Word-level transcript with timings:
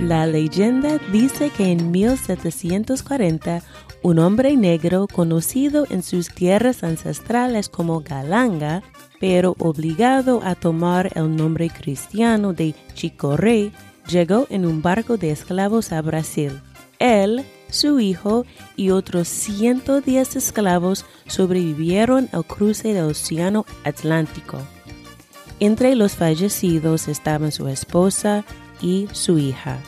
La 0.00 0.26
leyenda 0.26 0.98
dice 1.12 1.50
que 1.50 1.70
en 1.70 1.90
1740 1.90 3.62
un 4.02 4.18
hombre 4.18 4.56
negro 4.56 5.06
conocido 5.06 5.86
en 5.90 6.02
sus 6.02 6.30
tierras 6.30 6.82
ancestrales 6.82 7.68
como 7.68 8.00
Galanga, 8.00 8.82
pero 9.20 9.54
obligado 9.58 10.40
a 10.42 10.54
tomar 10.54 11.10
el 11.14 11.36
nombre 11.36 11.68
cristiano 11.68 12.54
de 12.54 12.74
Chico 12.94 13.36
Rey, 13.36 13.70
llegó 14.08 14.46
en 14.48 14.64
un 14.64 14.80
barco 14.80 15.18
de 15.18 15.30
esclavos 15.30 15.92
a 15.92 16.00
Brasil. 16.00 16.58
Él, 16.98 17.44
su 17.70 18.00
hijo 18.00 18.46
y 18.76 18.90
otros 18.90 19.28
110 19.28 20.36
esclavos 20.36 21.04
sobrevivieron 21.26 22.28
al 22.32 22.44
cruce 22.44 22.94
del 22.94 23.04
Océano 23.04 23.66
Atlántico. 23.84 24.58
Entre 25.60 25.94
los 25.94 26.12
fallecidos 26.12 27.08
estaban 27.08 27.52
su 27.52 27.68
esposa 27.68 28.44
y 28.80 29.08
su 29.12 29.38
hija. 29.38 29.78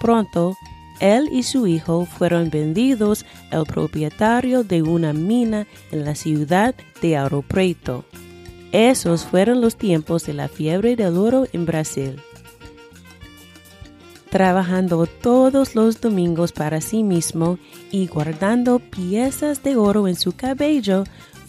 Pronto, 0.00 0.56
él 1.00 1.28
y 1.32 1.42
su 1.42 1.66
hijo 1.66 2.06
fueron 2.06 2.50
vendidos 2.50 3.24
al 3.50 3.66
propietario 3.66 4.64
de 4.64 4.82
una 4.82 5.12
mina 5.12 5.66
en 5.90 6.04
la 6.04 6.14
ciudad 6.14 6.74
de 7.00 7.18
Ouro 7.18 7.42
Preto. 7.42 8.04
Esos 8.72 9.24
fueron 9.24 9.60
los 9.60 9.76
tiempos 9.76 10.24
de 10.26 10.34
la 10.34 10.48
fiebre 10.48 10.94
del 10.94 11.16
oro 11.16 11.46
en 11.52 11.66
Brasil. 11.66 12.20
Trabajando 14.30 15.06
todos 15.06 15.74
los 15.74 16.00
domingos 16.00 16.52
para 16.52 16.80
sí 16.80 17.02
mismo 17.02 17.58
y 17.90 18.06
guardando 18.06 18.78
piezas 18.78 19.62
de 19.64 19.74
oro 19.76 20.06
en 20.06 20.14
su 20.14 20.32
cabello, 20.32 21.02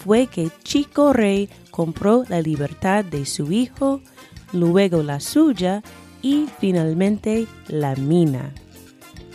fue 0.03 0.25
que 0.25 0.49
Chico 0.63 1.13
Rey 1.13 1.47
compró 1.69 2.23
la 2.27 2.41
libertad 2.41 3.05
de 3.05 3.27
su 3.27 3.51
hijo, 3.51 4.01
luego 4.51 5.03
la 5.03 5.19
suya 5.19 5.83
y 6.23 6.47
finalmente 6.59 7.45
la 7.67 7.95
mina. 7.95 8.51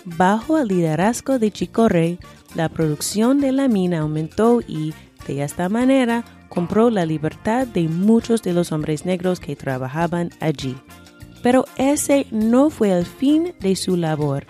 Bajo 0.05 0.59
el 0.59 0.69
liderazgo 0.69 1.39
de 1.39 1.53
Chico 1.53 1.89
Rey, 1.89 2.19
la 2.57 2.69
producción 2.69 3.41
de 3.41 3.53
la 3.53 3.69
mina 3.69 4.01
aumentó 4.01 4.61
y, 4.61 4.93
de 5.27 5.43
esta 5.43 5.69
manera, 5.69 6.25
compró 6.49 6.91
la 6.91 7.07
libertad 7.07 7.67
de 7.67 7.89
muchos 7.89 8.43
de 8.43 8.53
los 8.53 8.73
hombres 8.73 9.05
negros 9.05 9.39
que 9.39 9.55
trabajaban 9.55 10.31
allí. 10.41 10.77
Pero 11.47 11.65
ese 11.77 12.27
no 12.33 12.71
fue 12.71 12.91
el 12.91 13.07
fin 13.07 13.55
de 13.61 13.77
su 13.77 13.97
labor. 13.97 14.49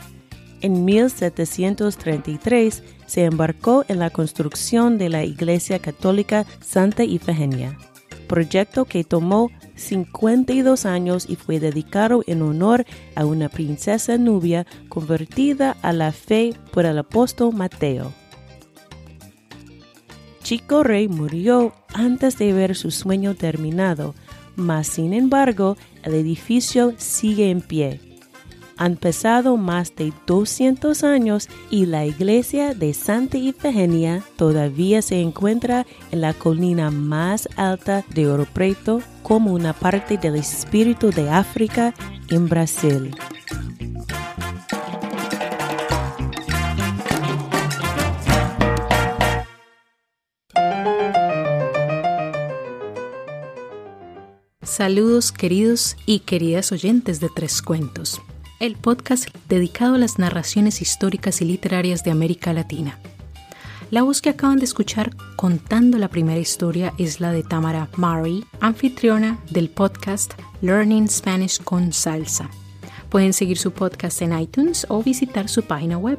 En 0.62 0.86
1733 0.86 2.82
se 3.04 3.24
embarcó 3.24 3.84
en 3.88 3.98
la 3.98 4.08
construcción 4.08 4.96
de 4.96 5.10
la 5.10 5.22
Iglesia 5.22 5.78
Católica 5.78 6.46
Santa 6.60 7.04
Ifigenia, 7.04 7.76
proyecto 8.26 8.86
que 8.86 9.04
tomó 9.04 9.50
52 9.74 10.86
años 10.86 11.26
y 11.28 11.36
fue 11.36 11.60
dedicado 11.60 12.22
en 12.26 12.40
honor 12.40 12.86
a 13.14 13.26
una 13.26 13.50
princesa 13.50 14.16
nubia 14.16 14.66
convertida 14.88 15.76
a 15.82 15.92
la 15.92 16.12
fe 16.12 16.54
por 16.72 16.86
el 16.86 16.96
apóstol 16.96 17.52
Mateo. 17.52 18.14
Chico 20.42 20.82
Rey 20.82 21.08
murió 21.08 21.74
antes 21.92 22.38
de 22.38 22.54
ver 22.54 22.74
su 22.74 22.90
sueño 22.90 23.34
terminado, 23.34 24.14
mas 24.56 24.88
sin 24.88 25.12
embargo 25.12 25.76
el 26.02 26.14
edificio 26.14 26.94
sigue 26.96 27.50
en 27.50 27.60
pie 27.60 28.00
han 28.76 28.96
pasado 28.96 29.56
más 29.56 29.94
de 29.96 30.12
200 30.26 31.02
años 31.02 31.48
y 31.70 31.86
la 31.86 32.04
iglesia 32.04 32.74
de 32.74 32.92
Santa 32.92 33.38
Ifigenia 33.38 34.22
todavía 34.36 35.02
se 35.02 35.20
encuentra 35.20 35.86
en 36.12 36.20
la 36.20 36.34
colina 36.34 36.90
más 36.90 37.48
alta 37.56 38.04
de 38.10 38.28
Oro 38.28 38.46
Preto 38.52 39.00
como 39.22 39.52
una 39.52 39.72
parte 39.72 40.18
del 40.18 40.36
espíritu 40.36 41.10
de 41.10 41.30
África 41.30 41.94
en 42.28 42.48
Brasil. 42.48 43.16
Saludos 54.76 55.32
queridos 55.32 55.96
y 56.04 56.18
queridas 56.18 56.70
oyentes 56.70 57.18
de 57.18 57.30
Tres 57.34 57.62
Cuentos 57.62 58.20
el 58.60 58.76
podcast 58.76 59.26
dedicado 59.48 59.94
a 59.94 59.98
las 59.98 60.18
narraciones 60.18 60.82
históricas 60.82 61.40
y 61.40 61.46
literarias 61.46 62.04
de 62.04 62.10
América 62.10 62.52
Latina. 62.52 62.98
La 63.90 64.02
voz 64.02 64.20
que 64.20 64.28
acaban 64.28 64.58
de 64.58 64.66
escuchar 64.66 65.16
contando 65.34 65.96
la 65.96 66.08
primera 66.08 66.38
historia 66.38 66.92
es 66.98 67.20
la 67.20 67.32
de 67.32 67.42
Tamara 67.42 67.88
Murray, 67.96 68.44
anfitriona 68.60 69.38
del 69.48 69.70
podcast 69.70 70.34
Learning 70.60 71.08
Spanish 71.08 71.58
con 71.62 71.94
Salsa. 71.94 72.50
Pueden 73.08 73.32
seguir 73.32 73.56
su 73.56 73.70
podcast 73.70 74.20
en 74.20 74.38
iTunes 74.38 74.84
o 74.90 75.02
visitar 75.02 75.48
su 75.48 75.62
página 75.62 75.96
web 75.96 76.18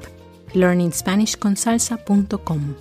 learningspanishconsalsa.com. 0.56 2.74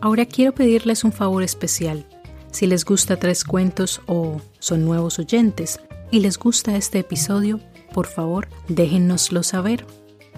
Ahora 0.00 0.26
quiero 0.26 0.52
pedirles 0.52 1.04
un 1.04 1.12
favor 1.12 1.44
especial. 1.44 2.04
Si 2.50 2.66
les 2.66 2.84
gusta 2.84 3.16
tres 3.16 3.44
cuentos 3.44 4.00
o 4.06 4.40
son 4.58 4.84
nuevos 4.84 5.18
oyentes 5.18 5.80
y 6.10 6.20
les 6.20 6.38
gusta 6.38 6.76
este 6.76 6.98
episodio, 7.00 7.60
por 7.92 8.06
favor, 8.06 8.48
déjennoslo 8.68 9.42
saber. 9.42 9.86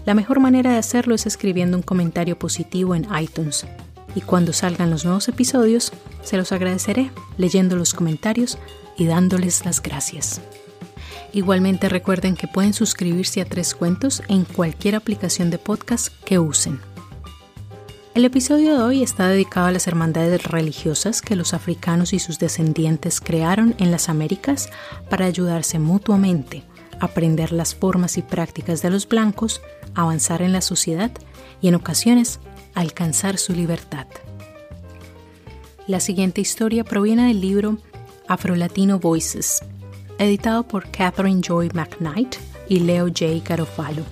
La 0.07 0.15
mejor 0.15 0.41
manera 0.41 0.73
de 0.73 0.79
hacerlo 0.79 1.15
es 1.15 1.27
escribiendo 1.27 1.77
un 1.77 1.83
comentario 1.83 2.39
positivo 2.39 2.95
en 2.95 3.07
iTunes. 3.21 3.67
Y 4.15 4.23
cuando 4.23 4.53
salgan 4.53 4.91
los 4.91 5.05
nuevos 5.05 5.29
episodios, 5.29 5.93
se 6.23 6.37
los 6.37 6.53
agradeceré 6.53 7.11
leyendo 7.37 7.77
los 7.77 7.95
comentarios 7.95 8.59
y 8.97 9.07
dándoles 9.07 9.65
las 9.65 9.81
gracias. 9.81 10.41
Igualmente 11.33 11.89
recuerden 11.89 12.35
que 12.35 12.49
pueden 12.49 12.75
suscribirse 12.75 13.41
a 13.41 13.45
Tres 13.45 13.75
Cuentos 13.75 14.23
en 14.29 14.45
cualquier 14.45 14.97
aplicación 14.97 15.51
de 15.51 15.59
podcast 15.59 16.09
que 16.25 16.41
usen. 16.41 16.81
El 18.15 18.25
episodio 18.25 18.77
de 18.77 18.83
hoy 18.83 19.03
está 19.03 19.29
dedicado 19.29 19.69
a 19.69 19.73
las 19.73 19.87
hermandades 19.87 20.43
religiosas 20.43 21.23
que 21.23 21.37
los 21.37 21.55
africanos 21.55 22.13
y 22.13 22.19
sus 22.19 22.39
descendientes 22.39 23.21
crearon 23.21 23.75
en 23.79 23.93
las 23.93 24.09
Américas 24.09 24.69
para 25.09 25.27
ayudarse 25.27 25.79
mutuamente 25.79 26.65
aprender 27.01 27.51
las 27.53 27.75
formas 27.75 28.19
y 28.19 28.23
prácticas 28.23 28.83
de 28.83 28.91
los 28.91 29.09
blancos, 29.09 29.61
avanzar 29.95 30.43
en 30.43 30.53
la 30.53 30.61
sociedad 30.61 31.11
y 31.61 31.69
en 31.69 31.75
ocasiones 31.75 32.39
alcanzar 32.75 33.39
su 33.39 33.55
libertad. 33.55 34.07
La 35.87 35.99
siguiente 35.99 36.41
historia 36.41 36.85
proviene 36.85 37.29
del 37.29 37.41
libro 37.41 37.79
Afro-Latino 38.29 39.01
Voices, 39.01 39.63
editado 40.19 40.63
por 40.63 40.91
Catherine 40.91 41.41
Joy 41.43 41.71
McKnight 41.75 42.37
y 42.69 42.81
Leo 42.81 43.07
J. 43.07 43.27
Garofalo, 43.45 44.03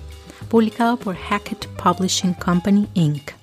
publicado 0.49 0.97
por 0.97 1.15
Hackett 1.15 1.67
Publishing 1.81 2.33
Company 2.33 2.87
Inc. 2.95 3.38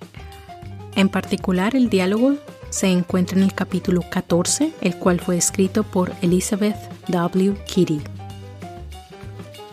En 0.97 1.11
particular, 1.11 1.77
el 1.77 1.91
diálogo 1.91 2.37
se 2.71 2.89
encuentra 2.89 3.37
en 3.37 3.45
el 3.45 3.55
capítulo 3.55 4.01
14, 4.11 4.73
el 4.81 4.97
cual 4.97 5.21
fue 5.21 5.37
escrito 5.37 5.83
por 5.85 6.13
Elizabeth 6.23 6.77
W. 7.09 7.55
Kitty. 7.67 8.01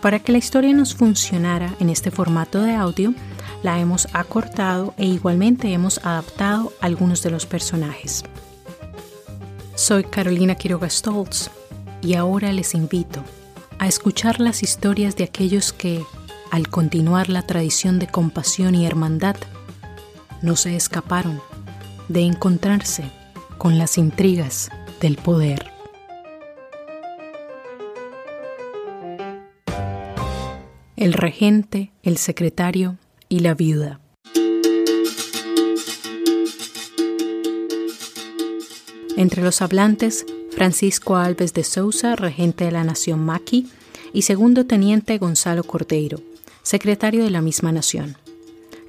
Para 0.01 0.19
que 0.19 0.33
la 0.33 0.37
historia 0.37 0.73
nos 0.73 0.93
funcionara 0.93 1.73
en 1.79 1.89
este 1.89 2.11
formato 2.11 2.61
de 2.61 2.75
audio, 2.75 3.13
la 3.63 3.79
hemos 3.79 4.09
acortado 4.13 4.93
e 4.97 5.05
igualmente 5.05 5.71
hemos 5.71 5.99
adaptado 5.99 6.73
algunos 6.81 7.23
de 7.23 7.31
los 7.31 7.45
personajes. 7.45 8.25
Soy 9.75 10.03
Carolina 10.03 10.55
Quiroga 10.55 10.89
Stoltz 10.89 11.49
y 12.01 12.15
ahora 12.15 12.51
les 12.51 12.73
invito 12.73 13.23
a 13.79 13.87
escuchar 13.87 14.41
las 14.41 14.61
historias 14.61 15.15
de 15.15 15.23
aquellos 15.23 15.71
que, 15.71 16.03
al 16.51 16.67
continuar 16.67 17.29
la 17.29 17.47
tradición 17.47 17.97
de 17.97 18.07
compasión 18.07 18.75
y 18.75 18.85
hermandad, 18.85 19.37
no 20.43 20.55
se 20.55 20.75
escaparon 20.75 21.41
de 22.07 22.21
encontrarse 22.21 23.09
con 23.57 23.79
las 23.79 23.97
intrigas 23.97 24.69
del 25.01 25.15
poder. 25.15 25.73
el 31.03 31.11
regente, 31.11 31.91
el 32.01 32.17
secretario 32.17 32.97
y 33.27 33.39
la 33.39 33.55
viuda. 33.55 33.99
Entre 39.17 39.43
los 39.43 39.61
hablantes, 39.61 40.25
Francisco 40.51 41.17
Alves 41.17 41.53
de 41.53 41.65
Sousa, 41.65 42.15
regente 42.15 42.63
de 42.63 42.71
la 42.71 42.85
nación 42.85 43.19
Maqui, 43.19 43.69
y 44.13 44.21
segundo 44.21 44.65
teniente 44.65 45.17
Gonzalo 45.17 45.65
Cordeiro, 45.65 46.21
secretario 46.61 47.25
de 47.25 47.31
la 47.31 47.41
misma 47.41 47.73
nación. 47.73 48.15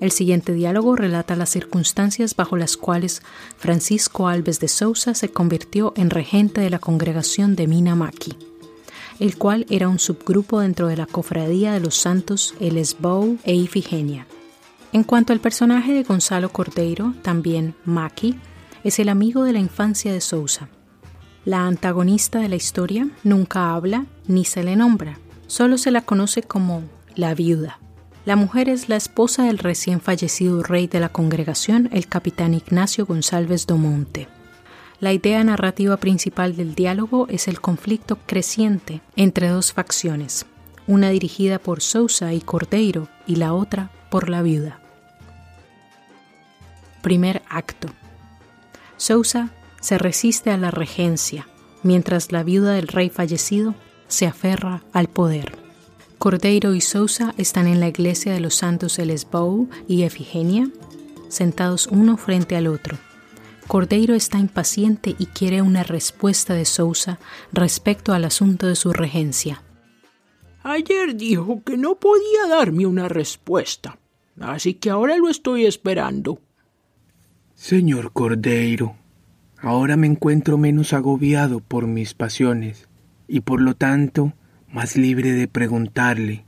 El 0.04 0.12
siguiente 0.12 0.52
diálogo 0.52 0.96
relata 0.96 1.34
las 1.34 1.48
circunstancias 1.48 2.36
bajo 2.36 2.58
las 2.58 2.76
cuales 2.76 3.22
Francisco 3.56 4.28
Alves 4.28 4.60
de 4.60 4.68
Sousa 4.68 5.14
se 5.14 5.30
convirtió 5.30 5.94
en 5.96 6.10
regente 6.10 6.60
de 6.60 6.68
la 6.68 6.78
congregación 6.78 7.56
de 7.56 7.66
Mina 7.66 7.94
Maqui 7.94 8.36
el 9.18 9.38
cual 9.38 9.64
era 9.70 9.88
un 9.88 9.98
subgrupo 9.98 10.60
dentro 10.60 10.88
de 10.88 10.98
la 10.98 11.06
cofradía 11.06 11.72
de 11.72 11.80
los 11.80 11.94
santos 11.94 12.54
El 12.60 12.76
Esbou 12.76 13.38
e 13.44 13.54
Ifigenia. 13.54 14.26
En 14.92 15.04
cuanto 15.04 15.32
al 15.32 15.40
personaje 15.40 15.94
de 15.94 16.02
Gonzalo 16.02 16.50
Cordeiro, 16.50 17.14
también 17.22 17.74
Maki, 17.86 18.36
es 18.82 18.98
el 18.98 19.08
amigo 19.08 19.44
de 19.44 19.54
la 19.54 19.58
infancia 19.58 20.12
de 20.12 20.20
Sousa. 20.20 20.68
La 21.46 21.66
antagonista 21.66 22.40
de 22.40 22.50
la 22.50 22.56
historia 22.56 23.08
nunca 23.22 23.72
habla 23.72 24.04
ni 24.26 24.44
se 24.44 24.64
le 24.64 24.76
nombra, 24.76 25.18
solo 25.46 25.78
se 25.78 25.90
la 25.90 26.02
conoce 26.02 26.42
como 26.42 26.82
la 27.14 27.34
viuda. 27.34 27.78
La 28.24 28.36
mujer 28.36 28.70
es 28.70 28.88
la 28.88 28.96
esposa 28.96 29.44
del 29.44 29.58
recién 29.58 30.00
fallecido 30.00 30.62
rey 30.62 30.86
de 30.86 30.98
la 30.98 31.10
congregación, 31.10 31.90
el 31.92 32.06
capitán 32.06 32.54
Ignacio 32.54 33.04
González 33.04 33.66
Domonte. 33.66 34.28
La 34.98 35.12
idea 35.12 35.44
narrativa 35.44 35.98
principal 35.98 36.56
del 36.56 36.74
diálogo 36.74 37.26
es 37.28 37.48
el 37.48 37.60
conflicto 37.60 38.16
creciente 38.24 39.02
entre 39.16 39.48
dos 39.48 39.74
facciones, 39.74 40.46
una 40.86 41.10
dirigida 41.10 41.58
por 41.58 41.82
Sousa 41.82 42.32
y 42.32 42.40
Cordeiro 42.40 43.08
y 43.26 43.36
la 43.36 43.52
otra 43.52 43.90
por 44.10 44.30
la 44.30 44.40
viuda. 44.40 44.80
Primer 47.02 47.42
acto. 47.50 47.88
Sousa 48.96 49.50
se 49.82 49.98
resiste 49.98 50.50
a 50.50 50.56
la 50.56 50.70
regencia, 50.70 51.46
mientras 51.82 52.32
la 52.32 52.42
viuda 52.42 52.72
del 52.72 52.88
rey 52.88 53.10
fallecido 53.10 53.74
se 54.08 54.26
aferra 54.26 54.82
al 54.94 55.08
poder. 55.08 55.63
Cordeiro 56.24 56.72
y 56.72 56.80
Sousa 56.80 57.34
están 57.36 57.66
en 57.66 57.80
la 57.80 57.88
iglesia 57.88 58.32
de 58.32 58.40
los 58.40 58.54
santos 58.54 58.98
Elesbou 58.98 59.68
y 59.86 60.04
Efigenia, 60.04 60.70
sentados 61.28 61.86
uno 61.86 62.16
frente 62.16 62.56
al 62.56 62.66
otro. 62.66 62.96
Cordeiro 63.66 64.14
está 64.14 64.38
impaciente 64.38 65.14
y 65.18 65.26
quiere 65.26 65.60
una 65.60 65.82
respuesta 65.82 66.54
de 66.54 66.64
Sousa 66.64 67.18
respecto 67.52 68.14
al 68.14 68.24
asunto 68.24 68.66
de 68.66 68.74
su 68.74 68.94
regencia. 68.94 69.62
Ayer 70.62 71.14
dijo 71.14 71.62
que 71.62 71.76
no 71.76 71.96
podía 71.96 72.46
darme 72.48 72.86
una 72.86 73.06
respuesta, 73.06 73.98
así 74.40 74.72
que 74.72 74.88
ahora 74.88 75.18
lo 75.18 75.28
estoy 75.28 75.66
esperando. 75.66 76.40
Señor 77.54 78.14
Cordeiro, 78.14 78.96
ahora 79.58 79.98
me 79.98 80.06
encuentro 80.06 80.56
menos 80.56 80.94
agobiado 80.94 81.60
por 81.60 81.86
mis 81.86 82.14
pasiones 82.14 82.88
y 83.28 83.40
por 83.40 83.60
lo 83.60 83.76
tanto 83.76 84.32
más 84.74 84.96
libre 84.96 85.30
de 85.30 85.46
preguntarle 85.46 86.44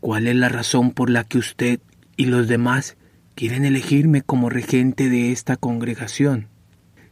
cuál 0.00 0.26
es 0.26 0.34
la 0.34 0.48
razón 0.48 0.90
por 0.90 1.08
la 1.08 1.22
que 1.22 1.38
usted 1.38 1.80
y 2.16 2.24
los 2.24 2.48
demás 2.48 2.96
quieren 3.36 3.64
elegirme 3.64 4.22
como 4.22 4.50
regente 4.50 5.08
de 5.08 5.30
esta 5.30 5.56
congregación. 5.56 6.48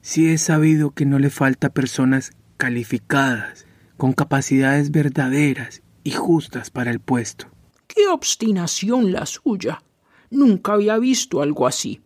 Si 0.01 0.27
es 0.27 0.43
sabido 0.43 0.91
que 0.91 1.07
no 1.07 1.21
le 1.21 1.31
falta 1.31 1.69
personas 1.69 2.33
calificadas, 2.57 3.67
con 3.97 4.13
capacidades 4.13 4.91
verdaderas 4.91 5.83
y 6.03 6.11
justas 6.11 6.71
para 6.71 6.91
el 6.91 6.99
puesto. 6.99 7.47
¡Qué 7.87 8.09
obstinación 8.09 9.13
la 9.13 9.27
suya! 9.27 9.83
Nunca 10.29 10.73
había 10.73 10.99
visto 10.99 11.41
algo 11.41 11.69
así. 11.69 12.01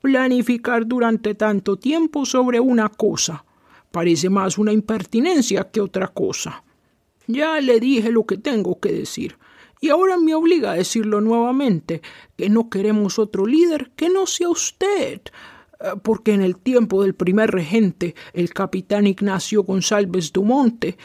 Planificar 0.00 0.86
durante 0.86 1.34
tanto 1.34 1.76
tiempo 1.76 2.24
sobre 2.24 2.60
una 2.60 2.88
cosa 2.88 3.44
parece 3.90 4.30
más 4.30 4.58
una 4.58 4.72
impertinencia 4.72 5.70
que 5.70 5.80
otra 5.80 6.08
cosa. 6.08 6.62
Ya 7.26 7.60
le 7.60 7.80
dije 7.80 8.10
lo 8.10 8.24
que 8.24 8.36
tengo 8.36 8.78
que 8.78 8.92
decir, 8.92 9.36
y 9.80 9.90
ahora 9.90 10.16
me 10.16 10.34
obliga 10.34 10.72
a 10.72 10.76
decirlo 10.76 11.20
nuevamente, 11.20 12.02
que 12.36 12.48
no 12.48 12.70
queremos 12.70 13.18
otro 13.18 13.46
líder 13.46 13.90
que 13.96 14.08
no 14.08 14.26
sea 14.26 14.48
usted, 14.48 15.20
eh, 15.80 15.90
porque 16.02 16.32
en 16.32 16.42
el 16.42 16.56
tiempo 16.56 17.02
del 17.02 17.14
primer 17.14 17.50
regente, 17.50 18.14
el 18.32 18.52
capitán 18.52 19.06
Ignacio 19.06 19.64
González 19.64 20.32
Dumonte, 20.32 20.96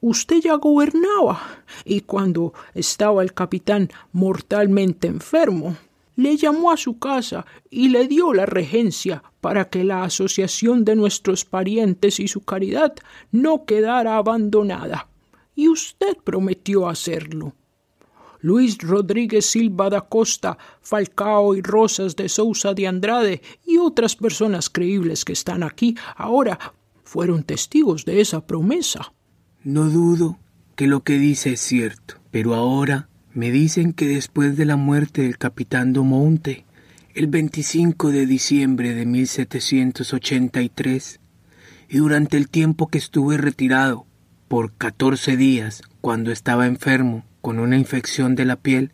usted 0.00 0.40
ya 0.40 0.54
gobernaba, 0.54 1.64
y 1.84 2.02
cuando 2.02 2.52
estaba 2.74 3.22
el 3.22 3.32
capitán 3.32 3.88
mortalmente 4.12 5.08
enfermo, 5.08 5.76
le 6.16 6.36
llamó 6.36 6.72
a 6.72 6.76
su 6.76 6.98
casa 6.98 7.46
y 7.70 7.90
le 7.90 8.08
dio 8.08 8.34
la 8.34 8.44
regencia 8.44 9.22
para 9.40 9.70
que 9.70 9.84
la 9.84 10.02
asociación 10.02 10.84
de 10.84 10.96
nuestros 10.96 11.44
parientes 11.44 12.18
y 12.18 12.26
su 12.26 12.40
caridad 12.40 12.94
no 13.30 13.64
quedara 13.64 14.16
abandonada 14.16 15.06
y 15.58 15.68
usted 15.68 16.16
prometió 16.22 16.88
hacerlo. 16.88 17.52
Luis 18.40 18.78
Rodríguez 18.78 19.44
Silva 19.44 19.90
da 19.90 20.02
Costa, 20.02 20.56
Falcao 20.80 21.56
y 21.56 21.62
Rosas 21.62 22.14
de 22.14 22.28
Sousa 22.28 22.74
de 22.74 22.86
Andrade 22.86 23.42
y 23.66 23.78
otras 23.78 24.14
personas 24.14 24.70
creíbles 24.70 25.24
que 25.24 25.32
están 25.32 25.64
aquí 25.64 25.96
ahora 26.14 26.60
fueron 27.02 27.42
testigos 27.42 28.04
de 28.04 28.20
esa 28.20 28.46
promesa. 28.46 29.12
No 29.64 29.90
dudo 29.90 30.38
que 30.76 30.86
lo 30.86 31.02
que 31.02 31.18
dice 31.18 31.54
es 31.54 31.60
cierto, 31.60 32.14
pero 32.30 32.54
ahora 32.54 33.08
me 33.34 33.50
dicen 33.50 33.92
que 33.92 34.06
después 34.06 34.56
de 34.56 34.64
la 34.64 34.76
muerte 34.76 35.22
del 35.22 35.38
capitán 35.38 35.92
Domonte, 35.92 36.66
el 37.16 37.26
25 37.26 38.12
de 38.12 38.26
diciembre 38.26 38.94
de 38.94 39.06
1783, 39.06 41.18
y 41.88 41.96
durante 41.96 42.36
el 42.36 42.48
tiempo 42.48 42.86
que 42.86 42.98
estuve 42.98 43.38
retirado 43.38 44.06
por 44.48 44.72
catorce 44.72 45.36
días, 45.36 45.82
cuando 46.00 46.32
estaba 46.32 46.66
enfermo 46.66 47.24
con 47.40 47.58
una 47.58 47.76
infección 47.76 48.34
de 48.34 48.46
la 48.46 48.56
piel, 48.56 48.92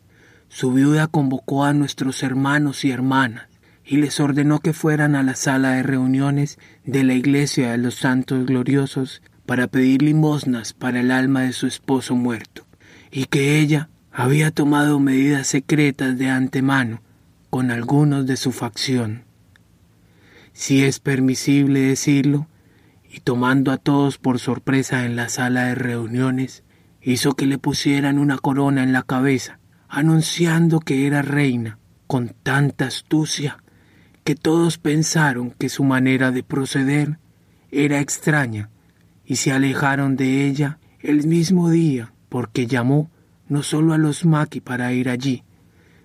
su 0.49 0.73
viuda 0.73 1.07
convocó 1.07 1.63
a 1.63 1.73
nuestros 1.73 2.21
hermanos 2.23 2.85
y 2.85 2.91
hermanas 2.91 3.47
y 3.85 3.97
les 3.97 4.19
ordenó 4.19 4.59
que 4.59 4.73
fueran 4.73 5.15
a 5.15 5.23
la 5.23 5.35
sala 5.35 5.71
de 5.71 5.83
reuniones 5.83 6.57
de 6.83 7.03
la 7.03 7.13
iglesia 7.13 7.71
de 7.71 7.77
los 7.77 7.95
santos 7.95 8.45
gloriosos 8.45 9.21
para 9.45 9.67
pedir 9.67 10.01
limosnas 10.01 10.73
para 10.73 10.99
el 10.99 11.11
alma 11.11 11.41
de 11.43 11.53
su 11.53 11.67
esposo 11.67 12.15
muerto, 12.15 12.65
y 13.11 13.25
que 13.25 13.59
ella 13.59 13.89
había 14.11 14.51
tomado 14.51 14.99
medidas 14.99 15.47
secretas 15.47 16.17
de 16.17 16.29
antemano 16.29 17.01
con 17.49 17.69
algunos 17.69 18.25
de 18.25 18.37
su 18.37 18.51
facción. 18.51 19.23
Si 20.53 20.83
es 20.83 20.99
permisible 20.99 21.81
decirlo, 21.81 22.47
y 23.15 23.21
tomando 23.21 23.71
a 23.71 23.77
todos 23.77 24.17
por 24.17 24.39
sorpresa 24.39 25.05
en 25.05 25.15
la 25.15 25.29
sala 25.29 25.67
de 25.67 25.75
reuniones, 25.75 26.63
hizo 27.01 27.31
que 27.35 27.45
le 27.45 27.57
pusieran 27.57 28.19
una 28.19 28.37
corona 28.37 28.83
en 28.83 28.91
la 28.91 29.03
cabeza, 29.03 29.59
anunciando 29.87 30.81
que 30.81 31.07
era 31.07 31.21
reina, 31.21 31.79
con 32.07 32.35
tanta 32.43 32.87
astucia 32.87 33.63
que 34.25 34.35
todos 34.35 34.79
pensaron 34.79 35.51
que 35.51 35.69
su 35.69 35.85
manera 35.85 36.31
de 36.31 36.43
proceder 36.43 37.19
era 37.71 38.01
extraña 38.01 38.69
y 39.23 39.37
se 39.37 39.53
alejaron 39.53 40.17
de 40.17 40.45
ella 40.45 40.79
el 40.99 41.25
mismo 41.25 41.69
día 41.69 42.11
porque 42.27 42.67
llamó 42.67 43.09
no 43.47 43.63
solo 43.63 43.93
a 43.93 43.97
los 43.97 44.25
maqui 44.25 44.59
para 44.59 44.91
ir 44.91 45.07
allí, 45.07 45.45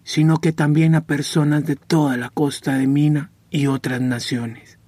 sino 0.05 0.37
que 0.37 0.53
también 0.53 0.95
a 0.95 1.07
personas 1.07 1.65
de 1.65 1.75
toda 1.75 2.17
la 2.17 2.29
costa 2.29 2.79
de 2.79 2.87
Mina 2.87 3.33
y 3.51 3.67
otras 3.67 4.01
naciones. 4.01 4.79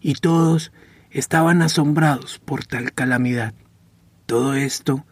Y 0.00 0.14
todos 0.14 0.70
estaban 1.12 1.62
asombrados 1.62 2.38
por 2.38 2.64
tal 2.64 2.92
calamidad. 2.92 3.54
Todo 4.26 4.54
esto 4.54 5.06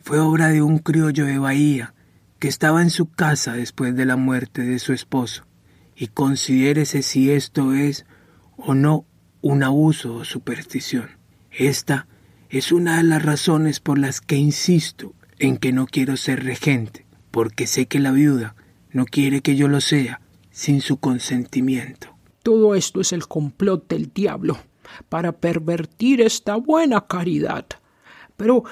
fue 0.00 0.18
obra 0.18 0.48
de 0.48 0.60
un 0.60 0.78
criollo 0.78 1.24
de 1.24 1.38
Bahía 1.38 1.94
que 2.38 2.48
estaba 2.48 2.82
en 2.82 2.90
su 2.90 3.10
casa 3.10 3.52
después 3.54 3.94
de 3.96 4.04
la 4.04 4.16
muerte 4.16 4.62
de 4.62 4.78
su 4.78 4.92
esposo, 4.92 5.46
y 5.94 6.08
considérese 6.08 7.02
si 7.02 7.30
esto 7.30 7.72
es 7.72 8.06
o 8.56 8.74
no 8.74 9.06
un 9.40 9.62
abuso 9.62 10.14
o 10.16 10.24
superstición. 10.24 11.10
Esta 11.50 12.08
es 12.50 12.72
una 12.72 12.98
de 12.98 13.04
las 13.04 13.22
razones 13.22 13.80
por 13.80 13.98
las 13.98 14.20
que 14.20 14.36
insisto 14.36 15.14
en 15.38 15.56
que 15.56 15.72
no 15.72 15.86
quiero 15.86 16.16
ser 16.16 16.44
regente, 16.44 17.06
porque 17.30 17.66
sé 17.66 17.86
que 17.86 18.00
la 18.00 18.10
viuda 18.10 18.56
no 18.90 19.06
quiere 19.06 19.40
que 19.40 19.56
yo 19.56 19.68
lo 19.68 19.80
sea 19.80 20.20
sin 20.50 20.80
su 20.80 20.98
consentimiento. 20.98 22.16
Todo 22.42 22.74
esto 22.74 23.00
es 23.00 23.12
el 23.12 23.26
complot 23.26 23.88
del 23.88 24.12
diablo 24.12 24.58
para 25.08 25.32
pervertir 25.32 26.20
esta 26.20 26.56
buena 26.56 27.06
caridad. 27.06 27.66
Pero, 28.36 28.64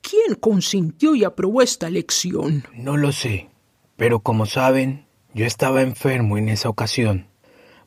¿quién 0.00 0.34
consintió 0.38 1.14
y 1.14 1.24
aprobó 1.24 1.62
esta 1.62 1.88
elección? 1.88 2.64
No 2.74 2.96
lo 2.96 3.12
sé, 3.12 3.48
pero 3.96 4.20
como 4.20 4.46
saben, 4.46 5.06
yo 5.34 5.46
estaba 5.46 5.82
enfermo 5.82 6.38
en 6.38 6.48
esa 6.48 6.68
ocasión, 6.68 7.26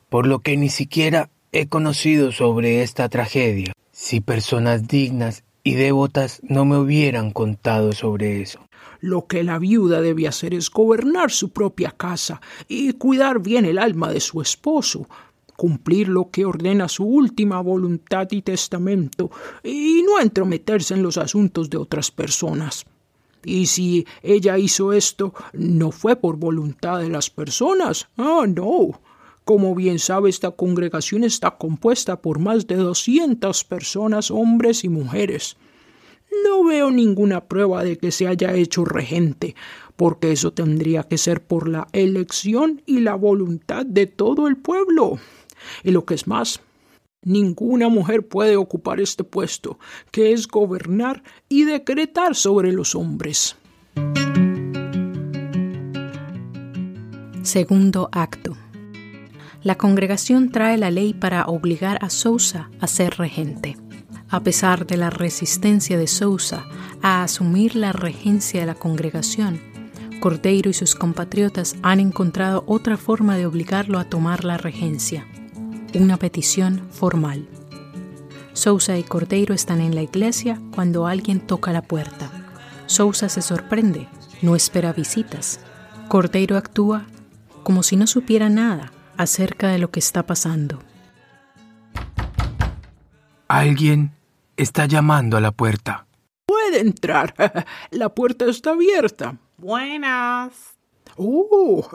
por 0.08 0.26
lo 0.26 0.40
que 0.40 0.56
ni 0.56 0.68
siquiera 0.68 1.30
he 1.52 1.68
conocido 1.68 2.32
sobre 2.32 2.82
esta 2.82 3.08
tragedia. 3.08 3.72
Si 3.92 4.20
personas 4.20 4.88
dignas 4.88 5.44
y 5.62 5.74
devotas 5.74 6.40
no 6.42 6.64
me 6.64 6.76
hubieran 6.76 7.30
contado 7.30 7.92
sobre 7.92 8.40
eso. 8.42 8.60
Lo 9.00 9.26
que 9.26 9.42
la 9.42 9.58
viuda 9.58 10.00
debe 10.00 10.28
hacer 10.28 10.54
es 10.54 10.70
gobernar 10.70 11.30
su 11.30 11.50
propia 11.50 11.90
casa 11.90 12.40
y 12.68 12.92
cuidar 12.92 13.40
bien 13.40 13.64
el 13.64 13.78
alma 13.78 14.10
de 14.10 14.20
su 14.20 14.40
esposo, 14.40 15.08
cumplir 15.56 16.08
lo 16.08 16.30
que 16.30 16.44
ordena 16.44 16.88
su 16.88 17.04
última 17.04 17.60
voluntad 17.60 18.28
y 18.30 18.42
testamento, 18.42 19.30
y 19.62 20.02
no 20.02 20.20
entrometerse 20.20 20.94
en 20.94 21.02
los 21.02 21.18
asuntos 21.18 21.70
de 21.70 21.78
otras 21.78 22.10
personas. 22.10 22.84
Y 23.44 23.66
si 23.66 24.06
ella 24.22 24.58
hizo 24.58 24.92
esto, 24.92 25.32
no 25.52 25.92
fue 25.92 26.16
por 26.16 26.36
voluntad 26.36 26.98
de 26.98 27.08
las 27.08 27.30
personas. 27.30 28.08
Ah, 28.16 28.44
no. 28.48 29.00
Como 29.44 29.76
bien 29.76 30.00
sabe, 30.00 30.28
esta 30.28 30.50
congregación 30.50 31.22
está 31.22 31.52
compuesta 31.52 32.20
por 32.20 32.40
más 32.40 32.66
de 32.66 32.74
doscientas 32.74 33.62
personas, 33.62 34.32
hombres 34.32 34.82
y 34.82 34.88
mujeres. 34.88 35.56
No 36.44 36.64
veo 36.64 36.90
ninguna 36.90 37.44
prueba 37.44 37.84
de 37.84 37.96
que 37.96 38.10
se 38.10 38.26
haya 38.26 38.52
hecho 38.54 38.84
regente, 38.84 39.54
porque 39.94 40.32
eso 40.32 40.52
tendría 40.52 41.04
que 41.04 41.16
ser 41.16 41.44
por 41.44 41.68
la 41.68 41.86
elección 41.92 42.82
y 42.86 42.98
la 42.98 43.14
voluntad 43.14 43.86
de 43.86 44.06
todo 44.06 44.48
el 44.48 44.56
pueblo. 44.56 45.20
Y 45.82 45.90
lo 45.90 46.04
que 46.04 46.14
es 46.14 46.26
más, 46.26 46.60
Ninguna 47.26 47.88
mujer 47.88 48.28
puede 48.28 48.56
ocupar 48.56 49.00
este 49.00 49.24
puesto, 49.24 49.80
que 50.12 50.32
es 50.32 50.46
gobernar 50.46 51.24
y 51.48 51.64
decretar 51.64 52.36
sobre 52.36 52.70
los 52.70 52.94
hombres. 52.94 53.56
Segundo 57.42 58.08
acto. 58.12 58.56
La 59.64 59.74
congregación 59.76 60.52
trae 60.52 60.78
la 60.78 60.92
ley 60.92 61.14
para 61.14 61.46
obligar 61.46 61.98
a 62.00 62.10
Sousa 62.10 62.70
a 62.78 62.86
ser 62.86 63.14
regente. 63.18 63.76
A 64.28 64.44
pesar 64.44 64.86
de 64.86 64.96
la 64.96 65.10
resistencia 65.10 65.98
de 65.98 66.06
Sousa 66.06 66.64
a 67.02 67.24
asumir 67.24 67.74
la 67.74 67.90
regencia 67.90 68.60
de 68.60 68.66
la 68.66 68.76
congregación, 68.76 69.60
Cordeiro 70.20 70.70
y 70.70 70.74
sus 70.74 70.94
compatriotas 70.94 71.74
han 71.82 71.98
encontrado 71.98 72.62
otra 72.68 72.96
forma 72.96 73.36
de 73.36 73.46
obligarlo 73.46 73.98
a 73.98 74.04
tomar 74.04 74.44
la 74.44 74.58
regencia, 74.58 75.26
una 75.94 76.16
petición 76.16 76.88
formal. 76.90 77.48
Sousa 78.52 78.96
y 78.96 79.02
Cordeiro 79.02 79.54
están 79.54 79.80
en 79.80 79.94
la 79.94 80.02
iglesia 80.02 80.60
cuando 80.74 81.06
alguien 81.06 81.40
toca 81.40 81.72
la 81.72 81.82
puerta. 81.82 82.30
Sousa 82.86 83.28
se 83.28 83.42
sorprende, 83.42 84.08
no 84.42 84.56
espera 84.56 84.92
visitas. 84.92 85.60
Cordeiro 86.08 86.56
actúa 86.56 87.06
como 87.62 87.82
si 87.82 87.96
no 87.96 88.06
supiera 88.06 88.48
nada 88.48 88.92
acerca 89.16 89.68
de 89.68 89.78
lo 89.78 89.90
que 89.90 90.00
está 90.00 90.24
pasando. 90.24 90.82
Alguien 93.48 94.12
está 94.56 94.86
llamando 94.86 95.36
a 95.36 95.40
la 95.40 95.52
puerta. 95.52 96.06
Puede 96.46 96.80
entrar. 96.80 97.34
La 97.90 98.14
puerta 98.14 98.46
está 98.46 98.70
abierta. 98.70 99.36
Buenas. 99.56 100.75
Oh, 101.16 101.88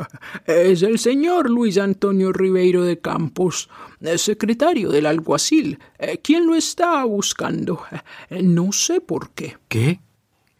es 0.45 0.81
el 0.81 0.97
señor 0.97 1.49
Luis 1.49 1.77
Antonio 1.77 2.33
Ribeiro 2.33 2.83
de 2.83 2.99
Campos, 2.99 3.69
secretario 4.17 4.89
del 4.89 5.05
alguacil. 5.05 5.79
Eh, 5.99 6.19
¿Quién 6.23 6.47
lo 6.47 6.55
está 6.55 7.03
buscando? 7.05 7.83
Eh, 8.29 8.41
no 8.43 8.71
sé 8.71 9.01
por 9.01 9.31
qué. 9.31 9.57
¿Qué? 9.67 9.99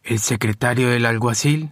¿El 0.03 0.19
secretario 0.19 0.89
del 0.89 1.05
alguacil? 1.05 1.71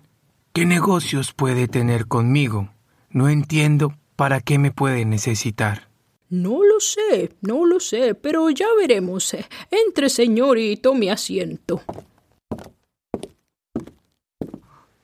¿Qué 0.54 0.66
negocios 0.66 1.34
puede 1.34 1.68
tener 1.68 2.08
conmigo? 2.08 2.70
No 3.12 3.30
entiendo 3.30 3.94
para 4.16 4.42
qué 4.42 4.58
me 4.58 4.72
puede 4.72 5.06
necesitar. 5.06 5.90
No 6.30 6.64
lo 6.64 6.80
sé, 6.80 7.32
no 7.42 7.66
lo 7.66 7.80
sé, 7.80 8.14
pero 8.14 8.50
ya 8.50 8.68
veremos. 8.78 9.36
Entre, 9.72 10.10
señor, 10.10 10.58
y 10.58 10.78
tome 10.78 11.12
asiento. 11.12 11.82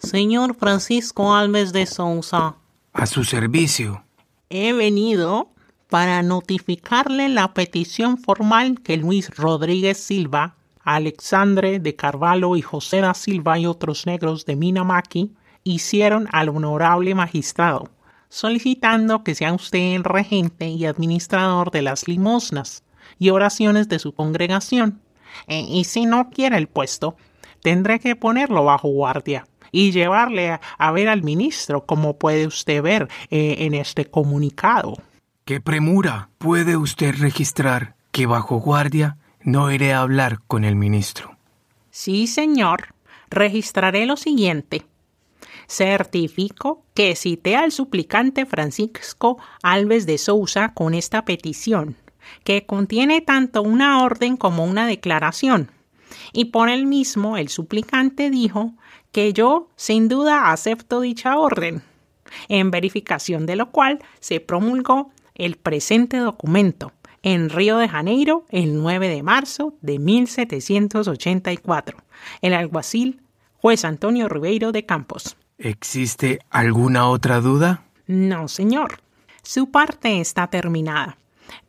Señor 0.05 0.55
Francisco 0.55 1.33
Alves 1.33 1.73
de 1.73 1.87
Sousa. 1.87 2.57
A 2.93 3.05
su 3.07 3.23
servicio. 3.23 4.03
He 4.51 4.71
venido 4.71 5.49
para 5.89 6.21
notificarle 6.21 7.27
la 7.27 7.55
petición 7.55 8.19
formal 8.19 8.81
que 8.83 8.97
Luis 8.97 9.35
Rodríguez 9.35 9.97
Silva, 9.97 10.57
Alexandre 10.83 11.79
de 11.79 11.95
Carvalho 11.95 12.55
y 12.55 12.61
José 12.61 13.01
da 13.01 13.15
Silva 13.15 13.57
y 13.57 13.65
otros 13.65 14.05
negros 14.05 14.45
de 14.45 14.55
Minamaki 14.55 15.33
hicieron 15.63 16.27
al 16.31 16.49
honorable 16.49 17.15
magistrado, 17.15 17.89
solicitando 18.29 19.23
que 19.23 19.33
sea 19.33 19.53
usted 19.53 19.95
el 19.95 20.03
regente 20.03 20.67
y 20.67 20.85
administrador 20.85 21.71
de 21.71 21.81
las 21.81 22.07
limosnas 22.07 22.83
y 23.17 23.31
oraciones 23.31 23.89
de 23.89 23.97
su 23.97 24.13
congregación. 24.13 25.01
E, 25.47 25.61
y 25.61 25.83
si 25.85 26.05
no 26.05 26.29
quiere 26.29 26.57
el 26.57 26.67
puesto, 26.67 27.17
tendré 27.63 27.99
que 27.99 28.15
ponerlo 28.15 28.63
bajo 28.65 28.87
guardia 28.89 29.47
y 29.75 29.91
llevarle 29.91 30.57
a, 30.77 30.91
ver 30.93 31.09
al 31.09 31.21
ministro, 31.21 31.85
como 31.85 32.17
puede 32.17 32.47
usted 32.47 32.81
ver 32.81 33.09
eh, 33.29 33.57
en 33.59 33.73
este 33.73 34.05
comunicado. 34.05 34.97
¿Qué 35.43 35.59
premura 35.59 36.29
puede 36.37 36.77
usted 36.77 37.13
registrar 37.19 37.95
que 38.13 38.25
bajo 38.25 38.55
guardia 38.55 39.17
no 39.43 39.69
iré 39.69 39.91
a 39.91 39.99
hablar 39.99 40.39
con 40.47 40.63
el 40.63 40.77
ministro? 40.77 41.35
Sí, 41.91 42.27
señor. 42.27 42.95
Registraré 43.29 44.05
lo 44.05 44.15
siguiente. 44.15 44.85
Certifico 45.67 46.85
que 46.93 47.13
cité 47.17 47.57
al 47.57 47.73
suplicante 47.73 48.45
Francisco 48.45 49.37
Alves 49.61 50.05
de 50.05 50.17
Sousa 50.17 50.73
con 50.73 50.93
esta 50.93 51.25
petición, 51.25 51.97
que 52.45 52.65
contiene 52.65 53.19
tanto 53.19 53.61
una 53.61 54.03
orden 54.03 54.37
como 54.37 54.63
una 54.63 54.87
declaración. 54.87 55.69
Y 56.31 56.45
por 56.45 56.69
el 56.69 56.85
mismo 56.85 57.35
el 57.35 57.49
suplicante 57.49 58.29
dijo 58.29 58.73
que 59.15 59.31
yo 59.31 59.69
sin 59.77 60.09
duda 60.09 60.51
acepto 60.51 60.99
dicha 60.99 61.37
orden, 61.37 61.81
en 62.49 62.69
verificación 62.69 63.45
de 63.45 63.55
lo 63.55 63.71
cual 63.71 63.99
se 64.19 64.41
promulgó 64.41 65.09
el 65.35 65.55
presente 65.55 66.17
documento 66.17 66.91
en 67.23 67.49
Río 67.49 67.77
de 67.77 67.87
Janeiro 67.87 68.43
el 68.49 68.75
9 68.75 69.07
de 69.07 69.23
marzo 69.23 69.73
de 69.79 69.99
1784. 69.99 71.97
El 72.41 72.53
alguacil 72.53 73.21
juez 73.55 73.85
Antonio 73.85 74.27
Ribeiro 74.27 74.73
de 74.73 74.85
Campos. 74.85 75.37
¿Existe 75.59 76.39
alguna 76.49 77.07
otra 77.07 77.39
duda? 77.39 77.85
No, 78.07 78.49
señor. 78.49 78.99
Su 79.43 79.71
parte 79.71 80.19
está 80.19 80.47
terminada. 80.47 81.17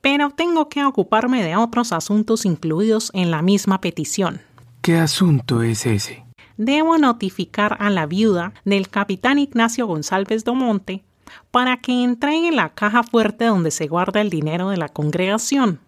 Pero 0.01 0.31
tengo 0.31 0.69
que 0.69 0.85
ocuparme 0.85 1.45
de 1.45 1.55
otros 1.55 1.93
asuntos 1.93 2.45
incluidos 2.45 3.13
en 3.15 3.31
la 3.31 3.41
misma 3.41 3.81
petición. 3.81 4.41
¿Qué 4.83 4.97
asunto 4.97 5.63
es 5.63 5.87
ese? 5.87 6.26
Debo 6.57 6.99
notificar 6.99 7.77
a 7.81 7.91
la 7.91 8.07
viuda 8.07 8.53
del 8.65 8.89
capitán 8.89 9.39
Ignacio 9.39 9.87
González 9.87 10.45
Domonte 10.45 11.05
para 11.51 11.79
que 11.79 12.05
entregue 12.05 12.53
la 12.53 12.71
caja 12.71 13.03
fuerte 13.03 13.47
donde 13.47 13.71
se 13.71 13.89
guarda 13.89 14.21
el 14.21 14.31
dinero 14.31 14.71
de 14.71 14.77
la 14.77 14.89
congregación, 14.89 15.81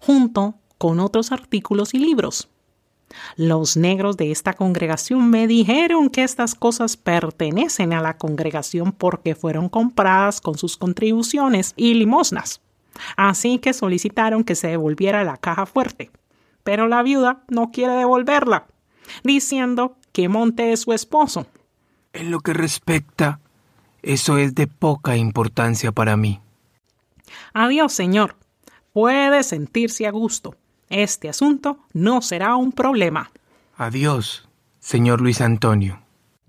junto 0.00 0.54
con 0.78 1.00
otros 1.00 1.32
artículos 1.32 1.94
y 1.94 1.98
libros. 1.98 2.48
Los 3.36 3.76
negros 3.76 4.16
de 4.16 4.30
esta 4.30 4.52
congregación 4.54 5.30
me 5.30 5.48
dijeron 5.48 6.10
que 6.10 6.22
estas 6.22 6.54
cosas 6.54 6.96
pertenecen 6.96 7.92
a 7.92 8.00
la 8.00 8.16
congregación 8.16 8.92
porque 8.92 9.34
fueron 9.34 9.68
compradas 9.68 10.40
con 10.40 10.56
sus 10.56 10.76
contribuciones 10.76 11.74
y 11.76 11.94
limosnas. 11.94 12.60
Así 13.16 13.58
que 13.58 13.72
solicitaron 13.72 14.44
que 14.44 14.54
se 14.54 14.68
devolviera 14.68 15.24
la 15.24 15.38
caja 15.38 15.66
fuerte. 15.66 16.10
Pero 16.62 16.86
la 16.86 17.02
viuda 17.02 17.42
no 17.48 17.72
quiere 17.72 17.94
devolverla 17.94 18.66
diciendo 19.24 19.96
que 20.12 20.28
Monte 20.28 20.72
es 20.72 20.80
su 20.80 20.92
esposo. 20.92 21.46
En 22.12 22.30
lo 22.30 22.40
que 22.40 22.52
respecta, 22.52 23.40
eso 24.02 24.38
es 24.38 24.54
de 24.54 24.66
poca 24.66 25.16
importancia 25.16 25.92
para 25.92 26.16
mí. 26.16 26.40
Adiós, 27.52 27.92
señor. 27.92 28.36
Puede 28.92 29.42
sentirse 29.44 30.06
a 30.06 30.10
gusto. 30.10 30.56
Este 30.88 31.28
asunto 31.28 31.78
no 31.92 32.22
será 32.22 32.56
un 32.56 32.72
problema. 32.72 33.30
Adiós, 33.76 34.48
señor 34.80 35.20
Luis 35.20 35.40
Antonio. 35.40 36.00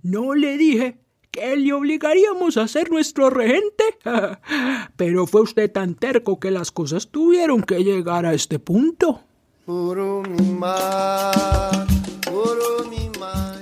No 0.02 0.34
le 0.34 0.58
dije 0.58 0.98
que 1.30 1.56
le 1.56 1.74
obligaríamos 1.74 2.58
a 2.58 2.68
ser 2.68 2.90
nuestro 2.92 3.30
regente. 3.30 3.84
Pero 4.98 5.28
fue 5.28 5.42
usted 5.42 5.72
tan 5.72 5.96
terco 5.96 6.40
que 6.40 6.52
las 6.52 6.72
cosas 6.72 7.10
tuvieron 7.10 7.62
que 7.62 7.84
llegar 7.84 8.26
a 8.26 8.34
este 8.34 8.58
punto. 8.60 9.22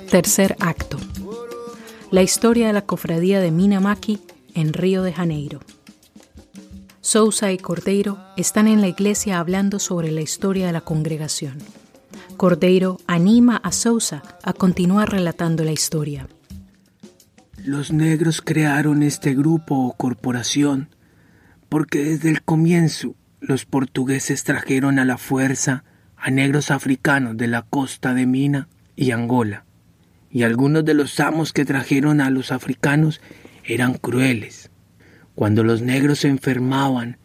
Tercer 0.09 0.55
acto. 0.59 0.97
La 2.11 2.23
historia 2.23 2.67
de 2.67 2.73
la 2.73 2.81
cofradía 2.81 3.39
de 3.39 3.51
Minamaki 3.51 4.19
en 4.55 4.73
Río 4.73 5.03
de 5.03 5.13
Janeiro. 5.13 5.59
Sousa 7.01 7.51
y 7.51 7.57
Cordeiro 7.57 8.17
están 8.35 8.67
en 8.67 8.81
la 8.81 8.87
iglesia 8.87 9.39
hablando 9.39 9.79
sobre 9.79 10.11
la 10.11 10.21
historia 10.21 10.67
de 10.67 10.73
la 10.73 10.81
congregación. 10.81 11.57
Cordeiro 12.37 12.99
anima 13.05 13.57
a 13.57 13.71
Sousa 13.71 14.23
a 14.43 14.53
continuar 14.53 15.11
relatando 15.11 15.63
la 15.63 15.71
historia. 15.71 16.27
Los 17.63 17.91
negros 17.91 18.41
crearon 18.41 19.03
este 19.03 19.35
grupo 19.35 19.75
o 19.75 19.93
corporación 19.93 20.89
porque 21.67 22.03
desde 22.03 22.29
el 22.29 22.41
comienzo 22.41 23.15
los 23.41 23.65
portugueses 23.65 24.43
trajeron 24.43 24.99
a 24.99 25.05
la 25.05 25.17
fuerza 25.17 25.83
a 26.19 26.31
negros 26.31 26.71
africanos 26.71 27.37
de 27.37 27.47
la 27.47 27.61
costa 27.61 28.13
de 28.13 28.25
Mina 28.25 28.67
y 28.95 29.11
Angola, 29.11 29.63
y 30.29 30.43
algunos 30.43 30.85
de 30.85 30.93
los 30.93 31.19
amos 31.19 31.53
que 31.53 31.65
trajeron 31.65 32.21
a 32.21 32.29
los 32.29 32.51
africanos 32.51 33.21
eran 33.63 33.93
crueles. 33.93 34.69
Cuando 35.35 35.63
los 35.63 35.81
negros 35.81 36.19
se 36.19 36.27
enfermaban 36.27 37.17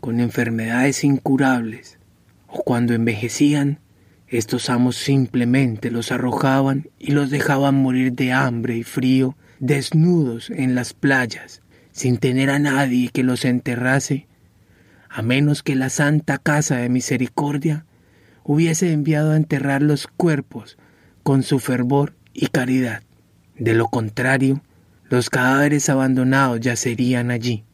con 0.00 0.20
enfermedades 0.20 1.04
incurables 1.04 1.98
o 2.46 2.62
cuando 2.62 2.94
envejecían, 2.94 3.80
estos 4.26 4.70
amos 4.70 4.96
simplemente 4.96 5.90
los 5.90 6.10
arrojaban 6.12 6.88
y 6.98 7.12
los 7.12 7.30
dejaban 7.30 7.74
morir 7.74 8.12
de 8.12 8.32
hambre 8.32 8.76
y 8.76 8.82
frío, 8.82 9.36
desnudos 9.58 10.50
en 10.50 10.74
las 10.74 10.94
playas, 10.94 11.62
sin 11.92 12.18
tener 12.18 12.50
a 12.50 12.58
nadie 12.58 13.10
que 13.10 13.22
los 13.22 13.44
enterrase, 13.44 14.26
a 15.10 15.22
menos 15.22 15.62
que 15.62 15.74
la 15.74 15.90
Santa 15.90 16.38
Casa 16.38 16.76
de 16.76 16.88
Misericordia 16.88 17.84
hubiese 18.48 18.94
enviado 18.94 19.32
a 19.32 19.36
enterrar 19.36 19.82
los 19.82 20.06
cuerpos 20.06 20.78
con 21.22 21.42
su 21.42 21.58
fervor 21.58 22.14
y 22.32 22.46
caridad. 22.46 23.02
De 23.58 23.74
lo 23.74 23.88
contrario, 23.88 24.62
los 25.10 25.28
cadáveres 25.28 25.90
abandonados 25.90 26.58
yacerían 26.60 27.30
allí, 27.30 27.64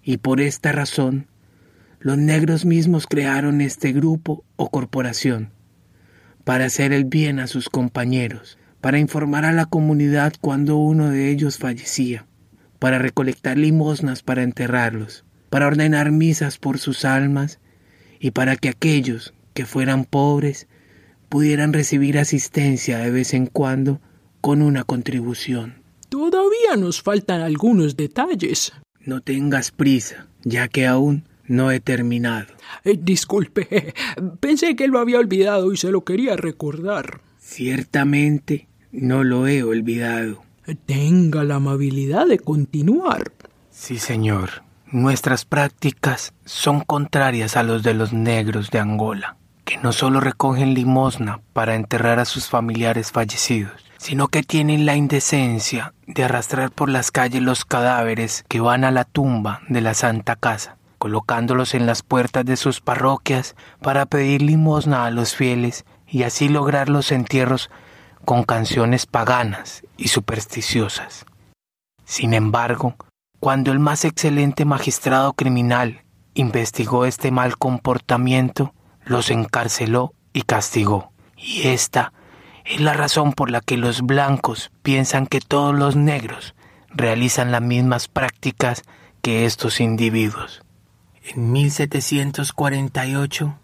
y 0.00 0.18
por 0.18 0.40
esta 0.40 0.70
razón, 0.70 1.26
los 1.98 2.18
negros 2.18 2.64
mismos 2.64 3.08
crearon 3.08 3.60
este 3.60 3.92
grupo 3.92 4.44
o 4.54 4.70
corporación 4.70 5.50
para 6.44 6.66
hacer 6.66 6.92
el 6.92 7.04
bien 7.04 7.40
a 7.40 7.48
sus 7.48 7.68
compañeros, 7.68 8.58
para 8.80 9.00
informar 9.00 9.44
a 9.44 9.50
la 9.50 9.66
comunidad 9.66 10.34
cuando 10.40 10.76
uno 10.76 11.10
de 11.10 11.30
ellos 11.30 11.58
fallecía, 11.58 12.26
para 12.78 13.00
recolectar 13.00 13.58
limosnas 13.58 14.22
para 14.22 14.44
enterrarlos, 14.44 15.24
para 15.50 15.66
ordenar 15.66 16.12
misas 16.12 16.58
por 16.58 16.78
sus 16.78 17.04
almas 17.04 17.58
y 18.20 18.30
para 18.30 18.54
que 18.54 18.68
aquellos 18.68 19.34
que 19.52 19.66
fueran 19.66 20.04
pobres 20.04 20.68
pudieran 21.28 21.72
recibir 21.72 22.18
asistencia 22.18 22.98
de 22.98 23.10
vez 23.10 23.34
en 23.34 23.46
cuando 23.46 24.00
con 24.40 24.62
una 24.62 24.84
contribución. 24.84 25.82
Todavía 26.08 26.76
nos 26.76 27.00
faltan 27.00 27.40
algunos 27.40 27.96
detalles. 27.96 28.72
No 29.00 29.20
tengas 29.20 29.70
prisa, 29.70 30.26
ya 30.44 30.68
que 30.68 30.86
aún 30.86 31.24
no 31.46 31.70
he 31.70 31.80
terminado. 31.80 32.48
Eh, 32.84 32.98
disculpe, 33.00 33.94
pensé 34.40 34.76
que 34.76 34.88
lo 34.88 34.98
había 34.98 35.18
olvidado 35.18 35.72
y 35.72 35.76
se 35.76 35.90
lo 35.90 36.04
quería 36.04 36.36
recordar. 36.36 37.20
Ciertamente 37.38 38.68
no 38.90 39.24
lo 39.24 39.46
he 39.46 39.62
olvidado. 39.62 40.42
Tenga 40.86 41.44
la 41.44 41.56
amabilidad 41.56 42.26
de 42.26 42.38
continuar. 42.38 43.32
Sí, 43.70 43.98
señor. 43.98 44.62
Nuestras 44.92 45.46
prácticas 45.46 46.34
son 46.44 46.80
contrarias 46.80 47.56
a 47.56 47.62
los 47.62 47.82
de 47.82 47.94
los 47.94 48.12
negros 48.12 48.70
de 48.70 48.78
Angola, 48.78 49.38
que 49.64 49.78
no 49.78 49.92
solo 49.92 50.20
recogen 50.20 50.74
limosna 50.74 51.40
para 51.52 51.74
enterrar 51.74 52.18
a 52.18 52.24
sus 52.24 52.48
familiares 52.48 53.12
fallecidos, 53.12 53.84
sino 53.98 54.28
que 54.28 54.42
tienen 54.42 54.86
la 54.86 54.96
indecencia 54.96 55.94
de 56.06 56.24
arrastrar 56.24 56.70
por 56.70 56.88
las 56.88 57.10
calles 57.10 57.42
los 57.42 57.64
cadáveres 57.64 58.44
que 58.48 58.60
van 58.60 58.84
a 58.84 58.90
la 58.90 59.04
tumba 59.04 59.60
de 59.68 59.80
la 59.80 59.94
Santa 59.94 60.36
Casa, 60.36 60.76
colocándolos 60.98 61.74
en 61.74 61.86
las 61.86 62.02
puertas 62.02 62.44
de 62.44 62.56
sus 62.56 62.80
parroquias 62.80 63.54
para 63.80 64.06
pedir 64.06 64.42
limosna 64.42 65.06
a 65.06 65.10
los 65.10 65.34
fieles 65.34 65.84
y 66.08 66.24
así 66.24 66.48
lograr 66.48 66.88
los 66.88 67.12
entierros 67.12 67.70
con 68.24 68.44
canciones 68.44 69.06
paganas 69.06 69.82
y 69.96 70.08
supersticiosas. 70.08 71.26
Sin 72.04 72.34
embargo, 72.34 72.94
cuando 73.40 73.72
el 73.72 73.78
más 73.78 74.04
excelente 74.04 74.64
magistrado 74.64 75.32
criminal 75.32 76.02
investigó 76.34 77.06
este 77.06 77.30
mal 77.30 77.56
comportamiento, 77.58 78.74
los 79.04 79.30
encarceló 79.30 80.14
y 80.32 80.42
castigó. 80.42 81.12
Y 81.36 81.68
esta 81.68 82.12
es 82.64 82.80
la 82.80 82.92
razón 82.92 83.32
por 83.32 83.50
la 83.50 83.60
que 83.60 83.76
los 83.76 84.02
blancos 84.02 84.70
piensan 84.82 85.26
que 85.26 85.40
todos 85.40 85.74
los 85.74 85.96
negros 85.96 86.54
realizan 86.90 87.52
las 87.52 87.62
mismas 87.62 88.08
prácticas 88.08 88.82
que 89.22 89.44
estos 89.44 89.80
individuos. 89.80 90.62
En 91.24 91.52
1748 91.52 93.58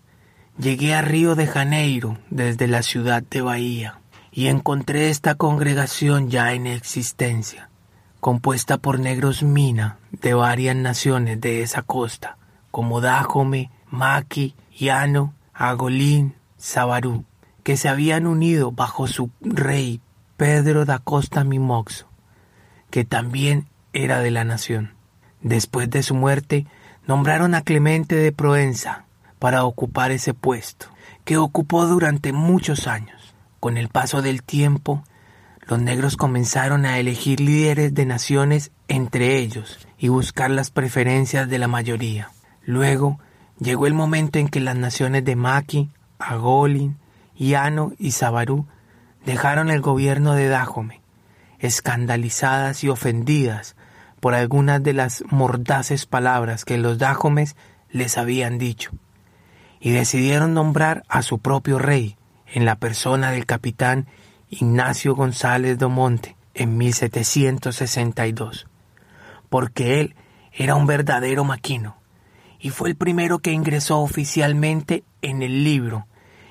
llegué 0.59 0.95
a 0.95 1.03
Río 1.03 1.35
de 1.35 1.47
Janeiro 1.47 2.19
desde 2.31 2.69
la 2.69 2.83
ciudad 2.83 3.23
de 3.23 3.41
Bahía 3.41 4.01
y 4.31 4.47
encontré 4.47 5.11
esta 5.11 5.35
congregación 5.35 6.31
ya 6.31 6.53
en 6.53 6.67
existencia, 6.67 7.71
compuesta 8.21 8.79
por 8.79 9.01
negros 9.01 9.43
mina 9.43 9.99
de 10.13 10.35
varias 10.35 10.77
naciones 10.77 11.41
de 11.41 11.63
esa 11.63 11.83
costa, 11.83 12.37
como 12.71 13.01
Dajome, 13.01 13.71
Maki, 13.91 14.55
Agolín, 15.53 16.35
Sabarú, 16.57 17.25
que 17.65 17.77
se 17.77 17.89
habían 17.89 18.27
unido 18.27 18.71
bajo 18.71 19.09
su 19.09 19.31
rey 19.41 20.01
Pedro 20.37 20.85
da 20.85 21.01
Costa 21.01 21.43
Mimoxo, 21.43 22.07
que 22.91 23.05
también 23.05 23.67
era 23.93 24.21
de 24.21 24.31
la 24.31 24.45
nación. 24.45 24.95
Después 25.43 25.91
de 25.91 26.05
su 26.05 26.15
muerte, 26.15 26.67
nombraron 27.09 27.57
a 27.57 27.63
Clemente 27.63 28.15
de 28.15 28.31
Proenza 28.31 29.05
para 29.41 29.65
ocupar 29.65 30.13
ese 30.13 30.33
puesto, 30.33 30.87
que 31.25 31.39
ocupó 31.39 31.87
durante 31.87 32.33
muchos 32.33 32.87
años. 32.87 33.35
Con 33.59 33.77
el 33.79 33.89
paso 33.89 34.23
del 34.23 34.45
tiempo, 34.45 35.03
los 35.67 35.81
negros 35.81 36.17
comenzaron 36.17 36.87
a 36.87 36.99
elegir 36.99 37.41
líderes 37.41 37.95
de 37.95 38.07
naciones 38.07 38.71
entre 38.87 39.39
ellos 39.39 39.89
y 39.99 40.07
buscar 40.07 40.51
las 40.51 40.71
preferencias 40.71 41.49
de 41.49 41.59
la 41.59 41.67
mayoría. 41.67 42.31
Luego 42.63 43.19
llegó 43.61 43.87
el 43.87 43.95
momento 43.95 44.39
en 44.39 44.49
que 44.49 44.61
las 44.61 44.77
naciones 44.77 45.25
de 45.25 45.37
Maki, 45.37 45.91
Agolin, 46.19 46.97
Iano 47.37 47.93
y 47.99 48.13
Sabarú 48.13 48.67
dejaron 49.25 49.71
el 49.71 49.81
gobierno 49.81 50.35
de 50.35 50.49
Dajome, 50.49 51.01
escandalizadas 51.59 52.83
y 52.85 52.89
ofendidas 52.89 53.77
por 54.21 54.35
algunas 54.35 54.83
de 54.83 54.93
las 54.93 55.23
mordaces 55.31 56.07
palabras 56.07 56.65
que 56.65 56.79
los 56.79 56.99
Dajomes 56.99 57.57
les 57.91 58.19
habían 58.19 58.59
dicho, 58.59 58.91
y 59.81 59.91
decidieron 59.91 60.55
nombrar 60.55 61.05
a 61.09 61.23
su 61.23 61.39
propio 61.39 61.79
rey, 61.79 62.17
en 62.51 62.65
la 62.65 62.77
persona 62.77 63.31
del 63.31 63.45
capitán 63.45 64.07
Ignacio 64.49 65.15
González 65.15 65.79
Monte 65.81 66.37
en 66.55 66.79
1762, 66.79 68.67
porque 69.51 70.01
él 70.01 70.17
era 70.53 70.75
un 70.75 70.87
verdadero 70.87 71.45
maquino 71.45 71.99
y 72.61 72.71
fue 72.71 72.89
el 72.91 72.97
primero 72.97 73.39
que 73.39 73.53
ingresó 73.53 74.01
oficialmente 74.01 75.05
en 75.23 75.43
el 75.43 75.65
libro 75.65 76.07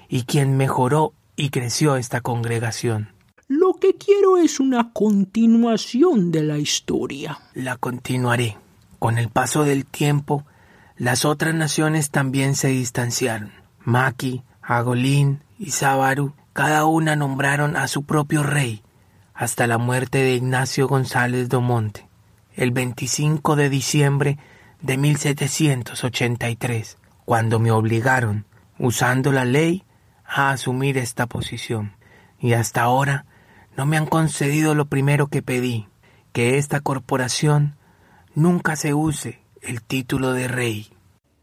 y 0.09 0.23
quien 0.23 0.57
mejoró 0.57 1.13
y 1.35 1.49
creció 1.49 1.95
esta 1.95 2.21
congregación. 2.21 3.09
Lo 3.47 3.73
que 3.75 3.95
quiero 3.95 4.37
es 4.37 4.59
una 4.59 4.91
continuación 4.91 6.31
de 6.31 6.43
la 6.43 6.57
historia. 6.57 7.39
La 7.53 7.77
continuaré. 7.77 8.57
Con 8.99 9.17
el 9.17 9.29
paso 9.29 9.63
del 9.63 9.85
tiempo, 9.85 10.45
las 10.97 11.23
otras 11.23 11.53
naciones 11.53 12.09
también 12.09 12.55
se 12.55 12.69
distanciaron. 12.69 13.51
Maki, 13.85 14.43
Agolín, 14.61 15.41
y 15.59 15.71
Sábaru, 15.71 16.33
cada 16.53 16.85
una 16.85 17.15
nombraron 17.15 17.75
a 17.75 17.87
su 17.87 18.03
propio 18.03 18.43
rey, 18.43 18.83
hasta 19.33 19.67
la 19.67 19.77
muerte 19.77 20.19
de 20.19 20.35
Ignacio 20.35 20.87
González 20.87 21.49
Domonte, 21.49 22.07
el 22.53 22.71
25 22.71 23.55
de 23.55 23.69
diciembre 23.69 24.37
de 24.81 24.97
1783, 24.97 26.97
cuando 27.25 27.59
me 27.59 27.71
obligaron, 27.71 28.45
usando 28.79 29.31
la 29.31 29.45
ley, 29.45 29.83
a 30.25 30.51
asumir 30.51 30.97
esta 30.97 31.27
posición. 31.27 31.93
Y 32.39 32.53
hasta 32.53 32.83
ahora 32.83 33.25
no 33.75 33.85
me 33.85 33.97
han 33.97 34.05
concedido 34.05 34.75
lo 34.75 34.85
primero 34.85 35.27
que 35.27 35.41
pedí, 35.41 35.87
que 36.33 36.57
esta 36.57 36.81
corporación 36.81 37.75
nunca 38.35 38.75
se 38.75 38.93
use 38.93 39.39
el 39.61 39.81
título 39.81 40.33
de 40.33 40.47
rey. 40.47 40.87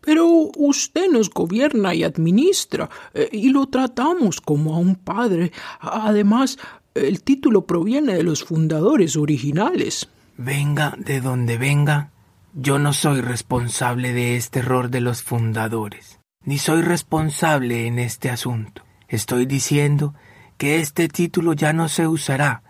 Pero 0.00 0.26
usted 0.56 1.10
nos 1.10 1.30
gobierna 1.30 1.94
y 1.94 2.04
administra, 2.04 2.90
eh, 3.14 3.28
y 3.32 3.48
lo 3.48 3.66
tratamos 3.66 4.40
como 4.40 4.74
a 4.74 4.78
un 4.78 4.96
padre. 4.96 5.50
Además, 5.80 6.58
el 6.94 7.22
título 7.22 7.66
proviene 7.66 8.14
de 8.14 8.22
los 8.22 8.44
fundadores 8.44 9.16
originales. 9.16 10.08
Venga 10.36 10.94
de 10.98 11.20
donde 11.20 11.56
venga, 11.56 12.10
yo 12.56 12.78
no 12.78 12.92
soy 12.92 13.20
responsable 13.20 14.12
de 14.12 14.36
este 14.36 14.60
error 14.60 14.88
de 14.88 15.00
los 15.00 15.24
fundadores, 15.24 16.20
ni 16.44 16.58
soy 16.58 16.82
responsable 16.82 17.88
en 17.88 17.98
este 17.98 18.30
asunto. 18.30 18.84
Estoy 19.08 19.44
diciendo 19.44 20.14
que 20.56 20.78
este 20.78 21.08
título 21.08 21.54
ya 21.54 21.72
no 21.72 21.88
se 21.88 22.06
usará, 22.06 22.62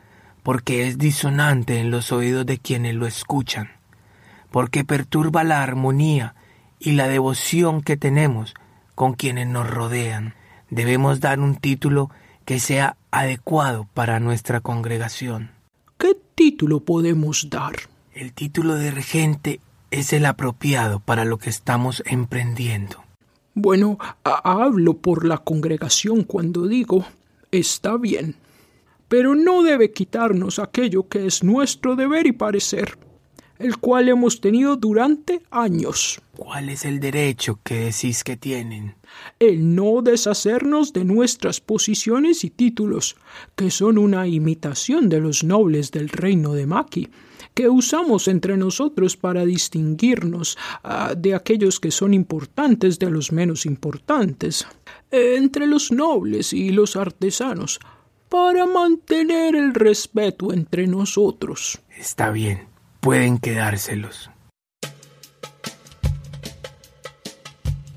porque 0.42 0.88
es 0.88 0.96
disonante 0.96 1.80
en 1.80 1.90
los 1.90 2.12
oídos 2.12 2.46
de 2.46 2.56
quienes 2.58 2.94
lo 2.94 3.06
escuchan, 3.06 3.72
porque 4.50 4.84
perturba 4.84 5.44
la 5.44 5.62
armonía 5.62 6.34
y 6.78 6.92
la 6.92 7.06
devoción 7.06 7.82
que 7.82 7.98
tenemos 7.98 8.54
con 8.94 9.12
quienes 9.12 9.48
nos 9.48 9.68
rodean. 9.68 10.34
Debemos 10.70 11.20
dar 11.20 11.40
un 11.40 11.56
título 11.56 12.10
que 12.46 12.58
sea 12.58 12.96
adecuado 13.10 13.86
para 13.92 14.18
nuestra 14.18 14.60
congregación. 14.60 15.50
¿Qué 15.98 16.16
título 16.34 16.80
podemos 16.80 17.50
dar? 17.50 17.74
El 18.14 18.32
título 18.32 18.76
de 18.76 18.90
regente 18.90 19.60
es 19.94 20.12
el 20.12 20.26
apropiado 20.26 21.00
para 21.00 21.24
lo 21.24 21.38
que 21.38 21.50
estamos 21.50 22.02
emprendiendo. 22.06 23.02
Bueno, 23.54 23.98
hablo 24.24 24.94
por 24.94 25.24
la 25.24 25.38
congregación 25.38 26.24
cuando 26.24 26.66
digo 26.66 27.06
está 27.50 27.96
bien, 27.96 28.34
pero 29.08 29.34
no 29.34 29.62
debe 29.62 29.92
quitarnos 29.92 30.58
aquello 30.58 31.08
que 31.08 31.26
es 31.26 31.44
nuestro 31.44 31.94
deber 31.94 32.26
y 32.26 32.32
parecer 32.32 32.98
el 33.58 33.78
cual 33.78 34.08
hemos 34.08 34.40
tenido 34.40 34.76
durante 34.76 35.42
años. 35.50 36.20
¿Cuál 36.36 36.68
es 36.68 36.84
el 36.84 36.98
derecho 36.98 37.60
que 37.62 37.76
decís 37.76 38.24
que 38.24 38.36
tienen? 38.36 38.96
El 39.38 39.74
no 39.74 40.02
deshacernos 40.02 40.92
de 40.92 41.04
nuestras 41.04 41.60
posiciones 41.60 42.44
y 42.44 42.50
títulos, 42.50 43.16
que 43.54 43.70
son 43.70 43.98
una 43.98 44.26
imitación 44.26 45.08
de 45.08 45.20
los 45.20 45.44
nobles 45.44 45.92
del 45.92 46.08
reino 46.08 46.54
de 46.54 46.66
Maki, 46.66 47.08
que 47.54 47.68
usamos 47.68 48.28
entre 48.28 48.56
nosotros 48.56 49.16
para 49.16 49.44
distinguirnos 49.44 50.58
ah, 50.82 51.14
de 51.16 51.34
aquellos 51.34 51.80
que 51.80 51.90
son 51.90 52.12
importantes 52.12 52.98
de 52.98 53.10
los 53.10 53.32
menos 53.32 53.64
importantes, 53.64 54.66
entre 55.10 55.66
los 55.66 55.92
nobles 55.92 56.52
y 56.52 56.70
los 56.70 56.96
artesanos, 56.96 57.78
para 58.28 58.66
mantener 58.66 59.54
el 59.54 59.72
respeto 59.72 60.52
entre 60.52 60.86
nosotros. 60.86 61.80
Está 61.96 62.30
bien 62.30 62.74
pueden 63.04 63.36
quedárselos. 63.36 64.30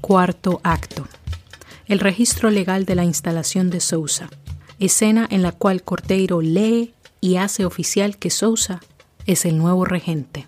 Cuarto 0.02 0.60
acto. 0.64 1.08
El 1.86 2.02
registro 2.02 2.50
legal 2.50 2.84
de 2.84 2.96
la 2.96 3.06
instalación 3.06 3.70
de 3.70 3.80
Sousa. 3.80 4.30
Escena 4.80 5.26
en 5.32 5.44
la 5.44 5.54
cual 5.54 5.82
Cordeiro 5.82 6.42
lee 6.42 6.94
y 7.22 7.38
hace 7.38 7.64
oficial 7.64 8.18
que 8.18 8.30
Sousa 8.30 8.82
es 9.28 9.46
el 9.46 9.58
nuevo 9.58 9.86
regente. 9.86 10.48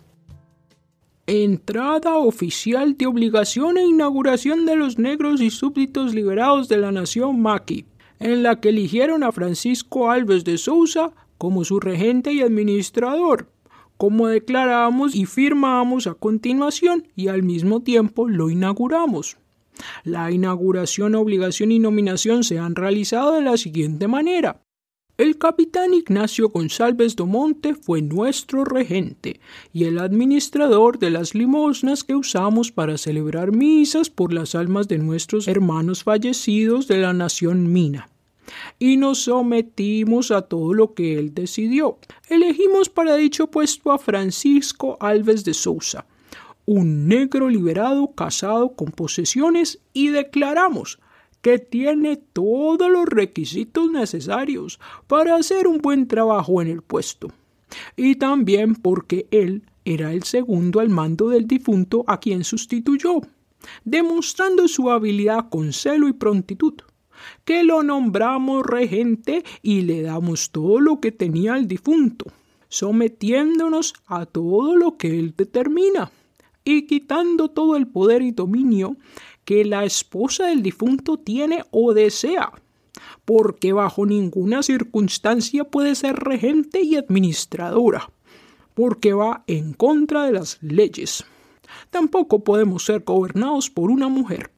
Entrada 1.28 2.18
oficial 2.18 2.98
de 2.98 3.06
obligación 3.06 3.78
e 3.78 3.86
inauguración 3.86 4.66
de 4.66 4.76
los 4.76 4.98
negros 4.98 5.42
y 5.42 5.52
súbditos 5.52 6.16
liberados 6.16 6.70
de 6.70 6.78
la 6.78 6.92
nación 6.92 7.40
Maqui, 7.42 7.86
en 8.20 8.42
la 8.42 8.60
que 8.60 8.70
eligieron 8.70 9.24
a 9.24 9.32
Francisco 9.32 10.10
Alves 10.10 10.44
de 10.44 10.58
Sousa 10.58 11.12
como 11.38 11.64
su 11.66 11.80
regente 11.80 12.34
y 12.34 12.42
administrador, 12.42 13.52
como 13.98 14.28
declaramos 14.28 15.14
y 15.14 15.26
firmamos 15.26 16.08
a 16.08 16.16
continuación 16.16 17.08
y 17.16 17.28
al 17.28 17.44
mismo 17.44 17.82
tiempo 17.82 18.28
lo 18.28 18.50
inauguramos. 18.50 19.38
La 20.04 20.32
inauguración, 20.32 21.16
obligación 21.16 21.72
y 21.72 21.80
nominación 21.80 22.44
se 22.44 22.60
han 22.60 22.76
realizado 22.76 23.34
de 23.34 23.42
la 23.42 23.58
siguiente 23.58 24.08
manera. 24.08 24.62
El 25.20 25.38
capitán 25.38 25.94
Ignacio 25.94 26.48
González 26.48 27.18
Domonte 27.18 27.76
fue 27.76 28.02
nuestro 28.02 28.64
regente 28.64 29.42
y 29.74 29.84
el 29.84 30.00
administrador 30.00 30.98
de 30.98 31.10
las 31.10 31.36
limosnas 31.36 32.06
que 32.06 32.16
usamos 32.16 32.72
para 32.72 32.98
celebrar 32.98 33.52
misas 33.52 34.10
por 34.10 34.32
las 34.32 34.56
almas 34.56 34.88
de 34.88 34.98
nuestros 34.98 35.50
hermanos 35.50 36.06
fallecidos 36.06 36.88
de 36.88 37.00
la 37.00 37.12
nación 37.12 37.74
Mina. 37.74 38.10
Y 38.80 38.96
nos 38.96 39.24
sometimos 39.24 40.32
a 40.32 40.44
todo 40.44 40.74
lo 40.74 40.94
que 40.94 41.20
él 41.20 41.34
decidió. 41.34 41.98
Elegimos 42.30 42.88
para 42.88 43.18
dicho 43.18 43.48
puesto 43.48 43.92
a 43.92 43.98
Francisco 43.98 44.96
Alves 45.02 45.44
de 45.44 45.54
Sousa, 45.54 46.06
un 46.66 47.10
negro 47.10 47.50
liberado 47.50 48.14
casado 48.16 48.72
con 48.72 48.92
posesiones 48.92 49.80
y 49.92 50.08
declaramos 50.08 50.98
que 51.42 51.60
tiene 51.60 52.18
todos 52.18 52.90
los 52.92 53.06
requisitos 53.06 53.90
necesarios 53.92 54.80
para 55.08 55.36
hacer 55.36 55.68
un 55.68 55.80
buen 55.80 56.08
trabajo 56.08 56.62
en 56.62 56.68
el 56.68 56.82
puesto, 56.82 57.32
y 57.96 58.16
también 58.16 58.76
porque 58.76 59.28
él 59.32 59.64
era 59.86 60.14
el 60.14 60.24
segundo 60.24 60.80
al 60.80 60.90
mando 60.90 61.30
del 61.30 61.48
difunto 61.48 62.04
a 62.08 62.20
quien 62.20 62.44
sustituyó, 62.44 63.22
demostrando 63.84 64.68
su 64.68 64.90
habilidad 64.90 65.50
con 65.50 65.74
celo 65.74 66.08
y 66.08 66.14
prontitud, 66.14 66.76
que 67.44 67.64
lo 67.64 67.84
nombramos 67.84 68.66
regente 68.66 69.44
y 69.62 69.82
le 69.82 70.02
damos 70.02 70.52
todo 70.52 70.80
lo 70.80 71.00
que 71.00 71.12
tenía 71.12 71.58
el 71.58 71.68
difunto, 71.68 72.26
sometiéndonos 72.70 73.94
a 74.06 74.26
todo 74.26 74.76
lo 74.76 74.98
que 74.98 75.20
él 75.20 75.34
determina, 75.36 76.12
y 76.64 76.86
quitando 76.86 77.50
todo 77.50 77.76
el 77.76 77.88
poder 77.88 78.22
y 78.22 78.32
dominio 78.32 78.96
que 79.50 79.66
la 79.66 79.84
esposa 79.84 80.46
del 80.46 80.62
difunto 80.62 81.18
tiene 81.18 81.64
o 81.72 81.96
desea, 81.96 82.52
porque 83.26 83.74
bajo 83.74 84.06
ninguna 84.06 84.62
circunstancia 84.62 85.64
puede 85.64 85.96
ser 85.96 86.18
regente 86.18 86.84
y 86.84 86.98
administradora, 86.98 88.12
porque 88.76 89.12
va 89.14 89.44
en 89.48 89.74
contra 89.74 90.26
de 90.26 90.34
las 90.34 90.60
leyes. 90.62 91.26
Tampoco 91.90 92.44
podemos 92.44 92.86
ser 92.86 93.02
gobernados 93.04 93.72
por 93.72 93.90
una 93.90 94.08
mujer. 94.08 94.52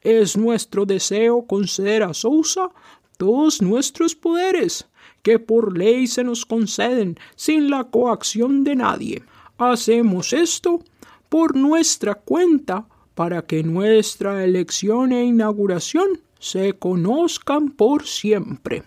Es 0.00 0.36
nuestro 0.36 0.86
deseo 0.86 1.46
conceder 1.46 2.02
a 2.02 2.12
Sousa 2.12 2.70
todos 3.18 3.62
nuestros 3.62 4.16
poderes, 4.16 4.88
que 5.22 5.38
por 5.38 5.78
ley 5.78 6.08
se 6.08 6.24
nos 6.24 6.44
conceden 6.44 7.16
sin 7.36 7.70
la 7.70 7.84
coacción 7.84 8.64
de 8.64 8.74
nadie. 8.74 9.22
Hacemos 9.56 10.32
esto 10.32 10.80
por 11.28 11.54
nuestra 11.54 12.16
cuenta 12.16 12.88
para 13.22 13.42
que 13.42 13.62
nuestra 13.62 14.42
elección 14.42 15.12
e 15.12 15.24
inauguración 15.24 16.08
se 16.40 16.72
conozcan 16.72 17.70
por 17.70 18.04
siempre. 18.04 18.82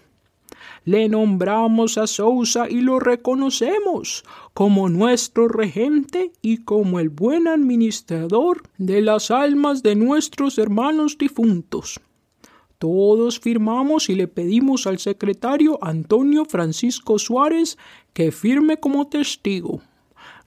Le 0.83 1.07
nombramos 1.07 1.97
a 1.97 2.05
Sousa 2.05 2.69
y 2.69 2.81
lo 2.81 2.99
reconocemos 2.99 4.25
como 4.53 4.89
nuestro 4.89 5.47
regente 5.47 6.33
y 6.41 6.65
como 6.65 6.99
el 6.99 7.07
buen 7.07 7.47
administrador 7.47 8.63
de 8.77 9.01
las 9.01 9.31
almas 9.31 9.83
de 9.83 9.95
nuestros 9.95 10.57
hermanos 10.57 11.17
difuntos. 11.17 12.01
Todos 12.77 13.39
firmamos 13.39 14.09
y 14.09 14.15
le 14.15 14.27
pedimos 14.27 14.85
al 14.85 14.99
secretario 14.99 15.79
Antonio 15.81 16.43
Francisco 16.43 17.19
Suárez 17.19 17.77
que 18.11 18.33
firme 18.33 18.81
como 18.81 19.07
testigo. 19.07 19.79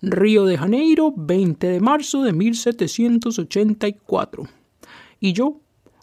Río 0.00 0.44
de 0.44 0.56
Janeiro, 0.56 1.12
20 1.16 1.66
de 1.66 1.80
marzo 1.80 2.22
de 2.22 2.32
1784. 2.32 4.44
Y 5.18 5.32
yo, 5.32 5.60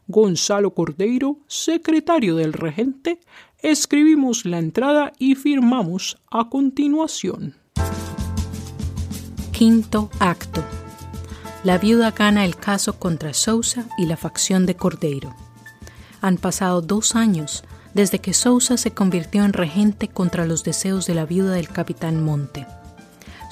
Gonzalo 0.08 0.73
Cordeiro, 0.73 1.38
secretario 1.47 2.36
del 2.36 2.51
regente, 2.53 3.19
escribimos 3.60 4.45
la 4.45 4.60
entrada 4.60 5.13
y 5.17 5.36
firmamos 5.36 6.17
a 6.29 6.49
continuación. 6.49 7.55
Quinto 9.51 10.10
acto. 10.19 10.63
La 11.63 11.77
viuda 11.77 12.12
gana 12.12 12.43
el 12.43 12.58
caso 12.58 12.99
contra 12.99 13.34
Sousa 13.34 13.88
y 13.97 14.05
la 14.05 14.17
facción 14.17 14.65
de 14.65 14.75
Cordeiro. 14.75 15.34
Han 16.21 16.38
pasado 16.38 16.81
dos 16.81 17.15
años 17.15 17.63
desde 17.93 18.19
que 18.19 18.34
Sousa 18.34 18.75
se 18.75 18.91
convirtió 18.91 19.45
en 19.45 19.53
regente 19.53 20.10
contra 20.10 20.45
los 20.45 20.65
deseos 20.65 21.08
de 21.08 21.15
la 21.15 21.25
viuda 21.25 21.53
del 21.53 21.69
capitán 21.69 22.21
Monte. 22.21 22.67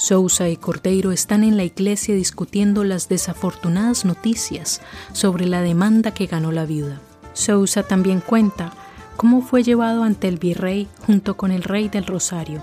Sousa 0.04 0.50
y 0.50 0.58
Cordeiro 0.58 1.13
están 1.13 1.46
en 1.46 1.56
la 1.56 1.63
iglesia 1.63 2.13
discutiendo 2.13 2.84
las 2.84 3.08
desafortunadas 3.08 4.04
noticias 4.04 4.82
sobre 5.13 5.46
la 5.46 5.62
demanda 5.62 6.13
que 6.13 6.26
ganó 6.26 6.52
la 6.52 6.66
viuda. 6.66 7.00
Sousa 7.32 7.84
también 7.84 8.20
cuenta 8.20 8.74
cómo 9.16 9.42
fue 9.42 9.63
llevado 9.63 10.04
ante 10.04 10.28
el 10.28 10.39
virrey 10.39 10.89
junto 11.08 11.38
con 11.38 11.52
el 11.52 11.63
rey 11.63 11.88
del 11.88 12.06
Rosario, 12.06 12.62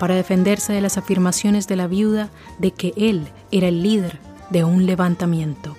para 0.00 0.16
defenderse 0.16 0.72
de 0.72 0.80
las 0.80 0.98
afirmaciones 0.98 1.68
de 1.68 1.76
la 1.76 1.86
viuda 1.86 2.32
de 2.58 2.72
que 2.72 2.92
él 2.96 3.28
era 3.52 3.68
el 3.68 3.84
líder 3.84 4.18
de 4.50 4.64
un 4.64 4.86
levantamiento. 4.86 5.76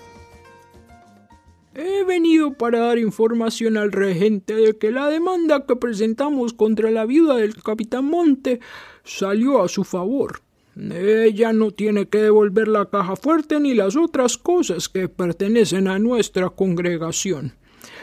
He 1.73 2.05
venido 2.05 2.53
para 2.53 2.79
dar 2.79 2.97
información 2.97 3.75
al 3.75 3.91
regente 3.91 4.55
de 4.55 4.77
que 4.77 4.91
la 4.91 5.09
demanda 5.09 5.65
que 5.65 5.75
presentamos 5.75 6.53
contra 6.53 6.91
la 6.91 7.05
viuda 7.05 7.35
del 7.35 7.61
capitán 7.61 8.05
Monte 8.05 8.61
salió 9.03 9.61
a 9.61 9.67
su 9.67 9.83
favor 9.83 10.46
ella 10.77 11.53
no 11.53 11.71
tiene 11.71 12.07
que 12.07 12.19
devolver 12.19 12.67
la 12.67 12.89
caja 12.89 13.15
fuerte 13.15 13.59
ni 13.59 13.73
las 13.73 13.95
otras 13.95 14.37
cosas 14.37 14.89
que 14.89 15.09
pertenecen 15.09 15.87
a 15.87 15.97
nuestra 15.97 16.49
congregación. 16.49 17.55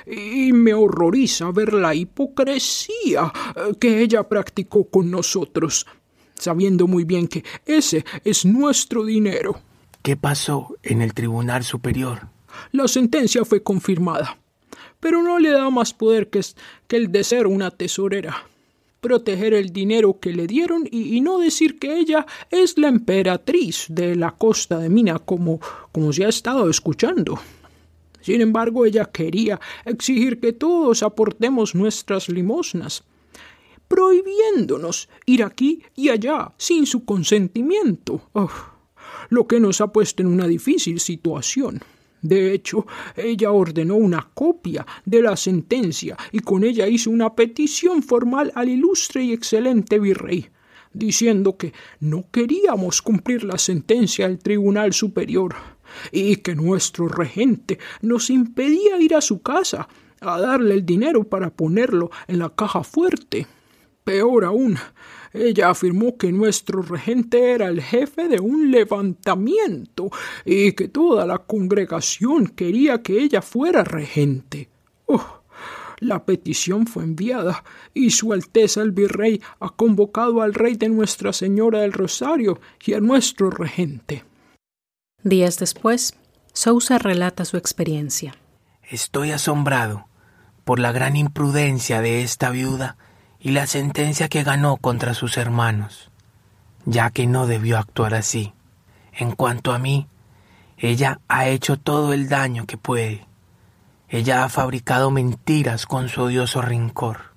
Y 0.06 0.52
me 0.52 0.74
horroriza 0.74 1.50
ver 1.50 1.72
la 1.72 1.94
hipocresía 1.94 3.32
eh, 3.54 3.74
que 3.78 4.00
ella 4.00 4.28
practicó 4.28 4.84
con 4.84 5.10
nosotros, 5.10 5.86
sabiendo 6.34 6.86
muy 6.86 7.04
bien 7.04 7.28
que 7.28 7.44
ese 7.64 8.04
es 8.24 8.44
nuestro 8.44 9.04
dinero. 9.04 9.60
¿Qué 10.02 10.16
pasó 10.16 10.76
en 10.82 11.00
el 11.00 11.14
Tribunal 11.14 11.64
Superior? 11.64 12.28
La 12.72 12.88
sentencia 12.88 13.44
fue 13.44 13.62
confirmada, 13.62 14.36
pero 15.00 15.22
no 15.22 15.38
le 15.38 15.50
da 15.50 15.70
más 15.70 15.94
poder 15.94 16.28
que, 16.28 16.40
que 16.86 16.96
el 16.96 17.10
de 17.10 17.24
ser 17.24 17.46
una 17.46 17.70
tesorera 17.70 18.44
proteger 19.04 19.52
el 19.52 19.68
dinero 19.68 20.18
que 20.18 20.32
le 20.32 20.46
dieron 20.46 20.88
y, 20.90 21.20
no 21.20 21.38
decir 21.38 21.78
que 21.78 21.98
ella 21.98 22.24
es 22.50 22.78
la 22.78 22.88
emperatriz 22.88 23.84
de 23.90 24.16
la 24.16 24.30
costa 24.30 24.78
de 24.78 24.88
Mina 24.88 25.18
como, 25.18 25.60
como 25.92 26.10
se 26.10 26.24
ha 26.24 26.30
estado 26.30 26.70
escuchando. 26.70 27.38
Sin 28.22 28.40
embargo, 28.40 28.86
ella 28.86 29.04
quería 29.04 29.60
exigir 29.84 30.40
que 30.40 30.54
todos 30.54 31.02
aportemos 31.02 31.74
nuestras 31.74 32.30
limosnas, 32.30 33.04
prohibiéndonos 33.88 35.10
ir 35.26 35.42
aquí 35.42 35.82
y 35.94 36.08
allá 36.08 36.54
sin 36.56 36.86
su 36.86 37.04
consentimiento, 37.04 38.22
lo 39.28 39.46
que 39.46 39.60
nos 39.60 39.82
ha 39.82 39.88
puesto 39.88 40.22
en 40.22 40.28
una 40.28 40.48
difícil 40.48 40.98
situación. 40.98 41.82
De 42.24 42.54
hecho, 42.54 42.86
ella 43.16 43.52
ordenó 43.52 43.96
una 43.96 44.30
copia 44.32 44.86
de 45.04 45.20
la 45.20 45.36
sentencia 45.36 46.16
y 46.32 46.38
con 46.38 46.64
ella 46.64 46.88
hizo 46.88 47.10
una 47.10 47.34
petición 47.34 48.02
formal 48.02 48.50
al 48.54 48.70
ilustre 48.70 49.22
y 49.22 49.34
excelente 49.34 49.98
virrey, 49.98 50.48
diciendo 50.94 51.58
que 51.58 51.74
no 52.00 52.24
queríamos 52.30 53.02
cumplir 53.02 53.44
la 53.44 53.58
sentencia 53.58 54.26
del 54.26 54.38
Tribunal 54.38 54.94
Superior 54.94 55.54
y 56.12 56.36
que 56.36 56.54
nuestro 56.54 57.08
regente 57.08 57.78
nos 58.00 58.30
impedía 58.30 58.98
ir 58.98 59.14
a 59.14 59.20
su 59.20 59.42
casa 59.42 59.86
a 60.22 60.40
darle 60.40 60.76
el 60.76 60.86
dinero 60.86 61.24
para 61.24 61.50
ponerlo 61.50 62.10
en 62.26 62.38
la 62.38 62.48
caja 62.48 62.84
fuerte. 62.84 63.46
Peor 64.02 64.46
aún, 64.46 64.78
ella 65.34 65.70
afirmó 65.70 66.16
que 66.16 66.30
nuestro 66.30 66.80
regente 66.80 67.52
era 67.52 67.68
el 67.68 67.82
jefe 67.82 68.28
de 68.28 68.38
un 68.38 68.70
levantamiento 68.70 70.10
y 70.44 70.72
que 70.72 70.88
toda 70.88 71.26
la 71.26 71.38
congregación 71.38 72.46
quería 72.46 73.02
que 73.02 73.20
ella 73.20 73.42
fuera 73.42 73.82
regente. 73.82 74.68
Oh, 75.06 75.42
la 75.98 76.24
petición 76.24 76.86
fue 76.86 77.02
enviada 77.02 77.64
y 77.92 78.10
Su 78.10 78.32
Alteza 78.32 78.80
el 78.82 78.92
Virrey 78.92 79.42
ha 79.58 79.70
convocado 79.70 80.40
al 80.40 80.54
rey 80.54 80.76
de 80.76 80.88
Nuestra 80.88 81.32
Señora 81.32 81.80
del 81.80 81.92
Rosario 81.92 82.60
y 82.84 82.94
a 82.94 83.00
nuestro 83.00 83.50
regente. 83.50 84.24
Días 85.24 85.58
después, 85.58 86.14
Sousa 86.52 86.98
relata 86.98 87.44
su 87.44 87.56
experiencia. 87.56 88.36
Estoy 88.88 89.32
asombrado 89.32 90.06
por 90.64 90.78
la 90.78 90.92
gran 90.92 91.16
imprudencia 91.16 92.00
de 92.00 92.22
esta 92.22 92.50
viuda 92.50 92.96
y 93.44 93.50
la 93.50 93.66
sentencia 93.66 94.30
que 94.30 94.42
ganó 94.42 94.78
contra 94.78 95.12
sus 95.12 95.36
hermanos, 95.36 96.10
ya 96.86 97.10
que 97.10 97.26
no 97.26 97.46
debió 97.46 97.76
actuar 97.78 98.14
así. 98.14 98.54
En 99.12 99.32
cuanto 99.32 99.74
a 99.74 99.78
mí, 99.78 100.08
ella 100.78 101.20
ha 101.28 101.46
hecho 101.48 101.78
todo 101.78 102.14
el 102.14 102.30
daño 102.30 102.64
que 102.64 102.78
puede. 102.78 103.26
Ella 104.08 104.44
ha 104.44 104.48
fabricado 104.48 105.10
mentiras 105.10 105.84
con 105.84 106.08
su 106.08 106.22
odioso 106.22 106.62
rincor. 106.62 107.34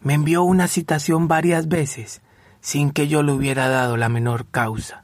Me 0.00 0.14
envió 0.14 0.44
una 0.44 0.68
citación 0.68 1.26
varias 1.26 1.66
veces 1.66 2.22
sin 2.60 2.92
que 2.92 3.08
yo 3.08 3.24
le 3.24 3.32
hubiera 3.32 3.66
dado 3.66 3.96
la 3.96 4.08
menor 4.08 4.46
causa, 4.46 5.02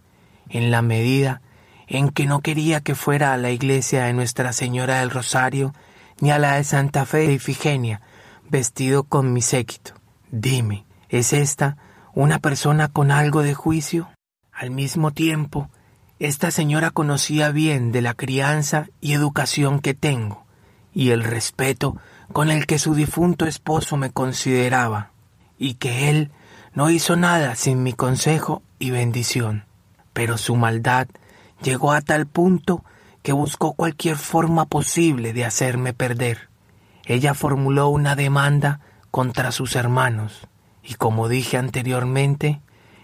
en 0.48 0.70
la 0.70 0.82
medida 0.82 1.42
en 1.88 2.10
que 2.10 2.26
no 2.26 2.42
quería 2.42 2.80
que 2.80 2.94
fuera 2.94 3.32
a 3.32 3.38
la 3.38 3.50
iglesia 3.50 4.04
de 4.04 4.12
Nuestra 4.12 4.52
Señora 4.52 5.00
del 5.00 5.10
Rosario 5.10 5.74
ni 6.20 6.30
a 6.30 6.38
la 6.38 6.54
de 6.54 6.62
Santa 6.62 7.06
Fe 7.06 7.26
de 7.26 7.32
Ifigenia, 7.32 8.02
vestido 8.48 9.02
con 9.02 9.32
mi 9.32 9.42
séquito. 9.42 9.97
Dime, 10.30 10.84
¿es 11.08 11.32
esta 11.32 11.78
una 12.14 12.38
persona 12.38 12.88
con 12.88 13.10
algo 13.10 13.42
de 13.42 13.54
juicio? 13.54 14.10
Al 14.52 14.70
mismo 14.70 15.12
tiempo, 15.12 15.70
esta 16.18 16.50
señora 16.50 16.90
conocía 16.90 17.50
bien 17.50 17.92
de 17.92 18.02
la 18.02 18.12
crianza 18.12 18.88
y 19.00 19.14
educación 19.14 19.80
que 19.80 19.94
tengo, 19.94 20.44
y 20.92 21.10
el 21.10 21.24
respeto 21.24 21.96
con 22.32 22.50
el 22.50 22.66
que 22.66 22.78
su 22.78 22.94
difunto 22.94 23.46
esposo 23.46 23.96
me 23.96 24.10
consideraba, 24.10 25.12
y 25.58 25.74
que 25.74 26.10
él 26.10 26.30
no 26.74 26.90
hizo 26.90 27.16
nada 27.16 27.54
sin 27.54 27.82
mi 27.82 27.94
consejo 27.94 28.62
y 28.78 28.90
bendición. 28.90 29.64
Pero 30.12 30.36
su 30.36 30.56
maldad 30.56 31.08
llegó 31.62 31.92
a 31.92 32.02
tal 32.02 32.26
punto 32.26 32.84
que 33.22 33.32
buscó 33.32 33.72
cualquier 33.72 34.16
forma 34.16 34.66
posible 34.66 35.32
de 35.32 35.46
hacerme 35.46 35.94
perder. 35.94 36.48
Ella 37.06 37.32
formuló 37.32 37.88
una 37.88 38.14
demanda 38.14 38.80
contra 39.10 39.52
sus 39.52 39.76
hermanos, 39.76 40.48
y 40.82 40.94
como 40.94 41.28
dije 41.28 41.56
anteriormente, 41.56 42.60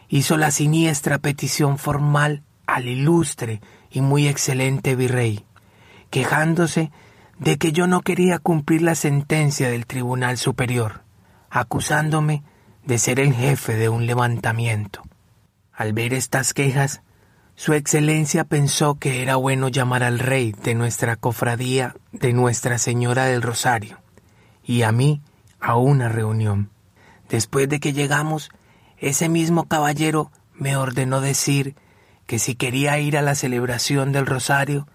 hizo 0.09 0.37
la 0.37 0.51
siniestra 0.51 1.19
petición 1.19 1.79
formal 1.79 2.43
al 2.67 2.87
ilustre 2.87 3.61
y 3.90 4.01
muy 4.01 4.29
excelente 4.29 4.97
virrey, 4.97 5.45
quejándose 6.11 6.90
de 7.38 7.59
que 7.59 7.73
yo 7.73 7.87
no 7.87 8.01
quería 8.01 8.38
cumplir 8.38 8.83
la 8.83 8.95
sentencia 8.95 9.69
del 9.69 9.87
Tribunal 9.87 10.38
Superior, 10.38 11.03
acusándome 11.51 12.43
de 12.85 12.99
ser 12.99 13.21
el 13.21 13.35
jefe 13.35 13.75
de 13.75 13.88
un 13.88 14.07
levantamiento. 14.07 15.03
Al 15.73 15.93
ver 15.93 16.14
estas 16.14 16.55
quejas, 16.55 17.03
Su 17.57 17.73
Excelencia 17.73 18.45
pensó 18.45 18.97
que 18.97 19.23
era 19.23 19.37
bueno 19.37 19.69
llamar 19.69 20.03
al 20.03 20.19
rey 20.19 20.53
de 20.53 20.75
nuestra 20.75 21.17
cofradía 21.17 21.95
de 22.12 22.33
Nuestra 22.33 22.79
Señora 22.79 23.27
del 23.27 23.43
Rosario 23.43 23.99
y 24.64 24.83
a 24.83 24.93
mí 24.93 25.21
a 25.64 25.77
una 25.77 26.11
reunión. 26.11 26.70
Después 27.31 27.70
de 27.70 27.81
que 27.81 27.94
llegamos, 27.94 28.50
ese 28.98 29.31
mismo 29.31 29.66
caballero 29.66 30.31
me 30.53 30.77
ordenó 30.77 31.22
decir 31.22 31.74
que 32.27 32.38
si 32.38 32.55
quería 32.55 32.98
ir 32.98 33.16
a 33.16 33.22
la 33.22 33.35
celebración 33.35 34.12
del 34.12 34.27
rosario, 34.27 34.87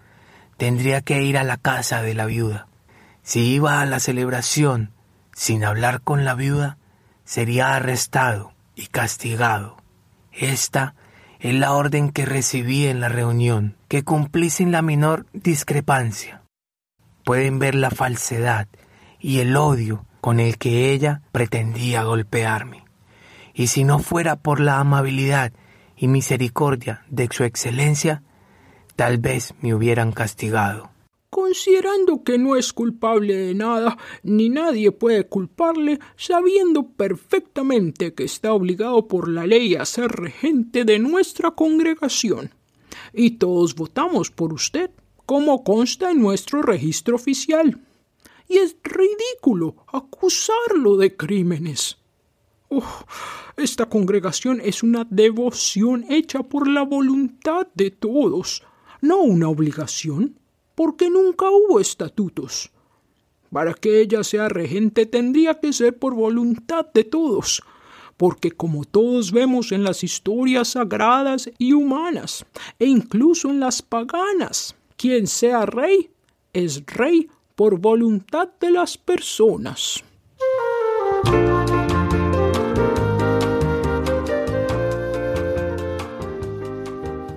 tendría 0.56 1.00
que 1.00 1.22
ir 1.22 1.38
a 1.38 1.44
la 1.44 1.56
casa 1.56 2.02
de 2.02 2.14
la 2.14 2.26
viuda. 2.26 2.68
Si 3.22 3.40
iba 3.40 3.80
a 3.80 3.86
la 3.86 3.98
celebración 3.98 4.92
sin 5.34 5.64
hablar 5.64 6.02
con 6.02 6.24
la 6.24 6.34
viuda, 6.34 6.78
sería 7.24 7.74
arrestado 7.74 8.52
y 8.76 8.86
castigado. 8.86 9.76
Esta 10.32 10.94
es 11.40 11.54
la 11.54 11.72
orden 11.72 12.12
que 12.12 12.26
recibí 12.26 12.86
en 12.86 13.00
la 13.00 13.08
reunión, 13.08 13.76
que 13.88 14.04
cumplí 14.04 14.50
sin 14.50 14.70
la 14.70 14.82
menor 14.82 15.26
discrepancia. 15.32 16.42
Pueden 17.24 17.58
ver 17.58 17.74
la 17.74 17.90
falsedad 17.90 18.68
y 19.18 19.40
el 19.40 19.56
odio 19.56 20.06
con 20.20 20.40
el 20.40 20.58
que 20.58 20.92
ella 20.92 21.22
pretendía 21.32 22.04
golpearme. 22.04 22.84
Y 23.54 23.68
si 23.68 23.84
no 23.84 23.98
fuera 23.98 24.36
por 24.36 24.60
la 24.60 24.78
amabilidad 24.78 25.52
y 25.96 26.08
misericordia 26.08 27.04
de 27.08 27.28
su 27.30 27.44
excelencia, 27.44 28.22
tal 28.96 29.18
vez 29.18 29.54
me 29.60 29.74
hubieran 29.74 30.12
castigado. 30.12 30.90
Considerando 31.30 32.24
que 32.24 32.38
no 32.38 32.56
es 32.56 32.72
culpable 32.72 33.34
de 33.36 33.54
nada, 33.54 33.96
ni 34.24 34.48
nadie 34.48 34.90
puede 34.90 35.28
culparle, 35.28 36.00
sabiendo 36.16 36.88
perfectamente 36.88 38.14
que 38.14 38.24
está 38.24 38.52
obligado 38.52 39.06
por 39.06 39.28
la 39.28 39.46
ley 39.46 39.76
a 39.76 39.84
ser 39.84 40.10
regente 40.10 40.84
de 40.84 40.98
nuestra 40.98 41.52
congregación. 41.52 42.50
Y 43.12 43.32
todos 43.32 43.76
votamos 43.76 44.30
por 44.30 44.52
usted, 44.52 44.90
como 45.24 45.62
consta 45.62 46.10
en 46.10 46.20
nuestro 46.20 46.62
registro 46.62 47.14
oficial. 47.14 47.80
Y 48.50 48.58
es 48.58 48.76
ridículo 48.82 49.76
acusarlo 49.86 50.96
de 50.96 51.16
crímenes. 51.16 51.98
Oh, 52.68 52.82
esta 53.56 53.88
congregación 53.88 54.60
es 54.60 54.82
una 54.82 55.06
devoción 55.08 56.04
hecha 56.10 56.42
por 56.42 56.66
la 56.66 56.82
voluntad 56.82 57.68
de 57.74 57.92
todos, 57.92 58.64
no 59.02 59.18
una 59.18 59.48
obligación, 59.48 60.36
porque 60.74 61.08
nunca 61.10 61.48
hubo 61.48 61.78
estatutos. 61.78 62.72
Para 63.52 63.72
que 63.72 64.00
ella 64.00 64.24
sea 64.24 64.48
regente 64.48 65.06
tendría 65.06 65.60
que 65.60 65.72
ser 65.72 65.96
por 65.96 66.14
voluntad 66.14 66.86
de 66.92 67.04
todos, 67.04 67.62
porque 68.16 68.50
como 68.50 68.84
todos 68.84 69.30
vemos 69.30 69.70
en 69.70 69.84
las 69.84 70.02
historias 70.02 70.70
sagradas 70.70 71.48
y 71.56 71.72
humanas, 71.72 72.44
e 72.80 72.86
incluso 72.86 73.48
en 73.48 73.60
las 73.60 73.80
paganas, 73.80 74.74
quien 74.96 75.28
sea 75.28 75.66
rey 75.66 76.10
es 76.52 76.84
rey 76.86 77.28
por 77.60 77.78
voluntad 77.78 78.48
de 78.58 78.70
las 78.70 78.96
personas. 78.96 80.02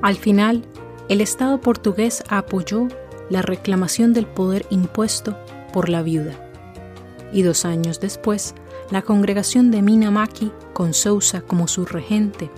Al 0.02 0.16
final, 0.16 0.64
el 1.10 1.20
Estado 1.20 1.60
portugués 1.60 2.24
apoyó 2.30 2.88
la 3.30 3.42
reclamación 3.42 4.14
del 4.14 4.26
poder 4.26 4.66
impuesto 4.70 5.38
por 5.74 5.90
la 5.90 6.02
viuda. 6.02 6.32
Y 7.34 7.42
dos 7.42 7.66
años 7.66 8.00
después, 8.00 8.56
la 8.92 9.02
congregación 9.02 9.72
de 9.72 9.82
Minamaki, 9.82 10.54
con 10.72 10.94
Sousa 10.94 11.42
como 11.42 11.68
su 11.68 11.84
regente, 11.84 12.50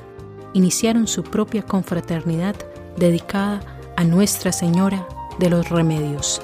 iniciaron 0.54 1.08
su 1.08 1.23
propia 1.23 1.63
confraternidad 1.63 2.56
dedicada 2.95 3.60
a 3.97 4.04
Nuestra 4.04 4.51
Señora 4.51 5.08
de 5.39 5.49
los 5.49 5.67
Remedios. 5.69 6.43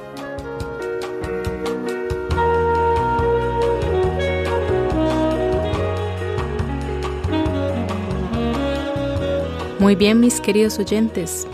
Muy 9.81 9.95
bien, 9.95 10.19
mis 10.19 10.41
queridos 10.41 10.77
oyentes, 10.77 11.47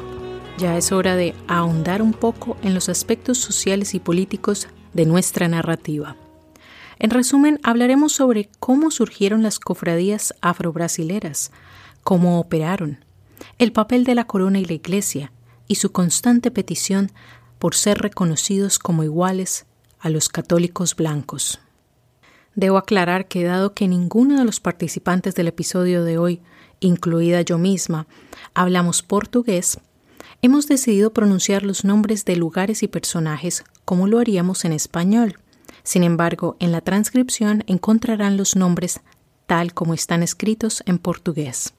ya 0.57 0.75
es 0.75 0.91
hora 0.91 1.15
de 1.15 1.33
ahondar 1.47 2.01
un 2.01 2.11
poco 2.11 2.57
en 2.61 2.73
los 2.73 2.89
aspectos 2.89 3.37
sociales 3.37 3.93
y 3.93 4.01
políticos 4.01 4.67
de 4.91 5.05
nuestra 5.05 5.47
narrativa. 5.47 6.17
En 6.99 7.09
resumen, 7.09 7.57
hablaremos 7.63 8.11
sobre 8.11 8.49
cómo 8.59 8.91
surgieron 8.91 9.43
las 9.43 9.59
cofradías 9.59 10.33
afrobrasileras, 10.41 11.53
cómo 12.03 12.41
operaron, 12.41 13.05
el 13.59 13.71
papel 13.71 14.03
de 14.03 14.15
la 14.15 14.27
corona 14.27 14.59
y 14.59 14.65
la 14.65 14.73
iglesia 14.73 15.31
y 15.69 15.75
su 15.75 15.93
constante 15.93 16.51
petición 16.51 17.13
por 17.59 17.75
ser 17.75 17.99
reconocidos 17.99 18.77
como 18.77 19.05
iguales 19.05 19.67
a 19.99 20.09
los 20.09 20.27
católicos 20.27 20.97
blancos. 20.97 21.61
Debo 22.55 22.77
aclarar 22.77 23.29
que 23.29 23.45
dado 23.45 23.73
que 23.73 23.87
ninguno 23.87 24.37
de 24.37 24.43
los 24.43 24.59
participantes 24.59 25.33
del 25.33 25.47
episodio 25.47 26.03
de 26.03 26.17
hoy 26.17 26.41
incluida 26.79 27.41
yo 27.41 27.57
misma, 27.57 28.07
hablamos 28.53 29.01
portugués, 29.01 29.79
hemos 30.41 30.67
decidido 30.67 31.13
pronunciar 31.13 31.63
los 31.63 31.83
nombres 31.83 32.25
de 32.25 32.35
lugares 32.35 32.83
y 32.83 32.87
personajes 32.87 33.63
como 33.85 34.07
lo 34.07 34.19
haríamos 34.19 34.65
en 34.65 34.73
español. 34.73 35.39
Sin 35.83 36.03
embargo, 36.03 36.57
en 36.59 36.71
la 36.71 36.81
transcripción 36.81 37.63
encontrarán 37.67 38.37
los 38.37 38.55
nombres 38.55 38.99
tal 39.45 39.73
como 39.73 39.93
están 39.93 40.23
escritos 40.23 40.83
en 40.85 40.97
portugués. 40.99 41.73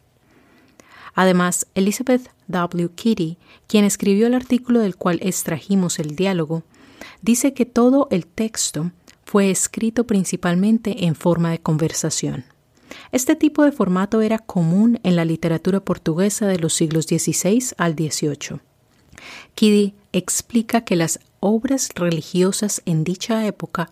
Además, 1.15 1.67
Elizabeth 1.75 2.31
W. 2.47 2.91
Kitty, 2.95 3.39
quien 3.67 3.85
escribió 3.85 4.27
el 4.27 4.35
artículo 4.35 4.81
del 4.81 4.97
cual 4.97 5.19
extrajimos 5.23 5.99
el 5.99 6.17
diálogo, 6.17 6.63
dice 7.23 7.55
que 7.55 7.67
todo 7.67 8.09
el 8.11 8.27
texto 8.27 8.93
fue 9.25 9.51
escrito 9.51 10.07
principalmente 10.07 11.05
en 11.05 11.15
forma 11.15 11.51
de 11.51 11.59
conversación. 11.59 12.45
Este 13.13 13.37
tipo 13.37 13.65
de 13.65 13.73
formato 13.73 14.21
era 14.21 14.39
común 14.39 15.01
en 15.03 15.17
la 15.17 15.25
literatura 15.25 15.81
portuguesa 15.81 16.47
de 16.47 16.59
los 16.59 16.75
siglos 16.75 17.07
XVI 17.07 17.75
al 17.77 17.95
XVIII. 17.95 18.61
Kiddy 19.55 19.95
explica 20.13 20.83
que 20.83 20.97
las 20.97 21.21
obras 21.41 21.91
religiosas 21.95 22.83
en 22.87 23.05
dicha 23.05 23.47
época 23.47 23.91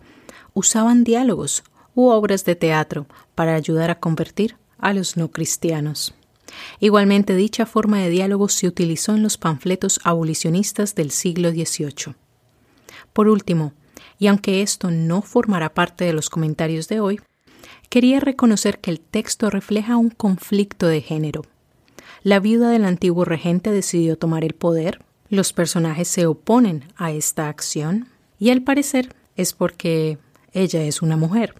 usaban 0.53 1.03
diálogos 1.03 1.63
u 1.95 2.07
obras 2.07 2.45
de 2.45 2.55
teatro 2.55 3.07
para 3.35 3.55
ayudar 3.55 3.89
a 3.89 3.99
convertir 3.99 4.55
a 4.77 4.93
los 4.93 5.17
no 5.17 5.31
cristianos. 5.31 6.13
Igualmente, 6.79 7.35
dicha 7.35 7.65
forma 7.65 7.99
de 7.99 8.09
diálogo 8.09 8.49
se 8.49 8.67
utilizó 8.67 9.15
en 9.15 9.23
los 9.23 9.37
panfletos 9.37 9.99
abolicionistas 10.03 10.95
del 10.95 11.11
siglo 11.11 11.51
XVIII. 11.51 12.15
Por 13.13 13.27
último, 13.27 13.73
y 14.19 14.27
aunque 14.27 14.61
esto 14.61 14.91
no 14.91 15.21
formará 15.21 15.73
parte 15.73 16.05
de 16.05 16.13
los 16.13 16.29
comentarios 16.29 16.87
de 16.87 16.99
hoy, 16.99 17.19
quería 17.89 18.19
reconocer 18.19 18.79
que 18.79 18.91
el 18.91 18.99
texto 18.99 19.49
refleja 19.49 19.97
un 19.97 20.09
conflicto 20.09 20.87
de 20.87 21.01
género. 21.01 21.43
La 22.23 22.39
viuda 22.39 22.69
del 22.69 22.85
antiguo 22.85 23.25
regente 23.25 23.71
decidió 23.71 24.17
tomar 24.17 24.43
el 24.43 24.53
poder, 24.53 24.99
los 25.29 25.53
personajes 25.53 26.07
se 26.07 26.25
oponen 26.25 26.85
a 26.95 27.11
esta 27.11 27.49
acción, 27.49 28.07
y 28.39 28.49
al 28.49 28.61
parecer 28.61 29.13
es 29.35 29.53
porque 29.53 30.17
ella 30.53 30.83
es 30.83 31.01
una 31.01 31.17
mujer. 31.17 31.55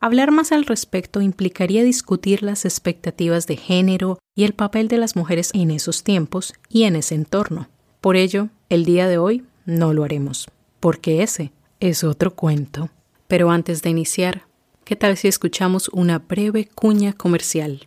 Hablar 0.00 0.30
más 0.30 0.52
al 0.52 0.64
respecto 0.64 1.20
implicaría 1.20 1.82
discutir 1.82 2.42
las 2.42 2.64
expectativas 2.64 3.46
de 3.46 3.56
género 3.56 4.18
y 4.36 4.44
el 4.44 4.52
papel 4.52 4.86
de 4.86 4.98
las 4.98 5.16
mujeres 5.16 5.50
en 5.54 5.72
esos 5.72 6.04
tiempos 6.04 6.54
y 6.68 6.84
en 6.84 6.94
ese 6.94 7.16
entorno. 7.16 7.68
Por 8.00 8.16
ello, 8.16 8.48
el 8.68 8.84
día 8.84 9.08
de 9.08 9.18
hoy 9.18 9.44
no 9.66 9.92
lo 9.92 10.04
haremos, 10.04 10.48
porque 10.78 11.22
ese 11.24 11.50
es 11.80 12.04
otro 12.04 12.34
cuento. 12.36 12.90
Pero 13.26 13.50
antes 13.50 13.82
de 13.82 13.90
iniciar, 13.90 14.46
¿qué 14.88 14.96
tal 14.96 15.18
si 15.18 15.28
escuchamos 15.28 15.90
una 15.92 16.18
breve 16.18 16.66
cuña 16.74 17.12
comercial? 17.12 17.86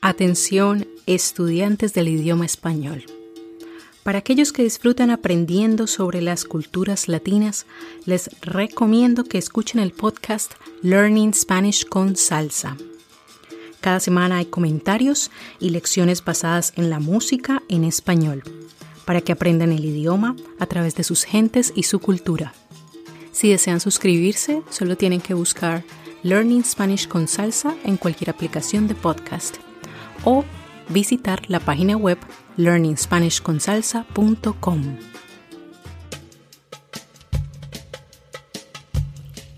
Atención, 0.00 0.86
estudiantes 1.06 1.92
del 1.92 2.06
idioma 2.06 2.46
español. 2.46 3.06
Para 4.04 4.20
aquellos 4.20 4.52
que 4.52 4.62
disfrutan 4.62 5.10
aprendiendo 5.10 5.88
sobre 5.88 6.22
las 6.22 6.44
culturas 6.44 7.08
latinas, 7.08 7.66
les 8.04 8.30
recomiendo 8.40 9.24
que 9.24 9.38
escuchen 9.38 9.80
el 9.80 9.90
podcast 9.90 10.52
Learning 10.82 11.34
Spanish 11.34 11.84
con 11.88 12.14
Salsa. 12.14 12.76
Cada 13.80 13.98
semana 13.98 14.36
hay 14.36 14.46
comentarios 14.46 15.32
y 15.58 15.70
lecciones 15.70 16.24
basadas 16.24 16.72
en 16.76 16.88
la 16.88 17.00
música 17.00 17.64
en 17.68 17.82
español, 17.82 18.44
para 19.04 19.22
que 19.22 19.32
aprendan 19.32 19.72
el 19.72 19.84
idioma 19.84 20.36
a 20.60 20.66
través 20.66 20.94
de 20.94 21.02
sus 21.02 21.24
gentes 21.24 21.72
y 21.74 21.82
su 21.82 21.98
cultura. 21.98 22.54
Si 23.40 23.48
desean 23.48 23.80
suscribirse, 23.80 24.62
solo 24.68 24.98
tienen 24.98 25.22
que 25.22 25.32
buscar 25.32 25.82
Learning 26.22 26.62
Spanish 26.62 27.08
con 27.08 27.26
Salsa 27.26 27.74
en 27.84 27.96
cualquier 27.96 28.28
aplicación 28.28 28.86
de 28.86 28.94
podcast 28.94 29.56
o 30.24 30.44
visitar 30.90 31.40
la 31.48 31.58
página 31.58 31.96
web 31.96 32.18
learningspanishconsalsa.com. 32.58 34.98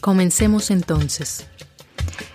Comencemos 0.01 0.71
entonces. 0.71 1.49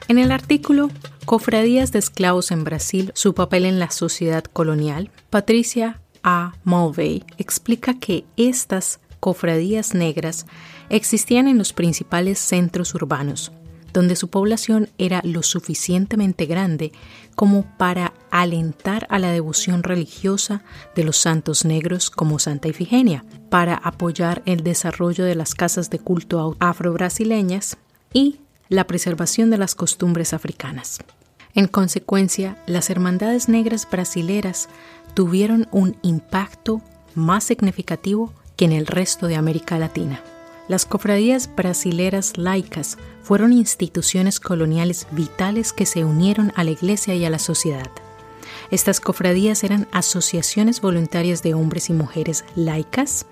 En 0.10 0.17
el 0.17 0.33
artículo 0.33 0.89
Cofradías 1.23 1.93
de 1.93 1.99
esclavos 1.99 2.51
en 2.51 2.65
Brasil, 2.65 3.13
su 3.15 3.33
papel 3.33 3.63
en 3.63 3.79
la 3.79 3.91
sociedad 3.91 4.43
colonial, 4.43 5.12
Patricia 5.29 6.01
A. 6.23 6.55
Mulvey 6.65 7.23
explica 7.38 7.97
que 7.97 8.25
estas 8.36 8.99
cofradías 9.21 9.93
negras 9.93 10.45
existían 10.89 11.47
en 11.47 11.58
los 11.58 11.73
principales 11.73 12.39
centros 12.39 12.93
urbanos, 12.95 13.52
donde 13.93 14.15
su 14.15 14.30
población 14.30 14.89
era 14.97 15.21
lo 15.23 15.43
suficientemente 15.43 16.45
grande 16.45 16.91
como 17.36 17.65
para 17.78 18.13
alentar 18.32 19.08
a 19.10 19.19
la 19.19 19.32
devoción 19.32 19.84
religiosa 19.84 20.63
de 20.95 21.04
los 21.04 21.17
santos 21.17 21.65
negros 21.65 22.10
como 22.10 22.39
Santa 22.39 22.67
Ifigenia, 22.67 23.26
para 23.50 23.76
apoyar 23.76 24.41
el 24.45 24.63
desarrollo 24.63 25.26
de 25.26 25.36
las 25.36 25.56
casas 25.56 25.89
de 25.89 26.00
culto 26.00 26.56
afro-brasileñas 26.60 27.78
y 28.13 28.39
la 28.69 28.86
preservación 28.86 29.50
de 29.50 29.58
las 29.58 29.76
costumbres 29.76 30.34
africanas. 30.34 31.00
En 31.54 31.67
consecuencia, 31.67 32.58
las 32.67 32.89
hermandades 32.89 33.50
negras 33.50 33.88
brasileras 33.89 34.69
tuvieron 35.15 35.67
un 35.71 35.97
impacto 36.04 36.82
más 37.15 37.45
significativo 37.45 38.32
que 38.56 38.65
en 38.65 38.73
el 38.73 38.86
resto 38.86 39.26
de 39.28 39.38
América 39.38 39.80
Latina. 39.80 40.21
Las 40.67 40.86
cofradías 40.86 41.49
brasileras 41.56 42.38
laicas 42.38 42.97
fueron 43.23 43.53
instituciones 43.53 44.39
coloniales 44.39 45.08
vitales 45.12 45.71
que 45.71 45.86
se 45.86 46.03
unieron 46.03 46.51
a 46.56 46.65
la 46.65 46.71
Iglesia 46.71 47.15
y 47.15 47.23
a 47.23 47.30
la 47.30 47.39
sociedad. 47.39 47.89
Estas 48.69 48.99
cofradías 48.99 49.63
eran 49.63 49.88
asociaciones 49.93 50.82
voluntarias 50.82 51.41
de 51.41 51.53
hombres 51.53 51.89
y 51.89 51.93
mujeres 51.93 52.43
laicas 52.56 53.25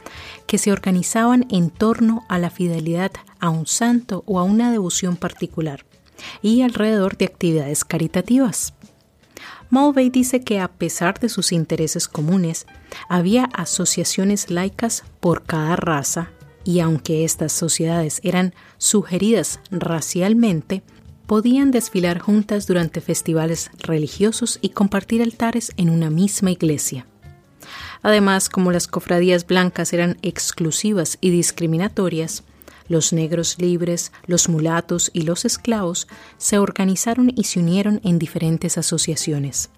que 0.48 0.58
se 0.58 0.72
organizaban 0.72 1.46
en 1.50 1.72
torno 1.72 2.24
a 2.30 2.40
la 2.40 2.50
fidelidad 2.50 3.12
a 3.40 3.50
un 3.50 3.68
santo 3.68 4.24
o 4.26 4.40
a 4.40 4.44
una 4.44 4.72
devoción 4.72 5.18
particular 5.18 5.86
y 6.42 6.62
alrededor 6.62 7.18
de 7.18 7.26
actividades 7.26 7.84
caritativas. 7.84 8.74
Mulvey 9.70 10.10
dice 10.10 10.42
que 10.42 10.60
a 10.60 10.70
pesar 10.70 11.20
de 11.20 11.28
sus 11.28 11.52
intereses 11.52 12.08
comunes, 12.08 12.66
había 13.10 13.46
asociaciones 13.46 14.50
laicas 14.50 15.04
por 15.20 15.44
cada 15.44 15.76
raza, 15.76 16.30
y 16.66 16.80
aunque 16.82 17.24
estas 17.24 17.54
sociedades 17.54 18.20
eran 18.24 18.54
sugeridas 18.78 19.62
racialmente, 19.72 20.84
podían 21.28 21.72
desfilar 21.72 22.20
juntas 22.20 22.68
durante 22.68 23.02
festivales 23.02 23.72
religiosos 23.80 24.60
y 24.62 24.70
compartir 24.70 25.22
altares 25.22 25.72
en 25.78 25.90
una 25.90 26.10
misma 26.10 26.52
iglesia. 26.52 27.08
Además, 28.02 28.50
como 28.50 28.72
las 28.72 28.88
cofradías 28.88 29.48
blancas 29.48 29.94
eran 29.94 30.18
exclusivas 30.22 31.18
y 31.22 31.30
discriminatorias, 31.30 32.44
los 32.88 33.14
negros 33.14 33.58
libres, 33.58 34.12
los 34.28 34.50
mulatos 34.50 35.10
y 35.14 35.22
los 35.22 35.46
esclavos 35.46 36.08
se 36.38 36.60
organizaron 36.60 37.32
y 37.36 37.46
se 37.46 37.60
unieron 37.60 38.02
en 38.04 38.20
diferentes 38.20 38.78
asociaciones. 38.78 39.70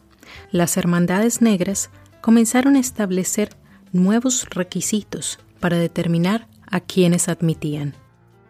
Las 0.51 0.75
hermandades 0.75 1.41
negras 1.41 1.89
comenzaron 2.19 2.75
a 2.75 2.79
establecer 2.79 3.55
nuevos 3.93 4.49
requisitos 4.49 5.39
para 5.61 5.77
determinar 5.77 6.47
a 6.67 6.79
quienes 6.79 7.29
admitían. 7.29 7.95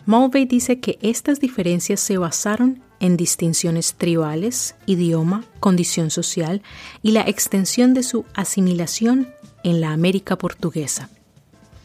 Mulvey 0.05 0.45
dice 0.45 0.79
que 0.79 0.97
estas 1.01 1.39
diferencias 1.39 1.99
se 1.99 2.17
basaron 2.17 2.81
en 2.99 3.17
distinciones 3.17 3.95
tribales, 3.95 4.75
idioma, 4.85 5.43
condición 5.59 6.11
social 6.11 6.61
y 7.01 7.11
la 7.11 7.21
extensión 7.21 7.93
de 7.93 8.03
su 8.03 8.25
asimilación 8.33 9.27
en 9.63 9.81
la 9.81 9.91
América 9.91 10.37
portuguesa. 10.37 11.09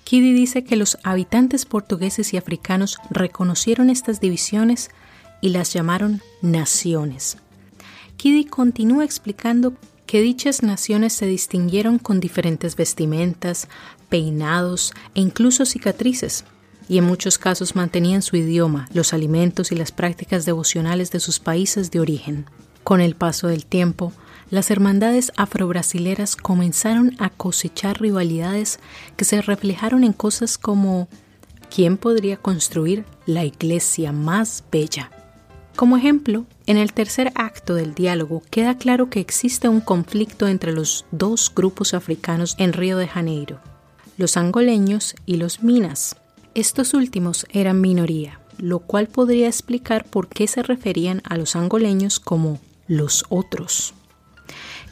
Kiddy 0.04 0.32
dice 0.32 0.64
que 0.64 0.76
los 0.76 0.98
habitantes 1.04 1.64
portugueses 1.64 2.32
y 2.34 2.36
africanos 2.36 2.98
reconocieron 3.10 3.90
estas 3.90 4.20
divisiones 4.20 4.90
y 5.40 5.50
las 5.50 5.72
llamaron 5.72 6.22
naciones. 6.42 7.38
Kiddy 8.16 8.44
continúa 8.44 9.04
explicando 9.04 9.74
que 10.06 10.20
dichas 10.20 10.62
naciones 10.62 11.14
se 11.14 11.26
distinguieron 11.26 11.98
con 11.98 12.20
diferentes 12.20 12.76
vestimentas, 12.76 13.68
peinados 14.12 14.92
e 15.14 15.22
incluso 15.22 15.64
cicatrices, 15.64 16.44
y 16.86 16.98
en 16.98 17.04
muchos 17.04 17.38
casos 17.38 17.74
mantenían 17.74 18.20
su 18.20 18.36
idioma, 18.36 18.86
los 18.92 19.14
alimentos 19.14 19.72
y 19.72 19.74
las 19.74 19.90
prácticas 19.90 20.44
devocionales 20.44 21.10
de 21.10 21.18
sus 21.18 21.40
países 21.40 21.90
de 21.90 22.00
origen. 22.00 22.44
Con 22.84 23.00
el 23.00 23.14
paso 23.14 23.48
del 23.48 23.64
tiempo, 23.64 24.12
las 24.50 24.70
hermandades 24.70 25.32
afrobrasileras 25.38 26.36
comenzaron 26.36 27.16
a 27.18 27.30
cosechar 27.30 28.02
rivalidades 28.02 28.80
que 29.16 29.24
se 29.24 29.40
reflejaron 29.40 30.04
en 30.04 30.12
cosas 30.12 30.58
como 30.58 31.08
¿quién 31.74 31.96
podría 31.96 32.36
construir 32.36 33.06
la 33.24 33.46
iglesia 33.46 34.12
más 34.12 34.62
bella? 34.70 35.10
Como 35.74 35.96
ejemplo, 35.96 36.44
en 36.66 36.76
el 36.76 36.92
tercer 36.92 37.32
acto 37.34 37.74
del 37.74 37.94
diálogo 37.94 38.42
queda 38.50 38.76
claro 38.76 39.08
que 39.08 39.20
existe 39.20 39.70
un 39.70 39.80
conflicto 39.80 40.48
entre 40.48 40.72
los 40.72 41.06
dos 41.12 41.50
grupos 41.54 41.94
africanos 41.94 42.56
en 42.58 42.74
Río 42.74 42.98
de 42.98 43.08
Janeiro, 43.08 43.58
los 44.22 44.36
angoleños 44.36 45.16
y 45.26 45.34
los 45.34 45.64
minas. 45.64 46.14
Estos 46.54 46.94
últimos 46.94 47.44
eran 47.50 47.80
minoría, 47.80 48.38
lo 48.56 48.78
cual 48.78 49.08
podría 49.08 49.48
explicar 49.48 50.04
por 50.04 50.28
qué 50.28 50.46
se 50.46 50.62
referían 50.62 51.22
a 51.24 51.36
los 51.36 51.56
angoleños 51.56 52.20
como 52.20 52.60
los 52.86 53.24
otros. 53.30 53.94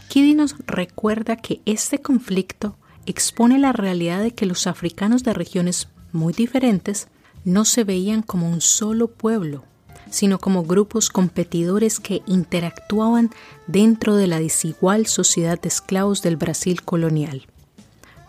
Kidi 0.08 0.34
nos 0.34 0.56
recuerda 0.66 1.36
que 1.36 1.60
este 1.64 2.02
conflicto 2.02 2.76
expone 3.06 3.60
la 3.60 3.70
realidad 3.70 4.20
de 4.20 4.32
que 4.32 4.46
los 4.46 4.66
africanos 4.66 5.22
de 5.22 5.32
regiones 5.32 5.86
muy 6.10 6.32
diferentes 6.32 7.06
no 7.44 7.64
se 7.64 7.84
veían 7.84 8.22
como 8.22 8.50
un 8.50 8.60
solo 8.60 9.06
pueblo, 9.06 9.62
sino 10.10 10.40
como 10.40 10.64
grupos 10.64 11.08
competidores 11.08 12.00
que 12.00 12.22
interactuaban 12.26 13.30
dentro 13.68 14.16
de 14.16 14.26
la 14.26 14.40
desigual 14.40 15.06
sociedad 15.06 15.60
de 15.60 15.68
esclavos 15.68 16.20
del 16.20 16.36
Brasil 16.36 16.82
colonial. 16.82 17.46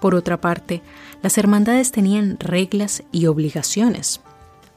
Por 0.01 0.15
otra 0.15 0.41
parte, 0.41 0.81
las 1.21 1.37
hermandades 1.37 1.91
tenían 1.91 2.37
reglas 2.39 3.03
y 3.11 3.27
obligaciones. 3.27 4.19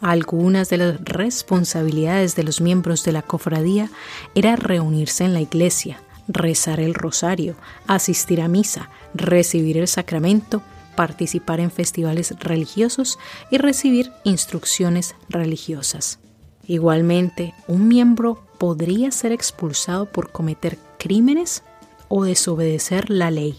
Algunas 0.03 0.69
de 0.69 0.77
las 0.77 1.03
responsabilidades 1.03 2.37
de 2.37 2.43
los 2.43 2.61
miembros 2.61 3.05
de 3.05 3.13
la 3.13 3.23
cofradía 3.23 3.91
era 4.35 4.55
reunirse 4.55 5.25
en 5.25 5.33
la 5.33 5.41
iglesia, 5.41 6.03
rezar 6.29 6.79
el 6.79 6.93
rosario, 6.93 7.57
asistir 7.87 8.43
a 8.43 8.49
misa, 8.49 8.91
recibir 9.15 9.79
el 9.79 9.89
sacramento, 9.89 10.61
participar 10.95 11.59
en 11.59 11.71
festivales 11.71 12.35
religiosos 12.39 13.19
y 13.51 13.57
recibir 13.57 14.13
instrucciones 14.25 15.15
religiosas. 15.31 16.19
Igualmente, 16.67 17.55
un 17.67 17.89
miembro 17.89 18.47
podría 18.59 19.11
ser 19.11 19.33
expulsado 19.33 20.05
por 20.05 20.33
cometer 20.33 20.77
crímenes 20.99 21.63
o 22.09 22.25
desobedecer 22.25 23.09
la 23.09 23.31
ley, 23.31 23.57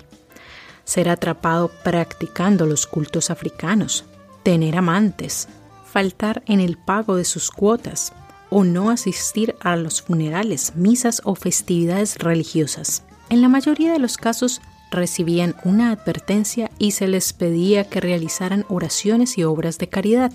ser 0.86 1.10
atrapado 1.10 1.70
practicando 1.84 2.66
los 2.66 2.88
cultos 2.88 3.30
africanos, 3.30 4.06
tener 4.44 4.78
amantes, 4.78 5.50
faltar 5.86 6.44
en 6.46 6.62
el 6.62 6.78
pago 6.78 7.16
de 7.16 7.26
sus 7.26 7.52
cuotas 7.52 8.14
o 8.50 8.64
no 8.64 8.90
asistir 8.90 9.56
a 9.60 9.76
los 9.76 10.02
funerales, 10.02 10.76
misas 10.76 11.22
o 11.26 11.36
festividades 11.36 12.18
religiosas. 12.20 13.04
En 13.30 13.42
la 13.42 13.50
mayoría 13.50 13.92
de 13.92 14.00
los 14.00 14.18
casos 14.18 14.62
recibían 14.92 15.56
una 15.64 15.92
advertencia 15.92 16.72
y 16.78 16.92
se 16.92 17.08
les 17.08 17.34
pedía 17.34 17.90
que 17.90 18.00
realizaran 18.00 18.66
oraciones 18.70 19.38
y 19.38 19.44
obras 19.44 19.78
de 19.78 19.90
caridad. 19.90 20.32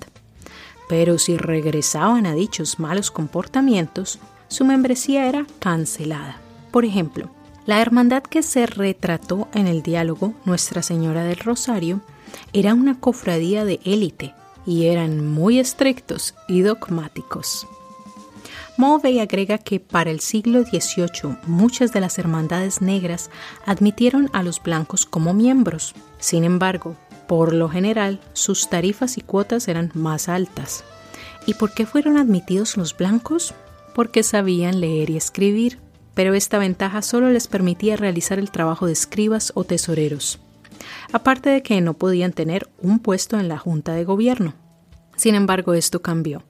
Pero 0.88 1.18
si 1.18 1.36
regresaban 1.36 2.26
a 2.26 2.34
dichos 2.34 2.78
malos 2.78 3.10
comportamientos, 3.10 4.18
su 4.48 4.64
membresía 4.64 5.28
era 5.28 5.46
cancelada. 5.60 6.40
Por 6.72 6.84
ejemplo, 6.84 7.30
la 7.70 7.80
hermandad 7.80 8.24
que 8.24 8.42
se 8.42 8.66
retrató 8.66 9.46
en 9.54 9.68
el 9.68 9.84
diálogo 9.84 10.34
Nuestra 10.44 10.82
Señora 10.82 11.22
del 11.22 11.36
Rosario 11.36 12.00
era 12.52 12.74
una 12.74 12.98
cofradía 12.98 13.64
de 13.64 13.78
élite 13.84 14.34
y 14.66 14.86
eran 14.86 15.24
muy 15.24 15.60
estrictos 15.60 16.34
y 16.48 16.62
dogmáticos. 16.62 17.68
Mulvey 18.76 19.20
agrega 19.20 19.58
que 19.58 19.78
para 19.78 20.10
el 20.10 20.18
siglo 20.18 20.64
XVIII 20.64 21.36
muchas 21.46 21.92
de 21.92 22.00
las 22.00 22.18
hermandades 22.18 22.82
negras 22.82 23.30
admitieron 23.64 24.30
a 24.32 24.42
los 24.42 24.60
blancos 24.60 25.06
como 25.06 25.32
miembros. 25.32 25.94
Sin 26.18 26.42
embargo, 26.42 26.96
por 27.28 27.54
lo 27.54 27.68
general, 27.68 28.18
sus 28.32 28.68
tarifas 28.68 29.16
y 29.16 29.20
cuotas 29.20 29.68
eran 29.68 29.92
más 29.94 30.28
altas. 30.28 30.82
¿Y 31.46 31.54
por 31.54 31.72
qué 31.72 31.86
fueron 31.86 32.16
admitidos 32.16 32.76
los 32.76 32.96
blancos? 32.96 33.54
Porque 33.94 34.24
sabían 34.24 34.80
leer 34.80 35.10
y 35.10 35.16
escribir, 35.16 35.78
pero 36.14 36.34
esta 36.34 36.58
ventaja 36.58 37.02
solo 37.02 37.30
les 37.30 37.46
permitía 37.46 37.96
realizar 37.96 38.38
el 38.38 38.50
trabajo 38.50 38.86
de 38.86 38.92
escribas 38.92 39.52
o 39.54 39.64
tesoreros, 39.64 40.40
aparte 41.12 41.50
de 41.50 41.62
que 41.62 41.80
no 41.80 41.94
podían 41.94 42.32
tener 42.32 42.68
un 42.78 42.98
puesto 42.98 43.38
en 43.38 43.48
la 43.48 43.58
Junta 43.58 43.94
de 43.94 44.04
Gobierno. 44.04 44.54
Sin 45.16 45.34
embargo, 45.34 45.74
esto 45.74 46.02
cambió, 46.02 46.42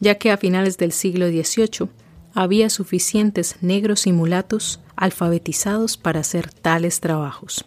ya 0.00 0.16
que 0.16 0.30
a 0.30 0.36
finales 0.36 0.78
del 0.78 0.92
siglo 0.92 1.28
XVIII 1.28 1.88
había 2.34 2.70
suficientes 2.70 3.56
negros 3.60 4.06
y 4.06 4.12
mulatos 4.12 4.80
alfabetizados 4.96 5.96
para 5.96 6.20
hacer 6.20 6.52
tales 6.52 7.00
trabajos. 7.00 7.64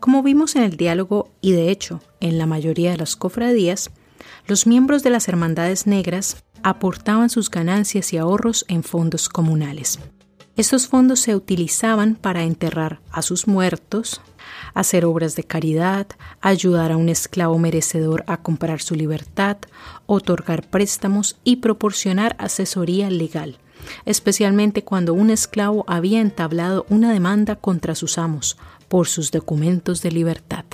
Como 0.00 0.22
vimos 0.22 0.54
en 0.54 0.62
el 0.62 0.76
diálogo 0.76 1.30
y 1.40 1.52
de 1.52 1.70
hecho 1.70 2.00
en 2.20 2.38
la 2.38 2.46
mayoría 2.46 2.92
de 2.92 2.98
las 2.98 3.16
cofradías, 3.16 3.90
los 4.46 4.66
miembros 4.66 5.02
de 5.02 5.10
las 5.10 5.28
hermandades 5.28 5.86
negras 5.86 6.44
aportaban 6.62 7.30
sus 7.30 7.50
ganancias 7.50 8.12
y 8.12 8.18
ahorros 8.18 8.64
en 8.68 8.82
fondos 8.82 9.28
comunales. 9.28 9.98
Estos 10.58 10.88
fondos 10.88 11.20
se 11.20 11.36
utilizaban 11.36 12.16
para 12.16 12.42
enterrar 12.42 12.98
a 13.12 13.22
sus 13.22 13.46
muertos, 13.46 14.20
hacer 14.74 15.04
obras 15.04 15.36
de 15.36 15.44
caridad, 15.44 16.08
ayudar 16.40 16.90
a 16.90 16.96
un 16.96 17.08
esclavo 17.08 17.56
merecedor 17.60 18.24
a 18.26 18.38
comprar 18.38 18.82
su 18.82 18.96
libertad, 18.96 19.58
otorgar 20.06 20.68
préstamos 20.68 21.36
y 21.44 21.56
proporcionar 21.56 22.34
asesoría 22.40 23.08
legal, 23.08 23.58
especialmente 24.04 24.82
cuando 24.82 25.14
un 25.14 25.30
esclavo 25.30 25.84
había 25.86 26.20
entablado 26.20 26.86
una 26.88 27.12
demanda 27.12 27.54
contra 27.54 27.94
sus 27.94 28.18
amos 28.18 28.56
por 28.88 29.06
sus 29.06 29.30
documentos 29.30 30.02
de 30.02 30.10
libertad. 30.10 30.64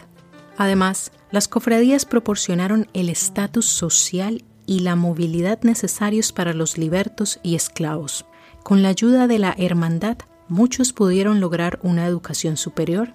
Además, 0.56 1.12
las 1.30 1.46
cofradías 1.46 2.06
proporcionaron 2.06 2.88
el 2.94 3.10
estatus 3.10 3.66
social 3.66 4.44
y 4.64 4.78
la 4.78 4.96
movilidad 4.96 5.60
necesarios 5.60 6.32
para 6.32 6.54
los 6.54 6.78
libertos 6.78 7.38
y 7.42 7.54
esclavos. 7.54 8.24
Con 8.64 8.82
la 8.82 8.88
ayuda 8.88 9.26
de 9.26 9.38
la 9.38 9.54
hermandad, 9.58 10.16
muchos 10.48 10.94
pudieron 10.94 11.38
lograr 11.38 11.78
una 11.82 12.06
educación 12.06 12.56
superior. 12.56 13.12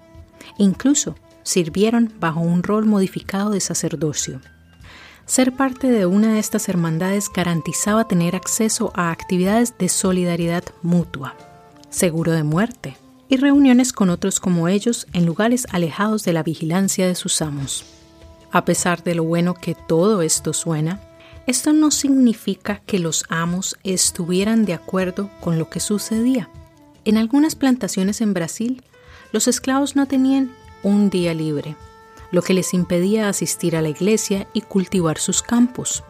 Incluso 0.58 1.16
sirvieron 1.42 2.14
bajo 2.20 2.38
un 2.38 2.62
rol 2.62 2.86
modificado 2.86 3.50
de 3.50 3.58
sacerdocio. 3.58 4.40
Ser 5.26 5.52
parte 5.52 5.90
de 5.90 6.06
una 6.06 6.34
de 6.34 6.38
estas 6.38 6.68
hermandades 6.68 7.28
garantizaba 7.34 8.06
tener 8.06 8.36
acceso 8.36 8.92
a 8.94 9.10
actividades 9.10 9.76
de 9.76 9.88
solidaridad 9.88 10.62
mutua, 10.82 11.34
seguro 11.88 12.30
de 12.30 12.44
muerte, 12.44 12.96
y 13.28 13.36
reuniones 13.36 13.92
con 13.92 14.08
otros 14.08 14.38
como 14.38 14.68
ellos 14.68 15.08
en 15.12 15.26
lugares 15.26 15.66
alejados 15.72 16.22
de 16.22 16.32
la 16.32 16.44
vigilancia 16.44 17.08
de 17.08 17.16
sus 17.16 17.42
amos. 17.42 17.84
A 18.52 18.64
pesar 18.64 19.02
de 19.02 19.16
lo 19.16 19.24
bueno 19.24 19.54
que 19.54 19.74
todo 19.74 20.22
esto 20.22 20.52
suena, 20.52 21.00
esto 21.50 21.72
no 21.72 21.90
significa 21.90 22.80
que 22.86 23.00
los 23.00 23.24
amos 23.28 23.76
estuvieran 23.82 24.64
de 24.64 24.72
acuerdo 24.72 25.30
con 25.40 25.58
lo 25.58 25.68
que 25.68 25.80
sucedía. 25.80 26.48
En 27.04 27.16
algunas 27.16 27.56
plantaciones 27.56 28.20
en 28.20 28.34
Brasil, 28.34 28.84
los 29.32 29.48
esclavos 29.48 29.96
no 29.96 30.06
tenían 30.06 30.52
un 30.84 31.10
día 31.10 31.34
libre, 31.34 31.74
lo 32.30 32.42
que 32.42 32.54
les 32.54 32.72
impedía 32.72 33.28
asistir 33.28 33.74
a 33.74 33.82
la 33.82 33.88
iglesia 33.88 34.46
y 34.52 34.60
cultivar 34.60 35.18
sus 35.18 35.42
campos. 35.42 36.04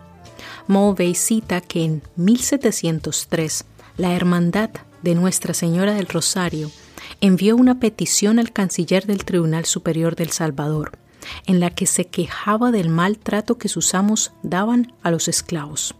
Mulvey 0.66 1.14
cita 1.14 1.62
que 1.62 1.84
en 1.84 2.02
1703 2.16 3.64
la 3.96 4.14
Hermandad 4.14 4.70
de 5.02 5.14
Nuestra 5.14 5.54
Señora 5.54 5.94
del 5.94 6.06
Rosario 6.06 6.70
envió 7.22 7.56
una 7.56 7.80
petición 7.80 8.38
al 8.38 8.52
canciller 8.52 9.06
del 9.06 9.24
Tribunal 9.24 9.64
Superior 9.64 10.16
del 10.16 10.32
Salvador, 10.32 10.92
en 11.46 11.60
la 11.60 11.70
que 11.70 11.86
se 11.86 12.06
quejaba 12.06 12.70
del 12.70 12.88
maltrato 12.88 13.58
que 13.58 13.68
sus 13.68 13.94
amos 13.94 14.32
daban 14.42 14.92
a 15.02 15.10
los 15.10 15.28
esclavos. 15.28 15.94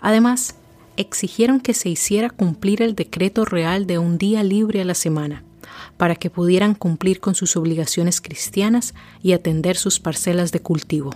Además, 0.00 0.56
exigieron 0.96 1.60
que 1.60 1.74
se 1.74 1.88
hiciera 1.88 2.30
cumplir 2.30 2.82
el 2.82 2.94
decreto 2.94 3.44
real 3.44 3.86
de 3.86 3.98
un 3.98 4.18
día 4.18 4.42
libre 4.42 4.80
a 4.80 4.84
la 4.84 4.94
semana, 4.94 5.44
para 5.96 6.16
que 6.16 6.30
pudieran 6.30 6.74
cumplir 6.74 7.20
con 7.20 7.34
sus 7.34 7.56
obligaciones 7.56 8.20
cristianas 8.20 8.94
y 9.22 9.32
atender 9.32 9.76
sus 9.76 10.00
parcelas 10.00 10.52
de 10.52 10.60
cultivo. 10.60 11.10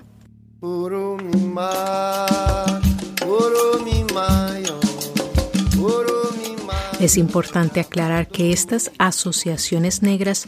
Es 7.00 7.16
importante 7.16 7.78
aclarar 7.78 8.26
que 8.26 8.52
estas 8.52 8.90
asociaciones 8.98 10.02
negras 10.02 10.46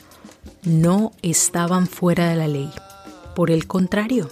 no 0.65 1.13
estaban 1.23 1.87
fuera 1.87 2.29
de 2.29 2.37
la 2.37 2.49
ley. 2.49 2.71
Por 3.35 3.51
el 3.51 3.67
contrario, 3.67 4.31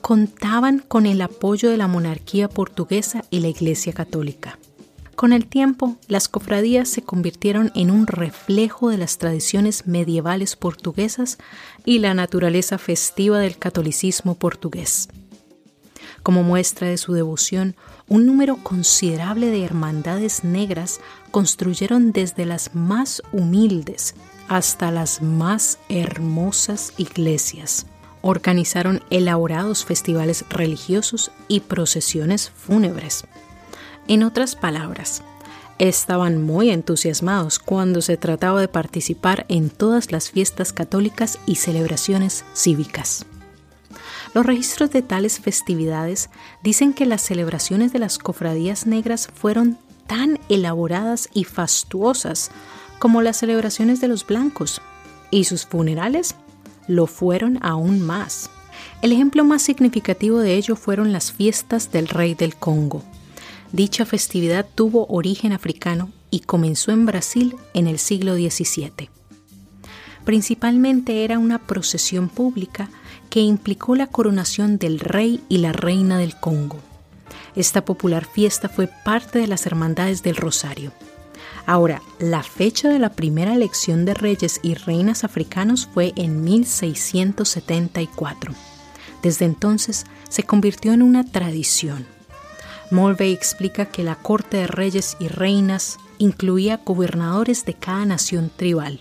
contaban 0.00 0.80
con 0.80 1.06
el 1.06 1.22
apoyo 1.22 1.70
de 1.70 1.76
la 1.76 1.88
monarquía 1.88 2.48
portuguesa 2.48 3.24
y 3.30 3.40
la 3.40 3.48
Iglesia 3.48 3.92
Católica. 3.92 4.58
Con 5.16 5.32
el 5.32 5.46
tiempo, 5.46 5.96
las 6.08 6.28
cofradías 6.28 6.88
se 6.88 7.02
convirtieron 7.02 7.70
en 7.74 7.90
un 7.90 8.06
reflejo 8.06 8.90
de 8.90 8.98
las 8.98 9.16
tradiciones 9.18 9.86
medievales 9.86 10.56
portuguesas 10.56 11.38
y 11.84 12.00
la 12.00 12.14
naturaleza 12.14 12.78
festiva 12.78 13.38
del 13.38 13.56
catolicismo 13.56 14.34
portugués. 14.34 15.08
Como 16.22 16.42
muestra 16.42 16.88
de 16.88 16.98
su 16.98 17.12
devoción, 17.12 17.76
un 18.08 18.26
número 18.26 18.56
considerable 18.56 19.50
de 19.50 19.64
hermandades 19.64 20.42
negras 20.42 21.00
construyeron 21.30 22.12
desde 22.12 22.44
las 22.44 22.74
más 22.74 23.22
humildes 23.32 24.14
hasta 24.48 24.90
las 24.90 25.22
más 25.22 25.78
hermosas 25.88 26.92
iglesias. 26.98 27.86
Organizaron 28.26 29.02
elaborados 29.10 29.84
festivales 29.84 30.46
religiosos 30.48 31.30
y 31.46 31.60
procesiones 31.60 32.48
fúnebres. 32.48 33.24
En 34.08 34.22
otras 34.22 34.56
palabras, 34.56 35.22
estaban 35.78 36.40
muy 36.40 36.70
entusiasmados 36.70 37.58
cuando 37.58 38.00
se 38.00 38.16
trataba 38.16 38.62
de 38.62 38.68
participar 38.68 39.44
en 39.50 39.68
todas 39.68 40.10
las 40.10 40.30
fiestas 40.30 40.72
católicas 40.72 41.38
y 41.44 41.56
celebraciones 41.56 42.46
cívicas. 42.54 43.26
Los 44.32 44.46
registros 44.46 44.90
de 44.90 45.02
tales 45.02 45.38
festividades 45.38 46.30
dicen 46.62 46.94
que 46.94 47.04
las 47.04 47.20
celebraciones 47.20 47.92
de 47.92 47.98
las 47.98 48.16
cofradías 48.16 48.86
negras 48.86 49.28
fueron 49.34 49.76
tan 50.06 50.40
elaboradas 50.48 51.28
y 51.34 51.44
fastuosas 51.44 52.50
como 52.98 53.20
las 53.20 53.36
celebraciones 53.36 54.00
de 54.00 54.08
los 54.08 54.26
blancos, 54.26 54.80
y 55.30 55.44
sus 55.44 55.66
funerales 55.66 56.36
lo 56.88 57.06
fueron 57.06 57.58
aún 57.62 58.00
más. 58.00 58.50
El 59.02 59.12
ejemplo 59.12 59.44
más 59.44 59.62
significativo 59.62 60.38
de 60.38 60.54
ello 60.54 60.76
fueron 60.76 61.12
las 61.12 61.32
fiestas 61.32 61.92
del 61.92 62.08
rey 62.08 62.34
del 62.34 62.56
Congo. 62.56 63.02
Dicha 63.72 64.06
festividad 64.06 64.66
tuvo 64.74 65.06
origen 65.08 65.52
africano 65.52 66.10
y 66.30 66.40
comenzó 66.40 66.92
en 66.92 67.06
Brasil 67.06 67.56
en 67.74 67.86
el 67.86 67.98
siglo 67.98 68.34
XVII. 68.34 69.10
Principalmente 70.24 71.24
era 71.24 71.38
una 71.38 71.58
procesión 71.58 72.28
pública 72.28 72.88
que 73.30 73.40
implicó 73.40 73.94
la 73.94 74.06
coronación 74.06 74.78
del 74.78 75.00
rey 75.00 75.40
y 75.48 75.58
la 75.58 75.72
reina 75.72 76.18
del 76.18 76.38
Congo. 76.38 76.78
Esta 77.56 77.84
popular 77.84 78.24
fiesta 78.24 78.68
fue 78.68 78.88
parte 79.04 79.38
de 79.38 79.46
las 79.46 79.66
Hermandades 79.66 80.22
del 80.22 80.36
Rosario. 80.36 80.92
Ahora, 81.66 82.02
la 82.18 82.42
fecha 82.42 82.90
de 82.90 82.98
la 82.98 83.10
primera 83.10 83.54
elección 83.54 84.04
de 84.04 84.14
reyes 84.14 84.58
y 84.62 84.74
reinas 84.74 85.24
africanos 85.24 85.88
fue 85.92 86.12
en 86.16 86.44
1674. 86.44 88.52
Desde 89.22 89.46
entonces 89.46 90.04
se 90.28 90.42
convirtió 90.42 90.92
en 90.92 91.00
una 91.00 91.24
tradición. 91.24 92.06
Mulvey 92.90 93.32
explica 93.32 93.86
que 93.86 94.02
la 94.02 94.16
corte 94.16 94.58
de 94.58 94.66
reyes 94.66 95.16
y 95.18 95.28
reinas 95.28 95.96
incluía 96.18 96.82
gobernadores 96.84 97.64
de 97.64 97.72
cada 97.72 98.04
nación 98.04 98.50
tribal 98.54 99.00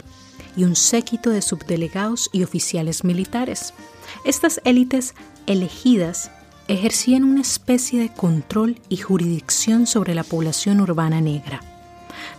y 0.55 0.63
un 0.63 0.77
séquito 0.77 1.31
de 1.31 1.41
subdelegados 1.41 2.29
y 2.31 2.43
oficiales 2.43 3.03
militares. 3.03 3.73
Estas 4.23 4.61
élites 4.63 5.15
elegidas 5.47 6.31
ejercían 6.69 7.25
una 7.25 7.41
especie 7.41 7.99
de 7.99 8.13
control 8.13 8.79
y 8.87 8.95
jurisdicción 8.97 9.85
sobre 9.85 10.15
la 10.15 10.23
población 10.23 10.79
urbana 10.79 11.19
negra. 11.19 11.72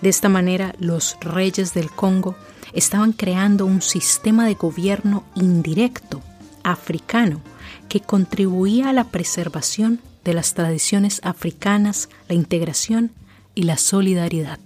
De 0.04 0.10
esta 0.10 0.28
manera, 0.28 0.74
los 0.78 1.16
reyes 1.22 1.72
del 1.72 1.90
Congo 1.90 2.36
estaban 2.74 3.14
creando 3.14 3.64
un 3.64 3.80
sistema 3.80 4.46
de 4.46 4.52
gobierno 4.52 5.24
indirecto, 5.34 6.20
africano, 6.62 7.40
que 7.88 8.00
contribuía 8.00 8.90
a 8.90 8.92
la 8.92 9.04
preservación 9.04 10.00
de 10.22 10.34
las 10.34 10.52
tradiciones 10.52 11.22
africanas, 11.24 12.10
la 12.28 12.34
integración 12.34 13.12
y 13.54 13.62
la 13.62 13.78
solidaridad. 13.78 14.58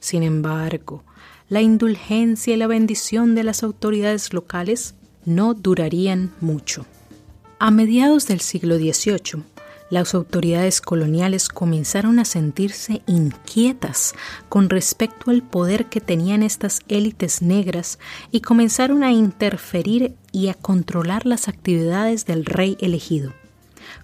Sin 0.00 0.22
embargo, 0.22 1.02
la 1.48 1.62
indulgencia 1.62 2.52
y 2.52 2.58
la 2.58 2.66
bendición 2.66 3.34
de 3.34 3.44
las 3.44 3.62
autoridades 3.62 4.34
locales 4.34 4.92
no 5.24 5.54
durarían 5.54 6.34
mucho. 6.42 6.84
A 7.58 7.70
mediados 7.70 8.26
del 8.26 8.40
siglo 8.40 8.76
XVIII, 8.76 9.44
las 9.90 10.14
autoridades 10.14 10.80
coloniales 10.80 11.48
comenzaron 11.48 12.18
a 12.18 12.24
sentirse 12.24 13.02
inquietas 13.06 14.14
con 14.48 14.68
respecto 14.68 15.30
al 15.30 15.42
poder 15.42 15.86
que 15.86 16.00
tenían 16.00 16.42
estas 16.42 16.80
élites 16.88 17.40
negras 17.42 17.98
y 18.30 18.40
comenzaron 18.40 19.02
a 19.02 19.12
interferir 19.12 20.14
y 20.30 20.48
a 20.48 20.54
controlar 20.54 21.24
las 21.26 21.48
actividades 21.48 22.26
del 22.26 22.44
rey 22.44 22.76
elegido, 22.80 23.32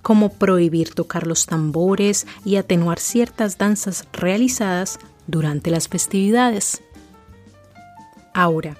como 0.02 0.32
prohibir 0.32 0.94
tocar 0.94 1.26
los 1.26 1.46
tambores 1.46 2.26
y 2.44 2.56
atenuar 2.56 2.98
ciertas 2.98 3.58
danzas 3.58 4.06
realizadas 4.12 4.98
durante 5.26 5.70
las 5.70 5.88
festividades. 5.88 6.82
Ahora, 8.32 8.76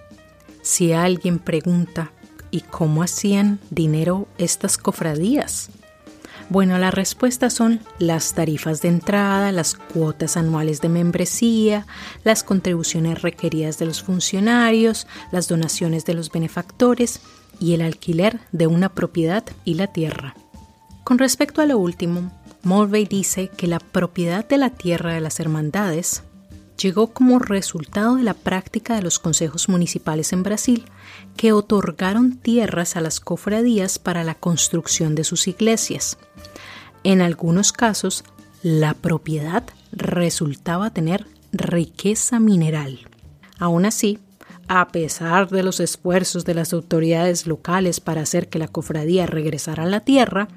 si 0.63 0.93
alguien 0.93 1.39
pregunta, 1.39 2.11
¿y 2.51 2.63
cómo 2.63 3.03
hacían 3.03 3.61
dinero 3.71 4.27
estas 4.39 4.79
cofradías? 4.79 5.71
Bueno, 6.51 6.79
las 6.79 6.93
respuestas 6.93 7.55
son 7.55 7.81
las 7.99 8.35
tarifas 8.35 8.83
de 8.83 8.89
entrada, 8.89 9.51
las 9.51 9.75
cuotas 9.75 10.37
anuales 10.37 10.81
de 10.81 10.91
membresía, 10.91 11.87
las 12.23 12.45
contribuciones 12.45 13.23
requeridas 13.23 13.79
de 13.79 13.87
los 13.87 14.03
funcionarios, 14.03 15.07
las 15.33 15.49
donaciones 15.49 16.05
de 16.05 16.15
los 16.15 16.31
benefactores 16.31 17.21
y 17.59 17.73
el 17.73 17.81
alquiler 17.81 18.41
de 18.53 18.67
una 18.67 18.91
propiedad 18.91 19.45
y 19.65 19.75
la 19.75 19.87
tierra. 19.89 20.35
Con 21.03 21.19
respecto 21.19 21.63
a 21.63 21.67
lo 21.67 21.79
último, 21.79 22.31
Mulvey 22.63 23.07
dice 23.07 23.49
que 23.49 23.67
la 23.67 23.79
propiedad 23.79 24.47
de 24.47 24.59
la 24.59 24.71
tierra 24.71 25.15
de 25.15 25.21
las 25.21 25.41
hermandades 25.41 26.23
llegó 26.81 27.09
como 27.09 27.39
resultado 27.39 28.17
de 28.17 28.23
la 28.23 28.35
práctica 28.35 28.97
de 28.97 29.03
los 29.03 29.19
consejos 29.19 29.69
municipales 29.69 30.33
en 30.33 30.43
Brasil, 30.43 30.85
que 31.37 31.53
otorgaron 31.53 32.37
tierras 32.37 32.97
a 32.97 33.01
las 33.01 33.21
cofradías 33.21 33.99
para 33.99 34.25
la 34.25 34.35
construcción 34.35 35.15
de 35.15 35.25
sus 35.25 35.49
iglesias. 35.49 36.19
En 37.03 37.21
algunos 37.21 37.73
casos, 37.73 38.25
la 38.63 38.95
propiedad 38.95 39.65
resultaba 39.93 40.91
tener 40.91 41.27
riqueza 41.53 42.41
mineral. 42.41 43.01
Aún 43.59 43.85
así, 43.85 44.19
a 44.69 44.89
pesar 44.89 45.51
de 45.51 45.63
los 45.63 45.81
esfuerzos 45.81 46.45
de 46.45 46.55
las 46.55 46.73
autoridades 46.73 47.47
locales 47.47 48.01
para 48.01 48.23
hacer 48.23 48.49
que 48.49 48.59
la 48.59 48.69
cofradía 48.69 49.27
regresara 49.27 49.83
a 49.83 49.89
la 49.89 50.01
tierra, 50.01 50.49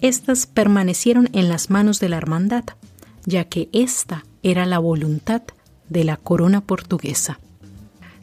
éstas 0.00 0.46
permanecieron 0.46 1.28
en 1.32 1.48
las 1.48 1.70
manos 1.70 2.00
de 2.00 2.08
la 2.08 2.16
hermandad, 2.16 2.64
ya 3.26 3.44
que 3.44 3.68
esta 3.72 4.24
era 4.42 4.64
la 4.64 4.78
voluntad 4.78 5.42
de 5.88 6.04
la 6.04 6.16
corona 6.16 6.62
portuguesa. 6.62 7.38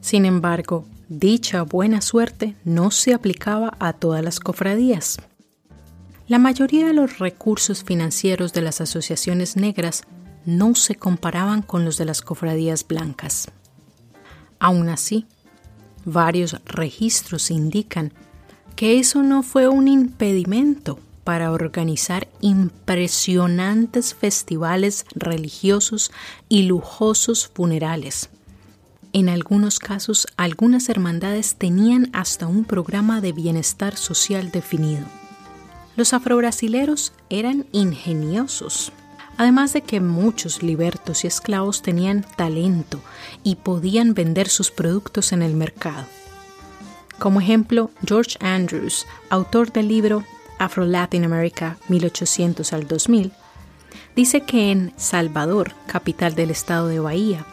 Sin 0.02 0.26
embargo, 0.26 0.86
dicha 1.10 1.64
buena 1.64 2.02
suerte 2.02 2.56
no 2.64 2.92
se 2.92 3.14
aplicaba 3.14 3.76
a 3.80 3.94
todas 3.94 4.24
las 4.24 4.40
cofradías. 4.40 5.18
La 6.28 6.40
mayoría 6.40 6.88
de 6.88 6.94
los 6.94 7.20
recursos 7.20 7.84
financieros 7.84 8.54
de 8.54 8.62
las 8.62 8.82
asociaciones 8.82 9.56
negras 9.56 10.04
no 10.46 10.76
se 10.76 10.96
comparaban 10.96 11.62
con 11.62 11.86
los 11.86 11.98
de 11.98 12.06
las 12.06 12.22
cofradías 12.22 12.88
blancas. 12.88 13.52
Aún 14.60 14.90
así, 14.90 15.28
varios 16.06 16.62
registros 16.66 17.52
indican 17.52 18.14
que 18.76 19.00
eso 19.00 19.24
no 19.24 19.44
fue 19.44 19.68
un 19.68 19.88
impedimento 19.88 21.00
para 21.24 21.52
organizar 21.52 22.28
impresionantes 22.42 24.14
festivales 24.14 25.06
religiosos 25.16 26.12
y 26.50 26.64
lujosos 26.64 27.48
funerales. 27.48 28.30
En 29.16 29.30
algunos 29.30 29.80
casos, 29.80 30.28
algunas 30.36 30.90
hermandades 30.90 31.56
tenían 31.56 32.10
hasta 32.12 32.48
un 32.48 32.66
programa 32.66 33.22
de 33.22 33.32
bienestar 33.32 33.96
social 33.96 34.52
definido. 34.52 35.06
Los 35.96 36.12
afrobrasileros 36.12 37.14
eran 37.30 37.66
ingeniosos, 37.72 38.92
además 39.38 39.72
de 39.72 39.84
que 39.84 40.02
muchos 40.02 40.64
libertos 40.64 41.24
y 41.24 41.28
esclavos 41.28 41.82
tenían 41.82 42.26
talento 42.36 43.00
y 43.42 43.56
podían 43.56 44.16
vender 44.16 44.50
sus 44.50 44.70
productos 44.70 45.32
en 45.32 45.44
el 45.44 45.54
mercado. 45.54 46.06
Como 47.18 47.40
ejemplo, 47.40 47.92
George 48.06 48.38
Andrews, 48.42 49.08
autor 49.30 49.72
del 49.72 49.88
libro 49.88 50.26
Afro-Latin 50.60 51.24
America 51.24 51.78
1800 51.88 52.74
al 52.74 52.86
2000, 52.86 53.32
dice 54.14 54.42
que 54.42 54.72
en 54.72 54.92
Salvador, 54.98 55.72
capital 55.88 56.36
del 56.36 56.52
estado 56.52 56.90
de 56.90 57.00
Bahía, 57.00 57.46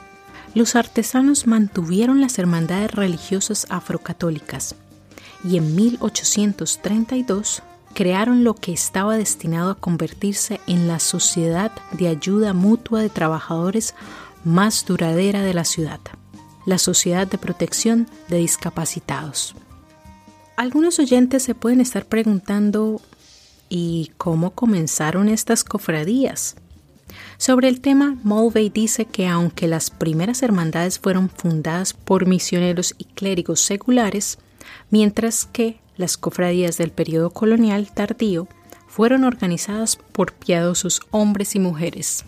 los 0.54 0.76
artesanos 0.76 1.46
mantuvieron 1.46 2.20
las 2.20 2.38
hermandades 2.38 2.90
religiosas 2.90 3.66
afrocatólicas 3.70 4.74
y 5.44 5.56
en 5.56 5.74
1832 5.74 7.62
crearon 7.94 8.44
lo 8.44 8.54
que 8.54 8.72
estaba 8.72 9.16
destinado 9.16 9.70
a 9.70 9.74
convertirse 9.74 10.60
en 10.66 10.88
la 10.88 10.98
sociedad 10.98 11.72
de 11.92 12.08
ayuda 12.08 12.52
mutua 12.52 13.02
de 13.02 13.10
trabajadores 13.10 13.94
más 14.44 14.84
duradera 14.86 15.42
de 15.42 15.54
la 15.54 15.64
ciudad, 15.64 16.00
la 16.66 16.78
Sociedad 16.78 17.26
de 17.26 17.38
Protección 17.38 18.08
de 18.28 18.38
Discapacitados. 18.38 19.54
Algunos 20.56 20.98
oyentes 20.98 21.42
se 21.42 21.54
pueden 21.54 21.80
estar 21.80 22.06
preguntando 22.06 23.00
¿y 23.68 24.12
cómo 24.16 24.50
comenzaron 24.50 25.28
estas 25.28 25.64
cofradías? 25.64 26.56
Sobre 27.42 27.66
el 27.66 27.80
tema, 27.80 28.16
Mulvey 28.22 28.70
dice 28.70 29.04
que 29.04 29.26
aunque 29.26 29.66
las 29.66 29.90
primeras 29.90 30.44
hermandades 30.44 31.00
fueron 31.00 31.28
fundadas 31.28 31.92
por 31.92 32.24
misioneros 32.24 32.94
y 32.98 33.04
clérigos 33.06 33.58
seculares, 33.58 34.38
mientras 34.90 35.46
que 35.46 35.80
las 35.96 36.16
cofradías 36.16 36.78
del 36.78 36.92
periodo 36.92 37.30
colonial 37.30 37.90
tardío 37.92 38.46
fueron 38.86 39.24
organizadas 39.24 39.96
por 39.96 40.32
piadosos 40.34 41.00
hombres 41.10 41.56
y 41.56 41.58
mujeres. 41.58 42.24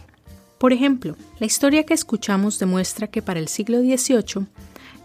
Por 0.58 0.72
ejemplo, 0.72 1.14
la 1.38 1.46
historia 1.46 1.86
que 1.86 1.94
escuchamos 1.94 2.58
demuestra 2.58 3.06
que 3.06 3.22
para 3.22 3.38
el 3.38 3.46
siglo 3.46 3.78
XVIII 3.82 4.48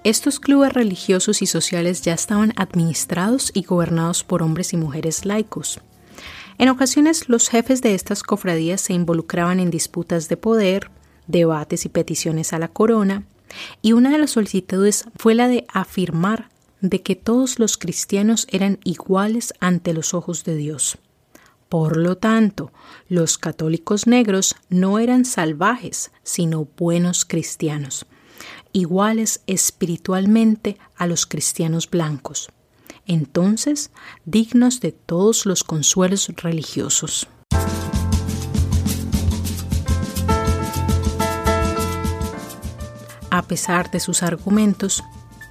estos 0.03 0.39
clubes 0.39 0.73
religiosos 0.73 1.43
y 1.43 1.45
sociales 1.45 2.01
ya 2.01 2.15
estaban 2.15 2.51
administrados 2.55 3.51
y 3.53 3.61
gobernados 3.61 4.23
por 4.23 4.41
hombres 4.41 4.73
y 4.73 4.77
mujeres 4.77 5.23
laicos. 5.27 5.79
En 6.59 6.69
ocasiones 6.69 7.29
los 7.29 7.49
jefes 7.49 7.81
de 7.81 7.95
estas 7.95 8.21
cofradías 8.21 8.81
se 8.81 8.93
involucraban 8.93 9.59
en 9.59 9.71
disputas 9.71 10.29
de 10.29 10.37
poder, 10.37 10.91
debates 11.25 11.85
y 11.85 11.89
peticiones 11.89 12.53
a 12.53 12.59
la 12.59 12.67
corona, 12.67 13.23
y 13.81 13.93
una 13.93 14.11
de 14.11 14.19
las 14.19 14.31
solicitudes 14.31 15.05
fue 15.15 15.33
la 15.33 15.47
de 15.47 15.65
afirmar 15.73 16.49
de 16.81 17.01
que 17.01 17.15
todos 17.15 17.57
los 17.57 17.77
cristianos 17.77 18.45
eran 18.51 18.77
iguales 18.83 19.53
ante 19.59 19.93
los 19.93 20.13
ojos 20.13 20.43
de 20.43 20.55
Dios. 20.55 20.99
Por 21.69 21.97
lo 21.97 22.17
tanto, 22.17 22.71
los 23.07 23.37
católicos 23.37 24.05
negros 24.05 24.55
no 24.69 24.99
eran 24.99 25.25
salvajes, 25.25 26.11
sino 26.23 26.67
buenos 26.77 27.25
cristianos 27.25 28.05
iguales 28.71 29.41
espiritualmente 29.47 30.77
a 30.95 31.07
los 31.07 31.25
cristianos 31.25 31.89
blancos, 31.89 32.49
entonces 33.09 33.91
dignos 34.25 34.79
de 34.79 34.93
todos 34.93 35.45
los 35.45 35.65
consuelos 35.65 36.31
religiosos. 36.37 37.27
A 43.31 43.41
pesar 43.43 43.91
de 43.91 43.99
sus 43.99 44.23
argumentos, 44.23 45.03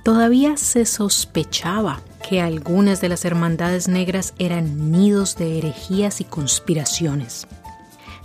todavía 0.04 0.56
se 0.56 0.86
sospechaba 0.86 2.00
que 2.28 2.40
algunas 2.40 3.00
de 3.00 3.08
las 3.08 3.24
hermandades 3.24 3.88
negras 3.88 4.34
eran 4.38 4.90
nidos 4.90 5.36
de 5.36 5.58
herejías 5.58 6.20
y 6.20 6.24
conspiraciones 6.24 7.46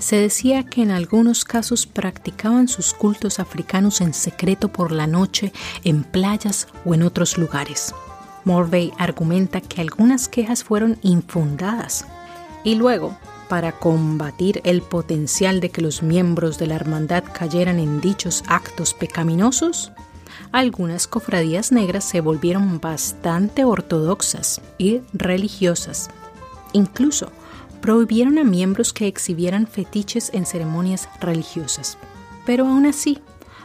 se 0.03 0.17
decía 0.17 0.63
que 0.63 0.81
en 0.81 0.91
algunos 0.91 1.45
casos 1.45 1.87
practicaban 1.87 2.67
sus 2.67 2.93
cultos 2.93 3.39
africanos 3.39 4.01
en 4.01 4.13
secreto 4.13 4.67
por 4.67 4.91
la 4.91 5.07
noche 5.07 5.53
en 5.85 6.03
playas 6.03 6.67
o 6.83 6.93
en 6.93 7.03
otros 7.03 7.37
lugares. 7.37 7.95
Morvey 8.45 8.93
argumenta 8.97 9.61
que 9.61 9.81
algunas 9.81 10.27
quejas 10.27 10.63
fueron 10.63 10.97
infundadas 11.01 12.05
y 12.63 12.75
luego, 12.75 13.17
para 13.49 13.73
combatir 13.73 14.61
el 14.63 14.81
potencial 14.81 15.59
de 15.59 15.69
que 15.69 15.81
los 15.81 16.01
miembros 16.01 16.57
de 16.57 16.67
la 16.67 16.75
hermandad 16.75 17.23
cayeran 17.31 17.79
en 17.79 17.99
dichos 17.99 18.43
actos 18.47 18.93
pecaminosos, 18.93 19.91
algunas 20.51 21.07
cofradías 21.07 21.71
negras 21.71 22.05
se 22.05 22.21
volvieron 22.21 22.79
bastante 22.79 23.65
ortodoxas 23.65 24.61
y 24.77 25.01
religiosas. 25.13 26.09
Incluso 26.71 27.31
prohibieron 27.81 28.37
a 28.37 28.43
miembros 28.43 28.93
que 28.93 29.07
exhibieran 29.07 29.67
fetiches 29.67 30.31
en 30.33 30.45
ceremonias 30.45 31.09
religiosas. 31.19 31.97
Pero 32.45 32.65
aún 32.65 32.85
así, 32.85 33.19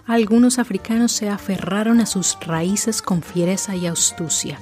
algunos 0.09 0.59
africanos 0.59 1.12
se 1.12 1.28
aferraron 1.28 2.00
a 2.00 2.06
sus 2.06 2.36
raíces 2.40 3.00
con 3.02 3.22
fiereza 3.22 3.76
y 3.76 3.86
astucia 3.86 4.59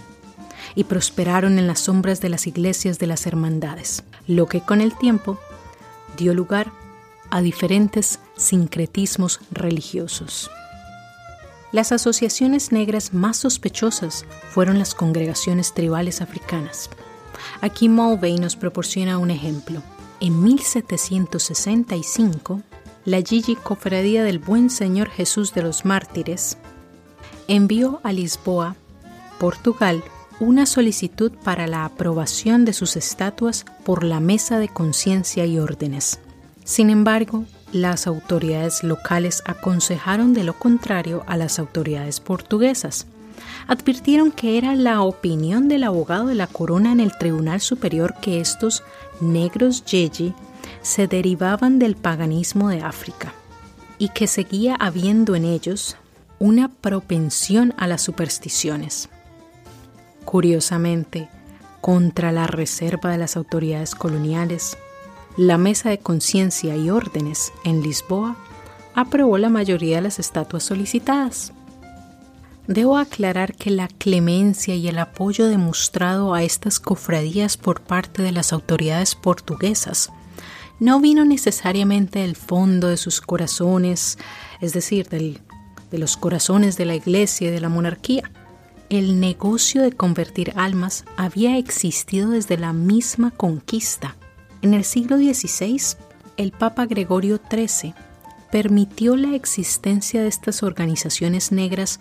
y 0.75 0.83
prosperaron 0.85 1.61
en 1.61 1.69
las 1.69 1.81
sombras 1.81 2.21
de 2.21 2.29
las 2.29 2.47
iglesias 2.49 2.99
de 2.99 3.07
las 3.07 3.27
hermandades, 3.27 4.03
lo 4.27 4.47
que 4.47 4.61
con 4.61 4.81
el 4.81 4.99
tiempo 4.99 5.39
dio 6.17 6.35
lugar 6.35 6.73
a 7.31 7.43
diferentes 7.43 8.19
sincretismos 8.37 9.39
religiosos. 9.53 10.51
Las 11.71 11.93
asociaciones 11.93 12.73
negras 12.73 13.15
más 13.15 13.37
sospechosas 13.37 14.27
fueron 14.51 14.81
las 14.81 14.97
congregaciones 14.97 15.75
tribales 15.75 16.23
africanas. 16.23 16.91
Aquí 17.61 17.89
Mulvey 17.89 18.39
nos 18.39 18.57
proporciona 18.57 19.19
un 19.19 19.31
ejemplo. 19.31 19.81
En 20.19 20.43
1765, 20.43 22.63
la 23.07 23.23
Gigi 23.23 23.55
Cofradía 23.55 24.25
del 24.25 24.41
Buen 24.41 24.69
Señor 24.69 25.09
Jesús 25.09 25.55
de 25.55 25.63
los 25.63 25.85
Mártires 25.85 26.59
envió 27.47 28.01
a 28.03 28.13
Lisboa, 28.13 28.75
Portugal, 29.39 30.03
una 30.41 30.67
solicitud 30.67 31.31
para 31.45 31.69
la 31.69 31.85
aprobación 31.85 32.65
de 32.65 32.73
sus 32.73 32.97
estatuas 32.97 33.65
por 33.85 34.03
la 34.03 34.19
Mesa 34.19 34.59
de 34.59 34.69
Conciencia 34.69 35.47
y 35.47 35.61
Órdenes. 35.61 36.19
Sin 36.65 36.91
embargo, 36.91 37.45
las 37.71 38.09
autoridades 38.09 38.83
locales 38.83 39.45
aconsejaron 39.47 40.35
de 40.35 40.43
lo 40.43 40.59
contrario 40.59 41.23
a 41.29 41.37
las 41.37 41.61
autoridades 41.61 42.19
portuguesas. 42.19 43.07
Advirtieron 43.69 44.33
que 44.33 44.59
era 44.59 44.75
la 44.75 45.01
opinión 45.03 45.69
del 45.69 45.85
abogado 45.85 46.27
de 46.27 46.35
la 46.35 46.49
corona 46.49 46.91
en 46.91 46.99
el 46.99 47.17
Tribunal 47.17 47.61
Superior 47.61 48.17
que 48.21 48.41
estos 48.41 48.83
negros 49.21 49.85
yeji 49.85 50.35
se 50.87 51.09
derivaban 51.09 51.81
del 51.81 51.97
paganismo 51.97 52.69
de 52.69 52.81
África 52.81 53.35
y 53.99 54.11
que 54.11 54.29
seguía 54.29 54.77
habiendo 54.77 55.35
en 55.35 55.45
ellos 55.45 55.97
una 56.39 56.69
propensión 56.69 57.75
a 57.77 57.89
las 57.89 58.03
supersticiones. 58.03 59.09
Curiosamente, 60.25 61.29
contra 61.81 62.31
la 62.31 62.47
reserva 62.47 63.11
de 63.11 63.19
las 63.19 63.37
autoridades 63.37 63.97
coloniales, 63.97 64.79
la 65.37 65.59
Mesa 65.59 65.91
de 65.91 65.99
Conciencia 65.99 66.77
y 66.77 66.89
Órdenes 66.89 67.53
en 67.65 67.83
Lisboa 67.83 68.37
aprobó 68.95 69.39
la 69.39 69.49
mayoría 69.49 69.97
de 69.97 70.03
las 70.03 70.21
estatuas 70.21 70.63
solicitadas. 70.63 71.53
Debo 72.69 72.97
aclarar 72.97 73.55
que 73.55 73.71
la 73.71 73.89
clemencia 73.89 74.77
y 74.77 74.87
el 74.87 75.01
apoyo 75.01 75.49
demostrado 75.49 76.33
a 76.33 76.45
estas 76.45 76.79
cofradías 76.79 77.57
por 77.57 77.81
parte 77.81 78.23
de 78.23 78.31
las 78.31 78.53
autoridades 78.53 79.17
portuguesas 79.17 80.13
no 80.79 81.01
vino 81.01 81.25
necesariamente 81.25 82.21
del 82.21 82.37
fondo 82.37 82.89
de 82.89 82.97
sus 82.97 83.21
corazones, 83.21 84.19
es 84.61 84.73
decir, 84.73 85.09
de 85.09 85.99
los 85.99 86.17
corazones 86.17 86.77
de 86.77 86.85
la 86.85 86.95
iglesia 86.95 87.49
y 87.49 87.51
de 87.51 87.61
la 87.61 87.69
monarquía. 87.69 88.31
El 88.89 89.19
negocio 89.19 89.83
de 89.83 89.93
convertir 89.93 90.53
almas 90.57 91.05
había 91.17 91.59
existido 91.59 92.31
desde 92.31 92.57
la 92.57 92.73
misma 92.73 93.31
conquista 93.31 94.17
en 94.67 94.75
el 94.75 94.85
siglo 94.85 95.17
XVI, 95.17 95.81
el 96.37 96.51
Papa 96.51 96.87
Gregorio 96.87 97.39
XIII 97.51 97.95
permitió 98.51 99.17
la 99.17 99.35
existencia 99.37 100.23
de 100.23 100.29
estas 100.29 100.63
organizaciones 100.63 101.53
negras 101.53 102.01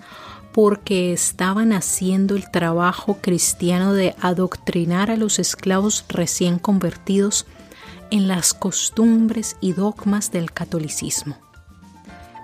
porque 0.51 1.13
estaban 1.13 1.73
haciendo 1.73 2.35
el 2.35 2.49
trabajo 2.49 3.19
cristiano 3.21 3.93
de 3.93 4.15
adoctrinar 4.21 5.11
a 5.11 5.15
los 5.17 5.37
esclavos 5.37 6.05
recién 6.09 6.57
convertidos 6.57 7.45
en 8.11 8.27
las 8.27 8.53
costumbres 8.53 9.57
y 9.61 9.73
dogmas 9.73 10.31
del 10.31 10.51
catolicismo. 10.51 11.37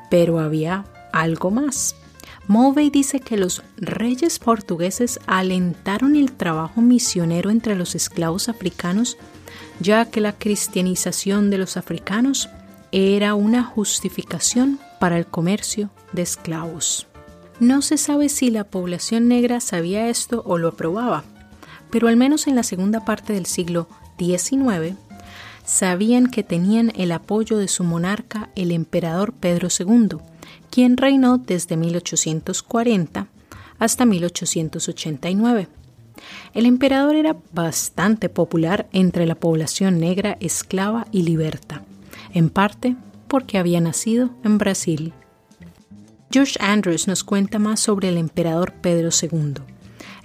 Pero 0.09 0.39
había 0.39 0.85
algo 1.13 1.51
más. 1.51 1.95
Mulvey 2.47 2.89
dice 2.89 3.19
que 3.19 3.37
los 3.37 3.63
reyes 3.77 4.39
portugueses 4.39 5.19
alentaron 5.25 6.15
el 6.15 6.31
trabajo 6.33 6.81
misionero 6.81 7.49
entre 7.49 7.75
los 7.75 7.95
esclavos 7.95 8.49
africanos 8.49 9.17
ya 9.81 10.05
que 10.05 10.21
la 10.21 10.33
cristianización 10.33 11.49
de 11.49 11.57
los 11.57 11.77
africanos 11.77 12.49
era 12.91 13.35
una 13.35 13.63
justificación 13.63 14.79
para 14.99 15.17
el 15.17 15.25
comercio 15.25 15.89
de 16.13 16.21
esclavos. 16.21 17.07
No 17.59 17.81
se 17.81 17.97
sabe 17.97 18.29
si 18.29 18.51
la 18.51 18.63
población 18.63 19.27
negra 19.27 19.59
sabía 19.59 20.09
esto 20.09 20.43
o 20.45 20.57
lo 20.57 20.69
aprobaba, 20.69 21.23
pero 21.89 22.07
al 22.07 22.17
menos 22.17 22.47
en 22.47 22.55
la 22.55 22.63
segunda 22.63 23.05
parte 23.05 23.33
del 23.33 23.45
siglo 23.45 23.87
XIX 24.17 24.97
sabían 25.71 26.27
que 26.27 26.43
tenían 26.43 26.91
el 26.97 27.13
apoyo 27.13 27.57
de 27.57 27.69
su 27.69 27.85
monarca, 27.85 28.49
el 28.55 28.71
emperador 28.71 29.31
Pedro 29.31 29.69
II, 29.69 30.17
quien 30.69 30.97
reinó 30.97 31.37
desde 31.37 31.77
1840 31.77 33.27
hasta 33.79 34.05
1889. 34.05 35.69
El 36.53 36.65
emperador 36.65 37.15
era 37.15 37.37
bastante 37.53 38.27
popular 38.27 38.89
entre 38.91 39.25
la 39.25 39.35
población 39.35 39.97
negra 39.97 40.35
esclava 40.41 41.07
y 41.09 41.23
liberta, 41.23 41.83
en 42.33 42.49
parte 42.49 42.97
porque 43.29 43.57
había 43.57 43.79
nacido 43.79 44.29
en 44.43 44.57
Brasil. 44.57 45.13
George 46.31 46.57
Andrews 46.59 47.07
nos 47.07 47.23
cuenta 47.23 47.59
más 47.59 47.79
sobre 47.79 48.09
el 48.09 48.17
emperador 48.17 48.73
Pedro 48.73 49.09
II. 49.09 49.53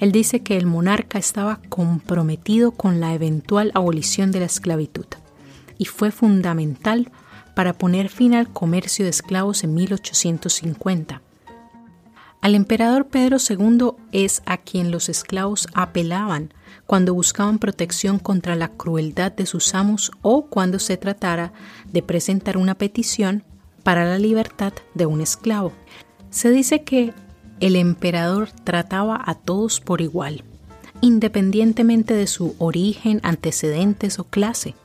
Él 0.00 0.10
dice 0.10 0.40
que 0.40 0.56
el 0.56 0.66
monarca 0.66 1.18
estaba 1.18 1.60
comprometido 1.68 2.72
con 2.72 3.00
la 3.00 3.14
eventual 3.14 3.70
abolición 3.74 4.32
de 4.32 4.40
la 4.40 4.46
esclavitud 4.46 5.06
y 5.78 5.86
fue 5.86 6.10
fundamental 6.10 7.10
para 7.54 7.72
poner 7.72 8.08
fin 8.08 8.34
al 8.34 8.48
comercio 8.52 9.04
de 9.04 9.10
esclavos 9.10 9.64
en 9.64 9.74
1850 9.74 11.22
al 12.46 12.54
emperador 12.54 13.08
Pedro 13.08 13.38
II 13.38 13.92
es 14.12 14.40
a 14.46 14.58
quien 14.58 14.92
los 14.92 15.08
esclavos 15.08 15.66
apelaban 15.74 16.54
cuando 16.86 17.12
buscaban 17.12 17.58
protección 17.58 18.20
contra 18.20 18.54
la 18.54 18.68
crueldad 18.68 19.32
de 19.32 19.46
sus 19.46 19.74
amos 19.74 20.12
o 20.22 20.46
cuando 20.46 20.78
se 20.78 20.96
tratara 20.96 21.52
de 21.92 22.02
presentar 22.02 22.56
una 22.56 22.76
petición 22.76 23.42
para 23.82 24.04
la 24.04 24.20
libertad 24.20 24.72
de 24.94 25.06
un 25.06 25.20
esclavo. 25.20 25.72
Se 26.30 26.50
dice 26.50 26.84
que 26.84 27.12
el 27.58 27.74
emperador 27.74 28.50
trataba 28.62 29.20
a 29.26 29.34
todos 29.34 29.80
por 29.80 30.00
igual, 30.00 30.44
independientemente 31.00 32.14
de 32.14 32.28
su 32.28 32.54
origen, 32.58 33.18
antecedentes 33.24 34.20
o 34.20 34.24
clase. 34.24 34.76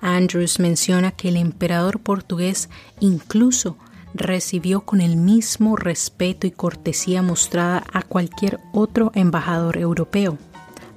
Andrews 0.00 0.58
menciona 0.58 1.10
que 1.10 1.28
el 1.28 1.36
emperador 1.36 2.00
portugués 2.00 2.68
incluso 3.00 3.76
recibió 4.14 4.82
con 4.82 5.00
el 5.00 5.16
mismo 5.16 5.76
respeto 5.76 6.46
y 6.46 6.50
cortesía 6.50 7.22
mostrada 7.22 7.84
a 7.92 8.02
cualquier 8.02 8.60
otro 8.72 9.12
embajador 9.14 9.76
europeo, 9.76 10.38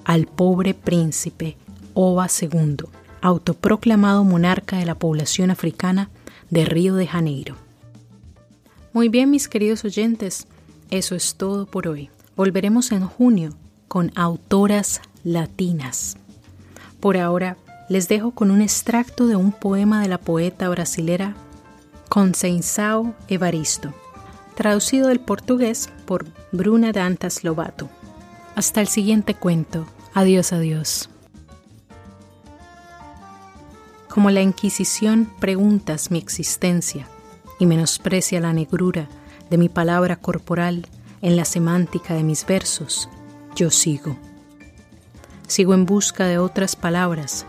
al 0.03 0.27
pobre 0.27 0.73
príncipe 0.73 1.57
Oba 1.93 2.27
II, 2.27 2.77
autoproclamado 3.21 4.23
monarca 4.23 4.77
de 4.77 4.85
la 4.85 4.95
población 4.95 5.51
africana 5.51 6.09
de 6.49 6.65
Río 6.65 6.95
de 6.95 7.07
Janeiro. 7.07 7.55
Muy 8.93 9.09
bien, 9.09 9.29
mis 9.29 9.47
queridos 9.47 9.85
oyentes, 9.85 10.47
eso 10.89 11.15
es 11.15 11.35
todo 11.35 11.65
por 11.65 11.87
hoy. 11.87 12.09
Volveremos 12.35 12.91
en 12.91 13.05
junio 13.05 13.53
con 13.87 14.11
autoras 14.15 15.01
latinas. 15.23 16.17
Por 16.99 17.17
ahora, 17.17 17.57
les 17.91 18.07
dejo 18.07 18.31
con 18.31 18.51
un 18.51 18.61
extracto 18.61 19.27
de 19.27 19.35
un 19.35 19.51
poema 19.51 20.01
de 20.01 20.07
la 20.07 20.17
poeta 20.17 20.69
brasilera 20.69 21.35
Conceição 22.07 23.13
Evaristo, 23.27 23.93
traducido 24.55 25.09
del 25.09 25.19
portugués 25.19 25.89
por 26.05 26.25
Bruna 26.53 26.93
Dantas 26.93 27.43
Lobato. 27.43 27.89
Hasta 28.55 28.79
el 28.79 28.87
siguiente 28.87 29.33
cuento. 29.33 29.87
Adiós, 30.13 30.53
adiós. 30.53 31.09
Como 34.07 34.29
la 34.29 34.41
Inquisición 34.41 35.29
preguntas 35.41 36.11
mi 36.11 36.17
existencia 36.17 37.09
y 37.59 37.65
menosprecia 37.65 38.39
la 38.39 38.53
negrura 38.53 39.09
de 39.49 39.57
mi 39.57 39.67
palabra 39.67 40.15
corporal 40.15 40.87
en 41.21 41.35
la 41.35 41.43
semántica 41.43 42.13
de 42.13 42.23
mis 42.23 42.45
versos, 42.45 43.09
yo 43.53 43.69
sigo. 43.69 44.15
Sigo 45.47 45.73
en 45.73 45.85
busca 45.85 46.27
de 46.27 46.37
otras 46.37 46.77
palabras, 46.77 47.45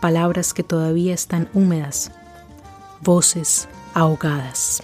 palabras 0.00 0.54
que 0.54 0.62
todavía 0.62 1.14
están 1.14 1.48
húmedas, 1.54 2.12
voces 3.00 3.68
ahogadas. 3.94 4.82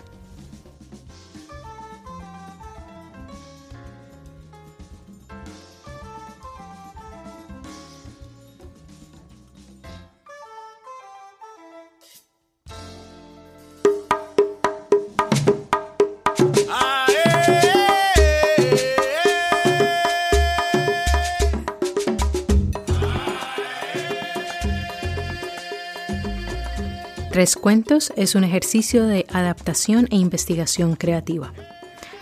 Tres 27.44 27.56
Cuentos 27.56 28.10
es 28.16 28.34
un 28.36 28.42
ejercicio 28.42 29.06
de 29.06 29.26
adaptación 29.30 30.08
e 30.10 30.16
investigación 30.16 30.96
creativa. 30.96 31.52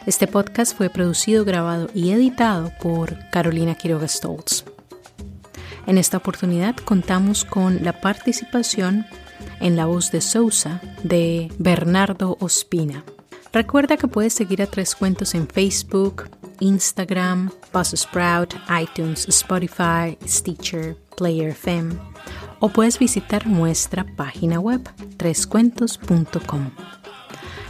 Este 0.04 0.26
podcast 0.26 0.76
fue 0.76 0.90
producido, 0.90 1.44
grabado 1.44 1.88
y 1.94 2.10
editado 2.10 2.72
por 2.82 3.16
Carolina 3.30 3.76
Quiroga 3.76 4.08
Stoltz. 4.08 4.64
En 5.86 5.96
esta 5.96 6.16
oportunidad 6.16 6.74
contamos 6.74 7.44
con 7.44 7.84
la 7.84 8.00
participación 8.00 9.06
en 9.60 9.76
la 9.76 9.86
voz 9.86 10.10
de 10.10 10.20
Sousa 10.20 10.80
de 11.04 11.52
Bernardo 11.56 12.36
Ospina. 12.40 13.04
Recuerda 13.52 13.96
que 13.96 14.08
puedes 14.08 14.34
seguir 14.34 14.60
a 14.60 14.66
Tres 14.66 14.96
Cuentos 14.96 15.36
en 15.36 15.46
Facebook, 15.46 16.30
Instagram, 16.58 17.52
Buzzsprout, 17.72 18.54
iTunes, 18.76 19.28
Spotify, 19.28 20.18
Stitcher, 20.26 20.96
Player 21.16 21.50
FM 21.50 21.94
o 22.62 22.68
puedes 22.68 22.98
visitar 23.00 23.48
nuestra 23.48 24.04
página 24.04 24.60
web 24.60 24.88
trescuentos.com. 25.16 26.70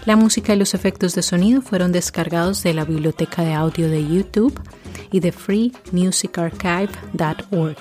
La 0.04 0.16
música 0.16 0.52
y 0.52 0.58
los 0.58 0.74
efectos 0.74 1.14
de 1.14 1.22
sonido 1.22 1.62
fueron 1.62 1.92
descargados 1.92 2.62
de 2.62 2.74
la 2.74 2.84
biblioteca 2.84 3.42
de 3.42 3.54
audio 3.54 3.88
de 3.88 4.06
YouTube 4.06 4.52
y 5.10 5.20
de 5.20 5.32
freemusicarchive.org. 5.32 7.78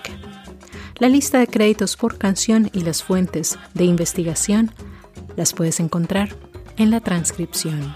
La 1.00 1.10
lista 1.10 1.40
de 1.40 1.48
créditos 1.48 1.98
por 1.98 2.18
canción 2.18 2.70
y 2.72 2.80
las 2.80 3.04
fuentes 3.04 3.60
de 3.74 3.84
investigación 3.84 4.72
las 5.36 5.52
puedes 5.52 5.82
encontrar 5.82 6.34
en 6.78 6.92
la 6.92 7.02
transcripción. 7.02 7.94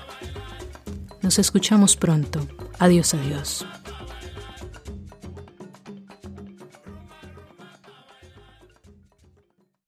Nos 1.21 1.39
escuchamos 1.39 1.95
pronto. 1.95 2.45
Adiós, 2.79 3.13
adiós. 3.13 3.65